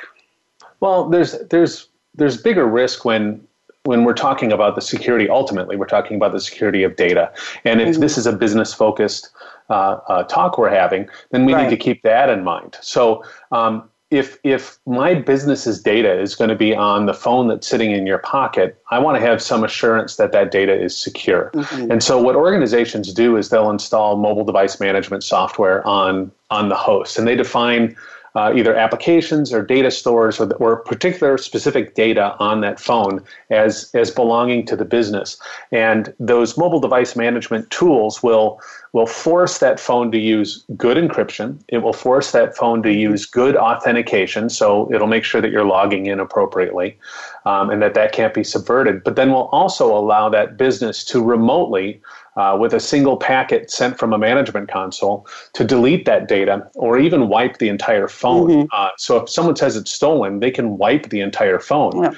Well, 0.80 1.09
there's 1.09 1.38
there's 1.51 1.88
there's 2.14 2.36
bigger 2.36 2.66
risk 2.66 3.05
when 3.05 3.46
when 3.84 4.05
we're 4.05 4.14
talking 4.14 4.53
about 4.53 4.74
the 4.74 4.80
security. 4.80 5.28
Ultimately, 5.28 5.76
we're 5.76 5.86
talking 5.86 6.16
about 6.16 6.32
the 6.32 6.40
security 6.40 6.82
of 6.84 6.96
data. 6.96 7.32
And 7.64 7.80
if 7.80 7.90
mm-hmm. 7.90 8.01
this 8.01 8.16
is 8.16 8.26
a 8.26 8.32
business 8.32 8.72
focused 8.72 9.30
uh, 9.68 9.98
uh, 10.09 10.22
talk 10.24 10.59
we're 10.59 10.70
having, 10.70 11.09
then 11.30 11.44
we 11.44 11.55
right. 11.55 11.64
need 11.64 11.70
to 11.70 11.76
keep 11.76 12.03
that 12.03 12.28
in 12.28 12.44
mind. 12.44 12.76
So 12.80 13.24
um, 13.53 13.89
if 14.11 14.38
if 14.42 14.78
my 14.86 15.14
business's 15.14 15.80
data 15.80 16.20
is 16.20 16.34
going 16.34 16.50
to 16.50 16.56
be 16.56 16.74
on 16.74 17.06
the 17.06 17.14
phone 17.14 17.46
that's 17.46 17.66
sitting 17.66 17.92
in 17.92 18.06
your 18.06 18.18
pocket, 18.18 18.76
I 18.90 18.98
want 18.98 19.16
to 19.16 19.20
have 19.20 19.40
some 19.40 19.62
assurance 19.62 20.16
that 20.16 20.32
that 20.32 20.50
data 20.50 20.78
is 20.78 20.96
secure. 20.96 21.50
Mm-hmm. 21.54 21.92
And 21.92 22.02
so 22.02 22.20
what 22.20 22.34
organizations 22.34 23.12
do 23.12 23.36
is 23.36 23.50
they'll 23.50 23.70
install 23.70 24.16
mobile 24.16 24.44
device 24.44 24.80
management 24.80 25.22
software 25.22 25.86
on 25.86 26.32
on 26.50 26.68
the 26.68 26.76
host, 26.76 27.18
and 27.18 27.26
they 27.26 27.36
define 27.36 27.96
uh, 28.34 28.52
either 28.54 28.74
applications 28.74 29.52
or 29.52 29.64
data 29.64 29.90
stores 29.90 30.40
or, 30.40 30.52
or 30.54 30.76
particular 30.76 31.36
specific 31.38 31.94
data 31.94 32.36
on 32.38 32.60
that 32.60 32.78
phone 32.78 33.22
as, 33.50 33.90
as 33.94 34.10
belonging 34.10 34.64
to 34.66 34.76
the 34.76 34.84
business. 34.84 35.40
And 35.72 36.14
those 36.20 36.56
mobile 36.56 36.80
device 36.80 37.16
management 37.16 37.70
tools 37.70 38.22
will, 38.22 38.60
will 38.92 39.06
force 39.06 39.58
that 39.58 39.80
phone 39.80 40.12
to 40.12 40.18
use 40.18 40.64
good 40.76 40.96
encryption. 40.96 41.58
It 41.68 41.78
will 41.78 41.92
force 41.92 42.32
that 42.32 42.56
phone 42.56 42.82
to 42.82 42.92
use 42.92 43.26
good 43.26 43.56
authentication. 43.56 44.50
So 44.50 44.92
it'll 44.92 45.06
make 45.06 45.24
sure 45.24 45.40
that 45.40 45.50
you're 45.50 45.64
logging 45.64 46.06
in 46.06 46.20
appropriately 46.20 46.96
um, 47.44 47.70
and 47.70 47.82
that 47.82 47.94
that 47.94 48.12
can't 48.12 48.34
be 48.34 48.44
subverted. 48.44 49.02
But 49.04 49.16
then 49.16 49.30
we'll 49.30 49.48
also 49.48 49.96
allow 49.96 50.28
that 50.28 50.56
business 50.56 51.04
to 51.06 51.22
remotely 51.22 52.00
uh, 52.36 52.56
with 52.58 52.72
a 52.72 52.80
single 52.80 53.16
packet 53.16 53.70
sent 53.70 53.98
from 53.98 54.12
a 54.12 54.18
management 54.18 54.70
console 54.70 55.26
to 55.52 55.64
delete 55.64 56.04
that 56.04 56.28
data 56.28 56.68
or 56.74 56.98
even 56.98 57.28
wipe 57.28 57.58
the 57.58 57.68
entire 57.68 58.08
phone. 58.08 58.48
Mm-hmm. 58.48 58.66
Uh, 58.72 58.90
so 58.96 59.16
if 59.18 59.28
someone 59.28 59.56
says 59.56 59.76
it's 59.76 59.90
stolen, 59.90 60.40
they 60.40 60.50
can 60.50 60.78
wipe 60.78 61.10
the 61.10 61.20
entire 61.20 61.58
phone. 61.58 62.04
Yeah. 62.04 62.12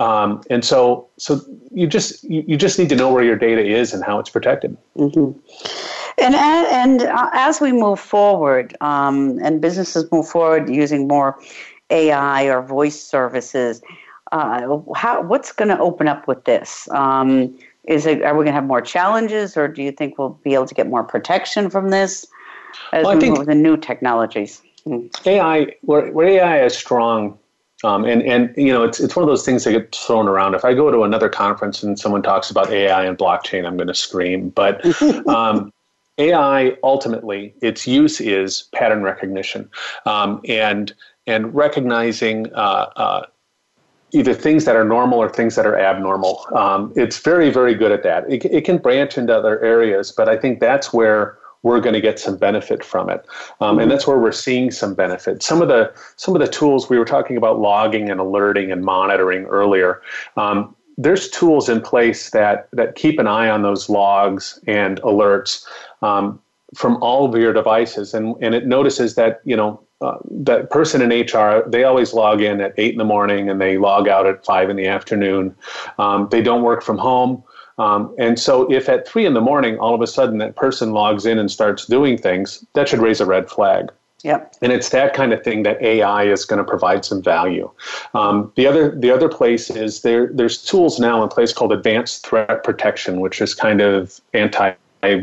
Um, 0.00 0.42
and 0.48 0.64
so, 0.64 1.08
so 1.18 1.42
you 1.72 1.86
just 1.86 2.24
you, 2.24 2.42
you, 2.46 2.56
just 2.56 2.78
need 2.78 2.88
to 2.88 2.96
know 2.96 3.12
where 3.12 3.22
your 3.22 3.36
data 3.36 3.62
is 3.62 3.92
and 3.92 4.02
how 4.02 4.18
it's 4.18 4.30
protected. 4.30 4.74
Mm-hmm. 4.96 5.38
And 6.16 6.34
and 6.34 7.02
uh, 7.02 7.28
as 7.34 7.60
we 7.60 7.72
move 7.72 8.00
forward, 8.00 8.74
um, 8.80 9.38
and 9.42 9.60
businesses 9.60 10.10
move 10.10 10.26
forward 10.26 10.70
using 10.70 11.06
more 11.06 11.38
AI 11.90 12.44
or 12.44 12.62
voice 12.62 12.98
services, 12.98 13.82
uh, 14.32 14.78
how 14.96 15.22
what's 15.22 15.52
going 15.52 15.68
to 15.68 15.78
open 15.78 16.08
up 16.08 16.26
with 16.26 16.44
this? 16.46 16.88
Um, 16.92 17.54
is 17.84 18.06
it 18.06 18.22
are 18.22 18.34
we 18.34 18.44
going 18.44 18.46
to 18.46 18.52
have 18.52 18.66
more 18.66 18.80
challenges, 18.80 19.56
or 19.56 19.68
do 19.68 19.82
you 19.82 19.92
think 19.92 20.18
we'll 20.18 20.38
be 20.44 20.54
able 20.54 20.66
to 20.66 20.74
get 20.74 20.88
more 20.88 21.04
protection 21.04 21.70
from 21.70 21.90
this 21.90 22.26
as 22.92 23.04
well, 23.04 23.16
we 23.16 23.30
move 23.30 23.38
with 23.38 23.46
the 23.48 23.54
new 23.54 23.76
technologies? 23.76 24.62
Hmm. 24.84 25.06
AI, 25.26 25.74
where, 25.82 26.10
where 26.12 26.28
AI 26.28 26.64
is 26.64 26.76
strong, 26.76 27.38
um, 27.84 28.04
and 28.04 28.22
and 28.22 28.54
you 28.56 28.72
know 28.72 28.82
it's 28.82 29.00
it's 29.00 29.16
one 29.16 29.22
of 29.22 29.28
those 29.28 29.44
things 29.44 29.64
that 29.64 29.72
get 29.72 29.94
thrown 29.94 30.28
around. 30.28 30.54
If 30.54 30.64
I 30.64 30.74
go 30.74 30.90
to 30.90 31.02
another 31.02 31.28
conference 31.28 31.82
and 31.82 31.98
someone 31.98 32.22
talks 32.22 32.50
about 32.50 32.70
AI 32.70 33.04
and 33.04 33.16
blockchain, 33.16 33.66
I'm 33.66 33.76
going 33.76 33.88
to 33.88 33.94
scream. 33.94 34.50
But 34.50 34.84
um, 35.28 35.72
AI 36.18 36.76
ultimately, 36.82 37.54
its 37.62 37.86
use 37.86 38.20
is 38.20 38.68
pattern 38.74 39.02
recognition, 39.02 39.70
um, 40.06 40.40
and 40.48 40.92
and 41.26 41.54
recognizing 41.54 42.52
uh, 42.54 42.90
uh, 42.96 43.26
either 44.12 44.34
things 44.34 44.64
that 44.64 44.76
are 44.76 44.84
normal 44.84 45.18
or 45.18 45.28
things 45.28 45.54
that 45.56 45.66
are 45.66 45.78
abnormal. 45.78 46.46
Um, 46.54 46.92
it's 46.96 47.18
very, 47.18 47.50
very 47.50 47.74
good 47.74 47.92
at 47.92 48.02
that. 48.02 48.30
It, 48.30 48.44
it, 48.44 48.64
can 48.64 48.78
branch 48.78 49.16
into 49.16 49.36
other 49.36 49.60
areas, 49.62 50.12
but 50.12 50.28
I 50.28 50.36
think 50.36 50.60
that's 50.60 50.92
where 50.92 51.38
we're 51.62 51.80
going 51.80 51.94
to 51.94 52.00
get 52.00 52.18
some 52.18 52.36
benefit 52.36 52.82
from 52.82 53.10
it, 53.10 53.26
um, 53.60 53.78
and 53.78 53.90
that's 53.90 54.06
where 54.06 54.18
we're 54.18 54.32
seeing 54.32 54.70
some 54.70 54.94
benefit. 54.94 55.42
Some 55.42 55.60
of 55.60 55.68
the 55.68 55.92
some 56.16 56.34
of 56.34 56.40
the 56.40 56.48
tools 56.48 56.88
we 56.88 56.98
were 56.98 57.04
talking 57.04 57.36
about 57.36 57.60
logging 57.60 58.08
and 58.08 58.18
alerting 58.18 58.72
and 58.72 58.82
monitoring 58.82 59.44
earlier. 59.44 60.00
Um, 60.38 60.74
there's 60.96 61.28
tools 61.28 61.68
in 61.68 61.82
place 61.82 62.30
that 62.30 62.68
that 62.72 62.94
keep 62.94 63.18
an 63.18 63.26
eye 63.26 63.50
on 63.50 63.62
those 63.62 63.90
logs 63.90 64.58
and 64.66 65.00
alerts 65.02 65.66
um, 66.00 66.40
from 66.74 66.96
all 67.02 67.26
of 67.26 67.38
your 67.38 67.52
devices, 67.52 68.14
and 68.14 68.36
and 68.40 68.54
it 68.54 68.66
notices 68.66 69.14
that 69.16 69.42
you 69.44 69.56
know 69.56 69.82
uh, 70.00 70.16
that 70.30 70.70
person 70.70 71.02
in 71.02 71.10
HR, 71.10 71.68
they 71.68 71.84
always 71.84 72.14
log 72.14 72.40
in 72.40 72.60
at 72.60 72.72
eight 72.78 72.92
in 72.92 72.98
the 72.98 73.04
morning 73.04 73.50
and 73.50 73.60
they 73.60 73.76
log 73.76 74.08
out 74.08 74.26
at 74.26 74.44
five 74.44 74.70
in 74.70 74.76
the 74.76 74.86
afternoon. 74.86 75.54
Um, 75.98 76.28
they 76.30 76.42
don't 76.42 76.62
work 76.62 76.82
from 76.82 76.98
home. 76.98 77.42
Um, 77.78 78.14
and 78.18 78.38
so, 78.38 78.70
if 78.70 78.88
at 78.88 79.08
three 79.08 79.24
in 79.24 79.34
the 79.34 79.40
morning, 79.40 79.78
all 79.78 79.94
of 79.94 80.02
a 80.02 80.06
sudden 80.06 80.38
that 80.38 80.54
person 80.54 80.92
logs 80.92 81.24
in 81.24 81.38
and 81.38 81.50
starts 81.50 81.86
doing 81.86 82.18
things, 82.18 82.64
that 82.74 82.88
should 82.88 83.00
raise 83.00 83.20
a 83.20 83.26
red 83.26 83.48
flag. 83.48 83.90
Yep. 84.22 84.54
And 84.60 84.72
it's 84.72 84.90
that 84.90 85.14
kind 85.14 85.32
of 85.32 85.42
thing 85.42 85.62
that 85.62 85.80
AI 85.80 86.24
is 86.24 86.44
going 86.44 86.58
to 86.58 86.64
provide 86.64 87.04
some 87.04 87.22
value. 87.22 87.70
Um, 88.12 88.52
the 88.56 88.66
other 88.66 88.94
the 88.94 89.10
other 89.10 89.28
place 89.28 89.70
is 89.70 90.02
there. 90.02 90.28
There's 90.32 90.62
tools 90.62 90.98
now 90.98 91.22
in 91.22 91.30
place 91.30 91.52
called 91.54 91.72
Advanced 91.72 92.26
Threat 92.26 92.62
Protection, 92.64 93.20
which 93.20 93.40
is 93.40 93.54
kind 93.54 93.80
of 93.80 94.20
anti 94.34 94.72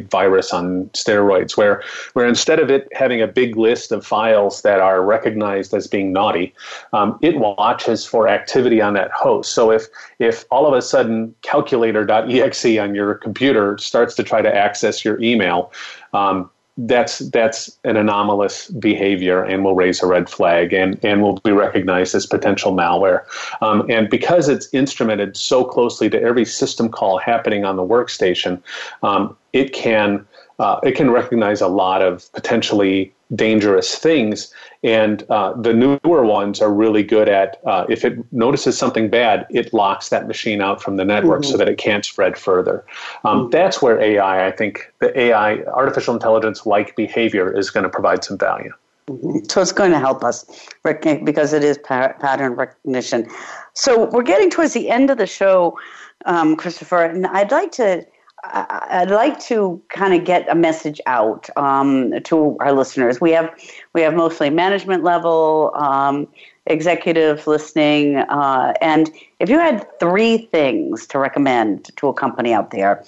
virus 0.10 0.54
on 0.54 0.86
steroids, 0.90 1.58
where 1.58 1.84
where 2.14 2.28
instead 2.28 2.60
of 2.60 2.70
it 2.70 2.88
having 2.92 3.22
a 3.22 3.28
big 3.28 3.56
list 3.56 3.92
of 3.92 4.06
files 4.06 4.62
that 4.62 4.80
are 4.80 5.04
recognized 5.04 5.74
as 5.74 5.88
being 5.88 6.12
naughty, 6.12 6.54
um, 6.94 7.18
it 7.22 7.38
watches 7.38 8.06
for 8.06 8.28
activity 8.28 8.82
on 8.82 8.94
that 8.94 9.12
host. 9.12 9.54
So 9.54 9.72
if 9.72 9.88
if 10.20 10.46
all 10.50 10.68
of 10.68 10.74
a 10.74 10.82
sudden 10.82 11.34
calculator.exe 11.42 12.78
on 12.78 12.96
your 12.96 13.16
computer 13.16 13.78
starts 13.78 14.16
to 14.16 14.24
try 14.24 14.42
to 14.42 14.54
access 14.54 15.06
your 15.06 15.22
email, 15.22 15.72
um, 16.14 16.50
that's 16.78 17.20
that's 17.30 17.78
an 17.84 17.98
anomalous 17.98 18.70
behavior 18.70 19.44
and 19.44 19.64
will 19.64 19.74
raise 19.74 20.02
a 20.04 20.08
red 20.08 20.30
flag 20.30 20.74
and, 20.74 21.04
and 21.04 21.22
will 21.22 21.40
be 21.44 21.52
recognized 21.52 22.14
as 22.14 22.26
potential 22.28 22.72
malware. 22.72 23.24
Um, 23.62 23.90
and 23.90 24.10
because 24.10 24.48
it's 24.48 24.70
instrumented 24.70 25.36
so 25.36 25.64
closely 25.64 26.10
to 26.12 26.22
every 26.22 26.46
system 26.46 26.90
call 26.90 27.18
happening 27.18 27.66
on 27.66 27.78
the 27.78 27.84
workstation, 27.84 28.62
um, 29.02 29.36
it 29.54 29.74
can 29.74 30.26
uh, 30.60 30.80
it 30.84 30.94
can 30.94 31.10
recognize 31.10 31.62
a 31.62 31.68
lot 31.68 32.02
of 32.02 32.32
potentially 32.34 33.14
dangerous 33.36 33.96
things. 33.96 34.54
And 34.84 35.24
uh, 35.30 35.54
the 35.54 35.74
newer 35.74 36.26
ones 36.26 36.62
are 36.62 36.72
really 36.72 37.04
good 37.04 37.28
at 37.28 37.60
uh, 37.66 37.86
if 37.90 38.06
it 38.06 38.18
notices 38.32 38.78
something 38.78 39.10
bad, 39.10 39.46
it 39.50 39.74
locks 39.74 40.10
that 40.10 40.28
machine 40.28 40.62
out 40.62 40.82
from 40.82 40.96
the 40.96 41.06
network 41.06 41.42
mm-hmm. 41.42 41.52
so 41.52 41.58
that 41.58 41.68
it 41.68 41.78
can't 41.78 42.06
spread 42.06 42.38
further. 42.38 42.86
Um, 43.24 43.42
mm-hmm. 43.42 43.50
That's 43.52 43.82
where 43.82 44.00
AI, 44.00 44.48
I 44.48 44.52
think, 44.52 44.92
the 45.00 45.18
AI, 45.20 45.64
artificial 45.64 46.14
intelligence 46.14 46.66
like 46.66 46.96
behavior, 46.96 47.56
is 47.56 47.70
going 47.70 47.84
to 47.84 47.90
provide 47.90 48.24
some 48.24 48.38
value. 48.38 48.74
Mm-hmm. 49.08 49.46
So 49.50 49.62
it's 49.62 49.72
going 49.72 49.92
to 49.92 50.00
help 50.00 50.24
us 50.24 50.46
because 50.84 51.54
it 51.54 51.64
is 51.64 51.78
pattern 51.80 52.54
recognition. 52.54 53.28
So 53.74 54.06
we're 54.10 54.24
getting 54.24 54.50
towards 54.50 54.74
the 54.74 54.90
end 54.90 55.10
of 55.10 55.18
the 55.18 55.28
show, 55.28 55.78
um, 56.26 56.56
Christopher, 56.56 57.04
and 57.04 57.26
I'd 57.28 57.52
like 57.52 57.72
to 57.74 58.06
I'd 58.44 59.10
like 59.10 59.40
to 59.42 59.82
kind 59.90 60.14
of 60.14 60.24
get 60.24 60.48
a 60.50 60.56
message 60.56 61.02
out 61.08 61.50
um, 61.58 62.14
to 62.24 62.56
our 62.60 62.72
listeners. 62.72 63.20
We 63.20 63.32
have 63.32 63.54
we 63.94 64.02
have 64.02 64.14
mostly 64.14 64.50
management 64.50 65.04
level, 65.04 65.72
um, 65.76 66.28
executive 66.68 67.48
listening, 67.48 68.18
uh, 68.18 68.74
and 68.80 69.12
if 69.40 69.50
you 69.50 69.58
had 69.58 69.88
three 70.00 70.38
things 70.38 71.08
to 71.08 71.20
recommend 71.20 71.90
to 71.98 72.08
a 72.08 72.14
company 72.14 72.54
out 72.54 72.72
there, 72.72 73.04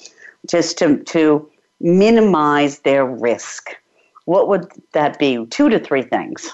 just 0.47 0.77
to 0.79 0.97
to 1.03 1.49
minimize 1.79 2.79
their 2.79 3.05
risk, 3.05 3.75
what 4.25 4.47
would 4.47 4.67
that 4.93 5.19
be? 5.19 5.45
Two 5.47 5.69
to 5.69 5.79
three 5.79 6.03
things. 6.03 6.51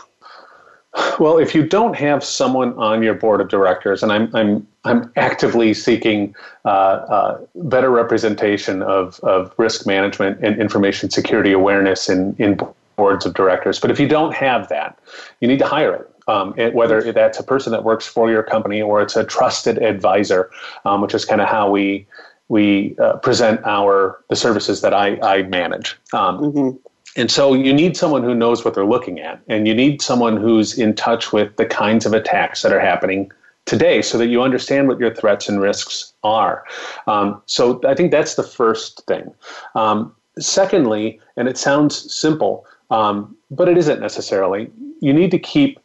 Well, 1.19 1.37
if 1.37 1.55
you 1.55 1.65
don't 1.65 1.95
have 1.95 2.23
someone 2.23 2.73
on 2.73 3.03
your 3.03 3.15
board 3.15 3.41
of 3.41 3.47
directors, 3.47 4.03
and 4.03 4.11
I'm 4.11 4.35
I'm 4.35 4.67
I'm 4.85 5.11
actively 5.15 5.73
seeking 5.73 6.35
uh, 6.63 6.67
uh, 6.67 7.45
better 7.55 7.89
representation 7.89 8.81
of, 8.83 9.19
of 9.21 9.53
risk 9.57 9.85
management 9.85 10.43
and 10.43 10.61
information 10.61 11.09
security 11.09 11.51
awareness 11.51 12.07
in, 12.07 12.35
in 12.37 12.59
boards 12.95 13.25
of 13.25 13.33
directors. 13.33 13.79
But 13.79 13.91
if 13.91 13.99
you 13.99 14.07
don't 14.07 14.33
have 14.33 14.69
that, 14.69 14.97
you 15.41 15.47
need 15.47 15.59
to 15.59 15.67
hire 15.67 15.95
it. 15.95 16.11
Um, 16.27 16.55
it, 16.57 16.73
whether 16.73 17.11
that's 17.11 17.39
a 17.39 17.43
person 17.43 17.71
that 17.71 17.83
works 17.83 18.07
for 18.07 18.31
your 18.31 18.41
company 18.41 18.81
or 18.81 19.01
it's 19.01 19.15
a 19.15 19.23
trusted 19.23 19.77
advisor, 19.77 20.49
um, 20.83 21.01
which 21.01 21.13
is 21.13 21.23
kind 21.23 21.39
of 21.41 21.47
how 21.47 21.69
we 21.69 22.07
we 22.47 22.95
uh, 22.99 23.17
present 23.17 23.61
our 23.63 24.19
the 24.29 24.35
services 24.35 24.81
that 24.81 24.93
I, 24.93 25.19
I 25.21 25.43
manage. 25.43 25.97
Um, 26.13 26.39
mm-hmm. 26.39 26.77
And 27.15 27.31
so 27.31 27.53
you 27.53 27.73
need 27.73 27.95
someone 27.95 28.23
who 28.23 28.33
knows 28.33 28.65
what 28.65 28.73
they're 28.73 28.85
looking 28.85 29.19
at, 29.19 29.39
and 29.47 29.67
you 29.67 29.75
need 29.75 30.01
someone 30.01 30.35
who's 30.35 30.77
in 30.77 30.95
touch 30.95 31.31
with 31.31 31.55
the 31.57 31.65
kinds 31.65 32.05
of 32.05 32.13
attacks 32.13 32.63
that 32.63 32.73
are 32.73 32.79
happening 32.79 33.31
today 33.65 34.01
so 34.01 34.17
that 34.17 34.27
you 34.27 34.41
understand 34.41 34.87
what 34.87 34.99
your 34.99 35.13
threats 35.13 35.49
and 35.49 35.59
risks 35.59 36.13
are. 36.23 36.63
Um, 37.07 37.41
so 37.45 37.81
I 37.85 37.95
think 37.95 38.11
that's 38.11 38.35
the 38.35 38.43
first 38.43 39.03
thing. 39.05 39.33
Um, 39.73 40.15
secondly, 40.39 41.19
and 41.35 41.47
it 41.47 41.57
sounds 41.57 42.13
simple, 42.13 42.65
um, 42.91 43.35
but 43.49 43.67
it 43.67 43.77
isn't 43.77 43.99
necessarily, 43.99 44.69
you 45.01 45.13
need 45.13 45.31
to 45.31 45.39
keep 45.39 45.79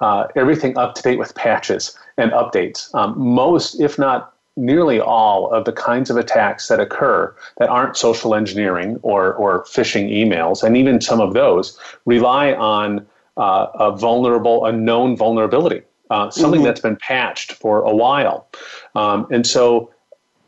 uh, 0.00 0.28
everything 0.36 0.78
up 0.78 0.94
to 0.94 1.02
date 1.02 1.18
with 1.18 1.34
patches 1.34 1.96
and 2.16 2.30
updates. 2.32 2.94
Um, 2.94 3.18
most, 3.18 3.80
if 3.80 3.98
not 3.98 4.32
nearly 4.56 5.00
all 5.00 5.50
of 5.52 5.64
the 5.64 5.72
kinds 5.72 6.10
of 6.10 6.16
attacks 6.16 6.68
that 6.68 6.80
occur 6.80 7.34
that 7.58 7.68
aren't 7.68 7.96
social 7.96 8.34
engineering 8.34 8.98
or, 9.02 9.34
or 9.34 9.64
phishing 9.64 10.10
emails, 10.10 10.62
and 10.62 10.76
even 10.76 11.00
some 11.00 11.20
of 11.20 11.34
those 11.34 11.78
rely 12.06 12.52
on 12.54 13.06
uh, 13.36 13.66
a 13.74 13.96
vulnerable, 13.96 14.66
a 14.66 14.72
known 14.72 15.16
vulnerability, 15.16 15.82
uh, 16.10 16.30
something 16.30 16.60
mm-hmm. 16.60 16.66
that's 16.66 16.80
been 16.80 16.96
patched 16.96 17.52
for 17.52 17.80
a 17.82 17.94
while. 17.94 18.48
Um, 18.94 19.26
and 19.30 19.46
so, 19.46 19.92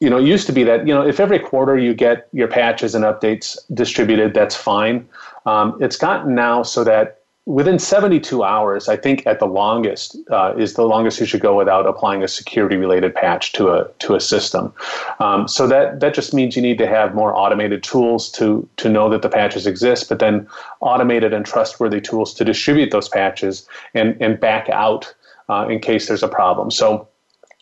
you 0.00 0.08
know, 0.08 0.18
it 0.18 0.24
used 0.24 0.46
to 0.46 0.52
be 0.52 0.64
that, 0.64 0.86
you 0.86 0.94
know, 0.94 1.06
if 1.06 1.20
every 1.20 1.38
quarter 1.38 1.78
you 1.78 1.94
get 1.94 2.28
your 2.32 2.48
patches 2.48 2.94
and 2.94 3.04
updates 3.04 3.58
distributed, 3.74 4.34
that's 4.34 4.56
fine. 4.56 5.08
Um, 5.46 5.76
it's 5.80 5.96
gotten 5.96 6.34
now 6.34 6.62
so 6.62 6.84
that 6.84 7.20
within 7.46 7.78
72 7.78 8.44
hours, 8.44 8.88
I 8.88 8.96
think 8.96 9.26
at 9.26 9.40
the 9.40 9.46
longest 9.46 10.16
uh, 10.30 10.54
is 10.56 10.74
the 10.74 10.84
longest 10.84 11.18
you 11.20 11.26
should 11.26 11.40
go 11.40 11.56
without 11.56 11.86
applying 11.86 12.22
a 12.22 12.28
security 12.28 12.76
related 12.76 13.14
patch 13.14 13.52
to 13.52 13.70
a 13.70 13.88
to 14.00 14.14
a 14.14 14.20
system. 14.20 14.72
Um, 15.18 15.48
so 15.48 15.66
that 15.66 16.00
that 16.00 16.14
just 16.14 16.34
means 16.34 16.54
you 16.54 16.62
need 16.62 16.78
to 16.78 16.86
have 16.86 17.14
more 17.14 17.34
automated 17.36 17.82
tools 17.82 18.30
to 18.32 18.68
to 18.76 18.88
know 18.88 19.08
that 19.10 19.22
the 19.22 19.28
patches 19.28 19.66
exist, 19.66 20.08
but 20.08 20.18
then 20.18 20.46
automated 20.80 21.32
and 21.32 21.44
trustworthy 21.44 22.00
tools 22.00 22.34
to 22.34 22.44
distribute 22.44 22.90
those 22.90 23.08
patches 23.08 23.66
and 23.94 24.16
and 24.20 24.38
back 24.38 24.68
out 24.68 25.12
uh, 25.50 25.66
in 25.68 25.78
case 25.80 26.02
there's 26.08 26.22
a 26.22 26.28
problem. 26.28 26.70
So 26.70 27.08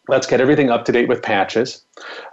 let's 0.09 0.27
get 0.27 0.41
everything 0.41 0.71
up 0.71 0.85
to 0.87 0.93
date 0.93 1.09
with 1.09 1.23
patches. 1.23 1.83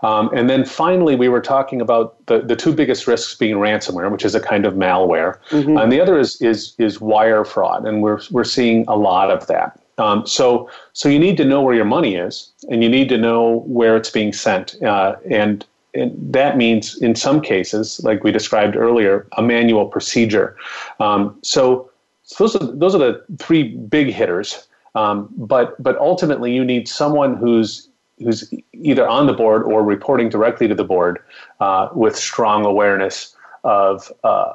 Um, 0.01 0.29
and 0.33 0.49
then 0.49 0.65
finally, 0.65 1.15
we 1.15 1.29
were 1.29 1.41
talking 1.41 1.81
about 1.81 2.25
the, 2.27 2.39
the 2.41 2.55
two 2.55 2.73
biggest 2.73 3.07
risks 3.07 3.35
being 3.35 3.55
ransomware, 3.55 4.09
which 4.11 4.25
is 4.25 4.35
a 4.35 4.39
kind 4.39 4.65
of 4.65 4.73
malware, 4.73 5.39
mm-hmm. 5.49 5.77
and 5.77 5.91
the 5.91 5.99
other 6.01 6.17
is, 6.19 6.41
is, 6.41 6.75
is 6.77 7.01
wire 7.01 7.43
fraud, 7.43 7.85
and 7.87 8.01
we're, 8.01 8.19
we're 8.31 8.43
seeing 8.57 8.85
a 8.87 8.95
lot 8.95 9.29
of 9.31 9.47
that. 9.47 9.79
Um, 9.97 10.25
so, 10.25 10.69
so 10.93 11.09
you 11.09 11.19
need 11.19 11.37
to 11.37 11.45
know 11.45 11.61
where 11.61 11.75
your 11.75 11.85
money 11.85 12.15
is, 12.15 12.51
and 12.69 12.83
you 12.83 12.89
need 12.89 13.09
to 13.09 13.17
know 13.17 13.63
where 13.67 13.95
it's 13.95 14.09
being 14.09 14.33
sent, 14.33 14.81
uh, 14.83 15.15
and 15.29 15.65
and 15.93 16.11
that 16.33 16.57
means, 16.57 17.01
in 17.01 17.15
some 17.15 17.39
cases, 17.39 18.01
like 18.03 18.21
we 18.21 18.31
described 18.31 18.75
earlier, 18.75 19.25
a 19.37 19.41
manual 19.41 19.85
procedure. 19.85 20.57
Um, 20.99 21.37
so, 21.41 21.89
so 22.23 22.43
those 22.43 22.55
are 22.57 22.75
those 22.75 22.95
are 22.95 22.97
the 22.97 23.23
three 23.39 23.63
big 23.69 24.07
hitters. 24.07 24.67
Um, 24.95 25.29
but 25.37 25.81
but 25.81 25.97
ultimately, 25.97 26.53
you 26.53 26.63
need 26.63 26.87
someone 26.87 27.35
who's 27.35 27.89
who's 28.19 28.51
either 28.73 29.07
on 29.07 29.27
the 29.27 29.33
board 29.33 29.63
or 29.63 29.83
reporting 29.83 30.29
directly 30.29 30.67
to 30.67 30.75
the 30.75 30.85
board 30.85 31.19
uh, 31.59 31.89
with 31.93 32.15
strong 32.15 32.65
awareness 32.65 33.35
of, 33.65 34.11
uh, 34.23 34.53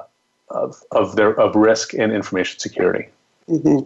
of 0.49 0.82
of 0.93 1.16
their 1.16 1.38
of 1.38 1.55
risk 1.55 1.93
and 1.95 2.12
information 2.12 2.59
security. 2.59 3.09
Mm-hmm. 3.49 3.80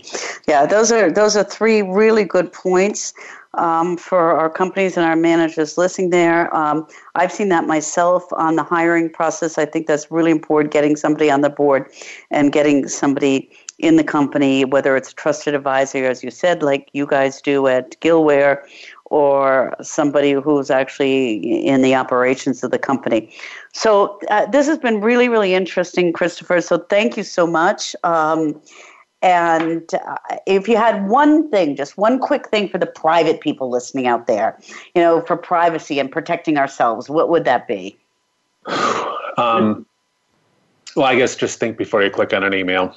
Yeah, 0.48 0.66
those 0.66 0.92
are 0.92 1.10
those 1.10 1.36
are 1.36 1.44
three 1.44 1.82
really 1.82 2.24
good 2.24 2.52
points 2.52 3.14
um, 3.54 3.96
for 3.96 4.32
our 4.32 4.50
companies 4.50 4.96
and 4.96 5.06
our 5.06 5.16
managers 5.16 5.78
listening 5.78 6.10
there. 6.10 6.54
Um, 6.54 6.86
I've 7.14 7.32
seen 7.32 7.48
that 7.48 7.66
myself 7.66 8.24
on 8.32 8.56
the 8.56 8.62
hiring 8.62 9.10
process. 9.10 9.58
I 9.58 9.64
think 9.64 9.86
that's 9.86 10.10
really 10.10 10.30
important, 10.30 10.72
getting 10.72 10.96
somebody 10.96 11.30
on 11.30 11.40
the 11.40 11.50
board 11.50 11.90
and 12.30 12.52
getting 12.52 12.88
somebody 12.88 13.50
in 13.78 13.96
the 13.96 14.04
company, 14.04 14.64
whether 14.64 14.96
it's 14.96 15.10
a 15.10 15.14
trusted 15.14 15.54
advisor, 15.54 16.04
as 16.04 16.22
you 16.22 16.30
said, 16.30 16.62
like 16.62 16.88
you 16.92 17.06
guys 17.06 17.40
do 17.40 17.66
at 17.66 18.00
Gillware, 18.00 18.62
or 19.06 19.74
somebody 19.82 20.32
who's 20.32 20.70
actually 20.70 21.66
in 21.66 21.82
the 21.82 21.94
operations 21.94 22.64
of 22.64 22.70
the 22.70 22.78
company. 22.78 23.32
So 23.72 24.18
uh, 24.30 24.46
this 24.46 24.66
has 24.66 24.78
been 24.78 25.00
really, 25.00 25.28
really 25.28 25.54
interesting, 25.54 26.12
Christopher. 26.12 26.60
So 26.60 26.78
thank 26.78 27.16
you 27.16 27.22
so 27.22 27.46
much. 27.46 27.94
Um, 28.02 28.60
and 29.22 29.88
uh, 29.94 30.16
if 30.46 30.68
you 30.68 30.76
had 30.76 31.08
one 31.08 31.50
thing, 31.50 31.76
just 31.76 31.96
one 31.96 32.18
quick 32.18 32.48
thing 32.48 32.68
for 32.68 32.78
the 32.78 32.86
private 32.86 33.40
people 33.40 33.70
listening 33.70 34.06
out 34.06 34.26
there, 34.26 34.58
you 34.94 35.02
know, 35.02 35.22
for 35.22 35.36
privacy 35.36 35.98
and 35.98 36.10
protecting 36.10 36.58
ourselves, 36.58 37.08
what 37.08 37.28
would 37.28 37.44
that 37.44 37.66
be? 37.66 37.96
Um, 39.36 39.84
well, 40.94 41.06
I 41.06 41.16
guess 41.16 41.34
just 41.34 41.58
think 41.58 41.76
before 41.76 42.04
you 42.04 42.08
click 42.08 42.32
on 42.32 42.44
an 42.44 42.54
email. 42.54 42.94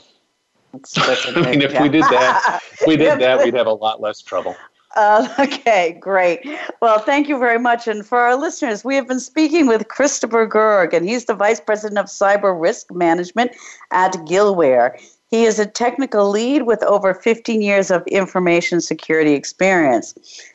I 0.98 1.42
mean, 1.42 1.62
if 1.62 1.80
we 1.80 1.90
did 1.90 2.04
that, 2.04 2.62
if 2.74 2.88
we 2.88 2.98
did 2.98 3.20
that, 3.22 3.44
we'd 3.44 3.54
have 3.54 3.68
a 3.68 3.74
lot 3.74 4.02
less 4.02 4.22
trouble. 4.22 4.56
Uh, 4.96 5.28
okay, 5.40 5.98
great. 6.00 6.46
Well, 6.82 7.00
thank 7.00 7.30
you 7.30 7.38
very 7.40 7.60
much. 7.60 7.88
And 7.88 8.06
for 8.06 8.20
our 8.20 8.36
listeners, 8.36 8.84
we 8.84 8.96
have 8.96 9.08
been 9.08 9.20
speaking 9.20 9.68
with 9.68 9.88
Christopher 9.88 10.48
Gerg, 10.48 10.94
and 10.94 11.08
he's 11.08 11.26
the 11.26 11.36
Vice 11.36 11.60
President 11.60 12.00
of 12.00 12.08
Cyber 12.08 12.60
Risk 12.60 12.92
Management 12.92 13.52
at 13.92 14.14
Gillware. 14.14 15.00
He 15.30 15.44
is 15.44 15.60
a 15.60 15.66
technical 15.66 16.30
lead 16.30 16.64
with 16.64 16.82
over 16.84 17.14
15 17.14 17.62
years 17.62 17.92
of 17.92 18.06
information 18.08 18.80
security 18.80 19.34
experience. 19.34 20.14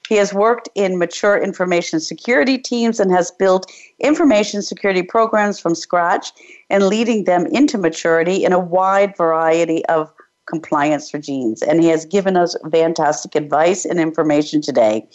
He 0.09 0.17
has 0.17 0.33
worked 0.33 0.69
in 0.75 0.99
mature 0.99 1.37
information 1.37 2.01
security 2.01 2.57
teams 2.57 2.99
and 2.99 3.13
has 3.13 3.31
built 3.31 3.71
information 3.99 4.63
security 4.63 5.03
programs 5.03 5.61
from 5.61 5.75
scratch 5.75 6.33
and 6.71 6.87
leading 6.87 7.25
them 7.25 7.47
into 7.47 7.77
maturity 7.77 8.45
in 8.45 8.53
a 8.53 8.59
wide 8.59 9.15
variety 9.17 9.85
of 9.87 10.11
compliance 10.47 11.13
regimes. 11.13 11.63
And 11.63 11.83
he 11.83 11.89
has 11.89 12.07
given 12.07 12.37
us 12.37 12.57
fantastic 12.71 13.35
advice 13.35 13.85
and 13.85 14.01
information 14.01 14.61
today. 14.61 15.07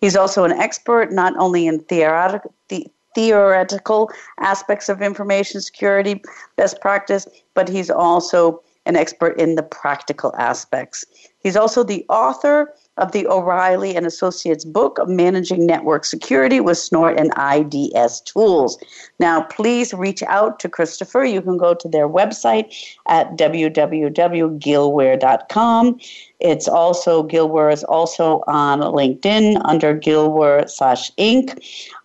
He's 0.00 0.16
also 0.16 0.44
an 0.44 0.52
expert 0.52 1.12
not 1.12 1.34
only 1.38 1.66
in 1.66 1.80
theoretical, 1.80 2.52
the, 2.68 2.86
theoretical 3.14 4.10
aspects 4.40 4.88
of 4.88 5.00
information 5.00 5.60
security 5.60 6.20
best 6.56 6.80
practice, 6.80 7.28
but 7.54 7.68
he's 7.68 7.88
also 7.88 8.60
an 8.86 8.96
expert 8.96 9.38
in 9.38 9.54
the 9.54 9.62
practical 9.62 10.34
aspects. 10.36 11.04
He's 11.40 11.56
also 11.56 11.82
the 11.82 12.04
author 12.08 12.72
of 12.96 13.12
the 13.12 13.26
O'Reilly 13.26 13.94
and 13.96 14.06
Associates 14.06 14.64
book 14.64 14.98
of 14.98 15.08
Managing 15.08 15.66
Network 15.66 16.04
Security 16.04 16.60
with 16.60 16.78
Snort 16.78 17.18
and 17.18 17.32
IDS 17.36 18.20
Tools. 18.20 18.78
Now, 19.18 19.42
please 19.42 19.92
reach 19.92 20.22
out 20.24 20.60
to 20.60 20.68
Christopher. 20.68 21.24
You 21.24 21.42
can 21.42 21.56
go 21.56 21.74
to 21.74 21.88
their 21.88 22.08
website 22.08 22.72
at 23.08 23.36
www.gillware.com. 23.36 26.00
It's 26.44 26.68
also 26.68 27.26
Gillware 27.26 27.72
is 27.72 27.84
also 27.84 28.44
on 28.46 28.80
LinkedIn 28.80 29.62
under 29.64 29.98
Gillware 29.98 30.68
slash 30.68 31.10
Inc 31.12 31.58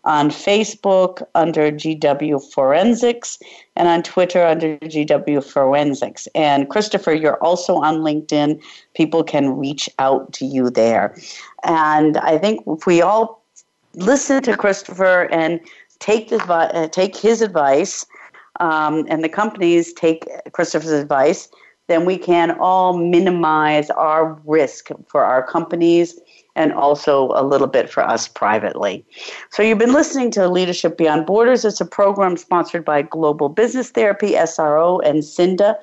on 0.05 0.29
Facebook 0.29 1.21
under 1.35 1.69
GW 1.69 2.41
Forensics, 2.53 3.37
and 3.75 3.89
on 3.89 4.01
Twitter 4.01 4.45
under 4.45 4.77
GW 4.77 5.43
Forensics. 5.43 6.25
And 6.35 6.69
Christopher, 6.69 7.13
you're 7.13 7.43
also 7.43 7.75
on 7.81 7.97
LinkedIn. 7.97 8.61
People 8.93 9.25
can 9.25 9.57
reach 9.57 9.89
out 9.99 10.31
to 10.33 10.45
you 10.45 10.69
there. 10.69 11.17
And 11.65 12.15
I 12.19 12.37
think 12.37 12.63
if 12.65 12.85
we 12.85 13.01
all 13.01 13.43
listen 13.95 14.41
to 14.43 14.55
Christopher 14.55 15.27
and 15.33 15.59
take, 15.99 16.29
this, 16.29 16.41
uh, 16.47 16.87
take 16.89 17.13
his 17.13 17.41
advice, 17.41 18.05
um, 18.61 19.05
and 19.09 19.21
the 19.21 19.29
companies 19.29 19.91
take 19.91 20.25
Christopher's 20.53 20.91
advice, 20.91 21.49
then 21.89 22.05
we 22.05 22.17
can 22.17 22.51
all 22.59 22.97
minimize 22.97 23.89
our 23.89 24.39
risk 24.45 24.89
for 25.07 25.25
our 25.25 25.43
companies 25.43 26.17
and 26.55 26.71
also 26.73 27.31
a 27.35 27.43
little 27.43 27.67
bit 27.67 27.89
for 27.89 28.03
us 28.03 28.27
privately. 28.27 29.05
So, 29.51 29.63
you've 29.63 29.77
been 29.77 29.93
listening 29.93 30.31
to 30.31 30.47
Leadership 30.47 30.97
Beyond 30.97 31.25
Borders. 31.25 31.65
It's 31.65 31.81
a 31.81 31.85
program 31.85 32.37
sponsored 32.37 32.85
by 32.85 33.01
Global 33.01 33.49
Business 33.49 33.89
Therapy, 33.89 34.31
SRO, 34.31 34.99
and 35.05 35.19
CINDA 35.19 35.75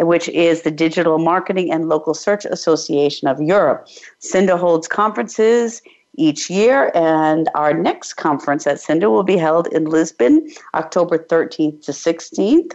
which 0.00 0.28
is 0.28 0.62
the 0.62 0.70
Digital 0.70 1.18
Marketing 1.18 1.72
and 1.72 1.88
Local 1.88 2.14
Search 2.14 2.44
Association 2.44 3.26
of 3.26 3.40
Europe. 3.40 3.88
CINDA 4.20 4.58
holds 4.58 4.86
conferences 4.86 5.82
each 6.16 6.50
year, 6.50 6.90
and 6.94 7.48
our 7.54 7.72
next 7.72 8.14
conference 8.14 8.66
at 8.66 8.78
CINDA 8.78 9.10
will 9.10 9.22
be 9.22 9.36
held 9.36 9.68
in 9.68 9.84
Lisbon, 9.84 10.50
October 10.74 11.16
13th 11.18 11.84
to 11.84 11.92
16th. 11.92 12.72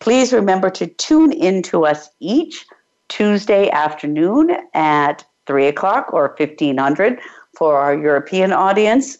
Please 0.00 0.32
remember 0.32 0.70
to 0.70 0.86
tune 0.86 1.32
in 1.32 1.62
to 1.62 1.86
us 1.86 2.10
each 2.20 2.66
Tuesday 3.14 3.70
afternoon 3.70 4.56
at 4.74 5.24
3 5.46 5.68
o'clock 5.68 6.12
or 6.12 6.34
1500 6.36 7.20
for 7.56 7.76
our 7.76 7.96
European 7.96 8.52
audience 8.52 9.18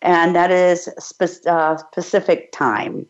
and 0.00 0.34
that 0.34 0.50
is 0.50 0.88
spe- 0.98 1.46
uh, 1.46 1.76
Pacific 1.92 2.52
time. 2.52 3.04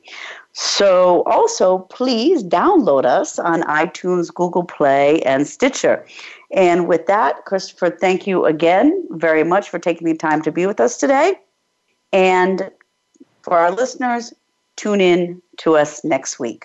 So, 0.52 1.22
also, 1.26 1.78
please 1.78 2.42
download 2.42 3.04
us 3.04 3.38
on 3.38 3.62
iTunes, 3.62 4.34
Google 4.34 4.64
Play, 4.64 5.20
and 5.22 5.46
Stitcher. 5.46 6.04
And 6.52 6.88
with 6.88 7.06
that, 7.06 7.44
Christopher, 7.44 7.90
thank 7.90 8.26
you 8.26 8.44
again 8.44 9.06
very 9.10 9.44
much 9.44 9.70
for 9.70 9.78
taking 9.78 10.06
the 10.08 10.16
time 10.16 10.42
to 10.42 10.50
be 10.50 10.66
with 10.66 10.80
us 10.80 10.96
today. 10.96 11.34
And 12.12 12.70
for 13.42 13.56
our 13.58 13.70
listeners, 13.70 14.34
tune 14.74 15.00
in 15.00 15.40
to 15.58 15.76
us 15.76 16.02
next 16.02 16.40
week. 16.40 16.64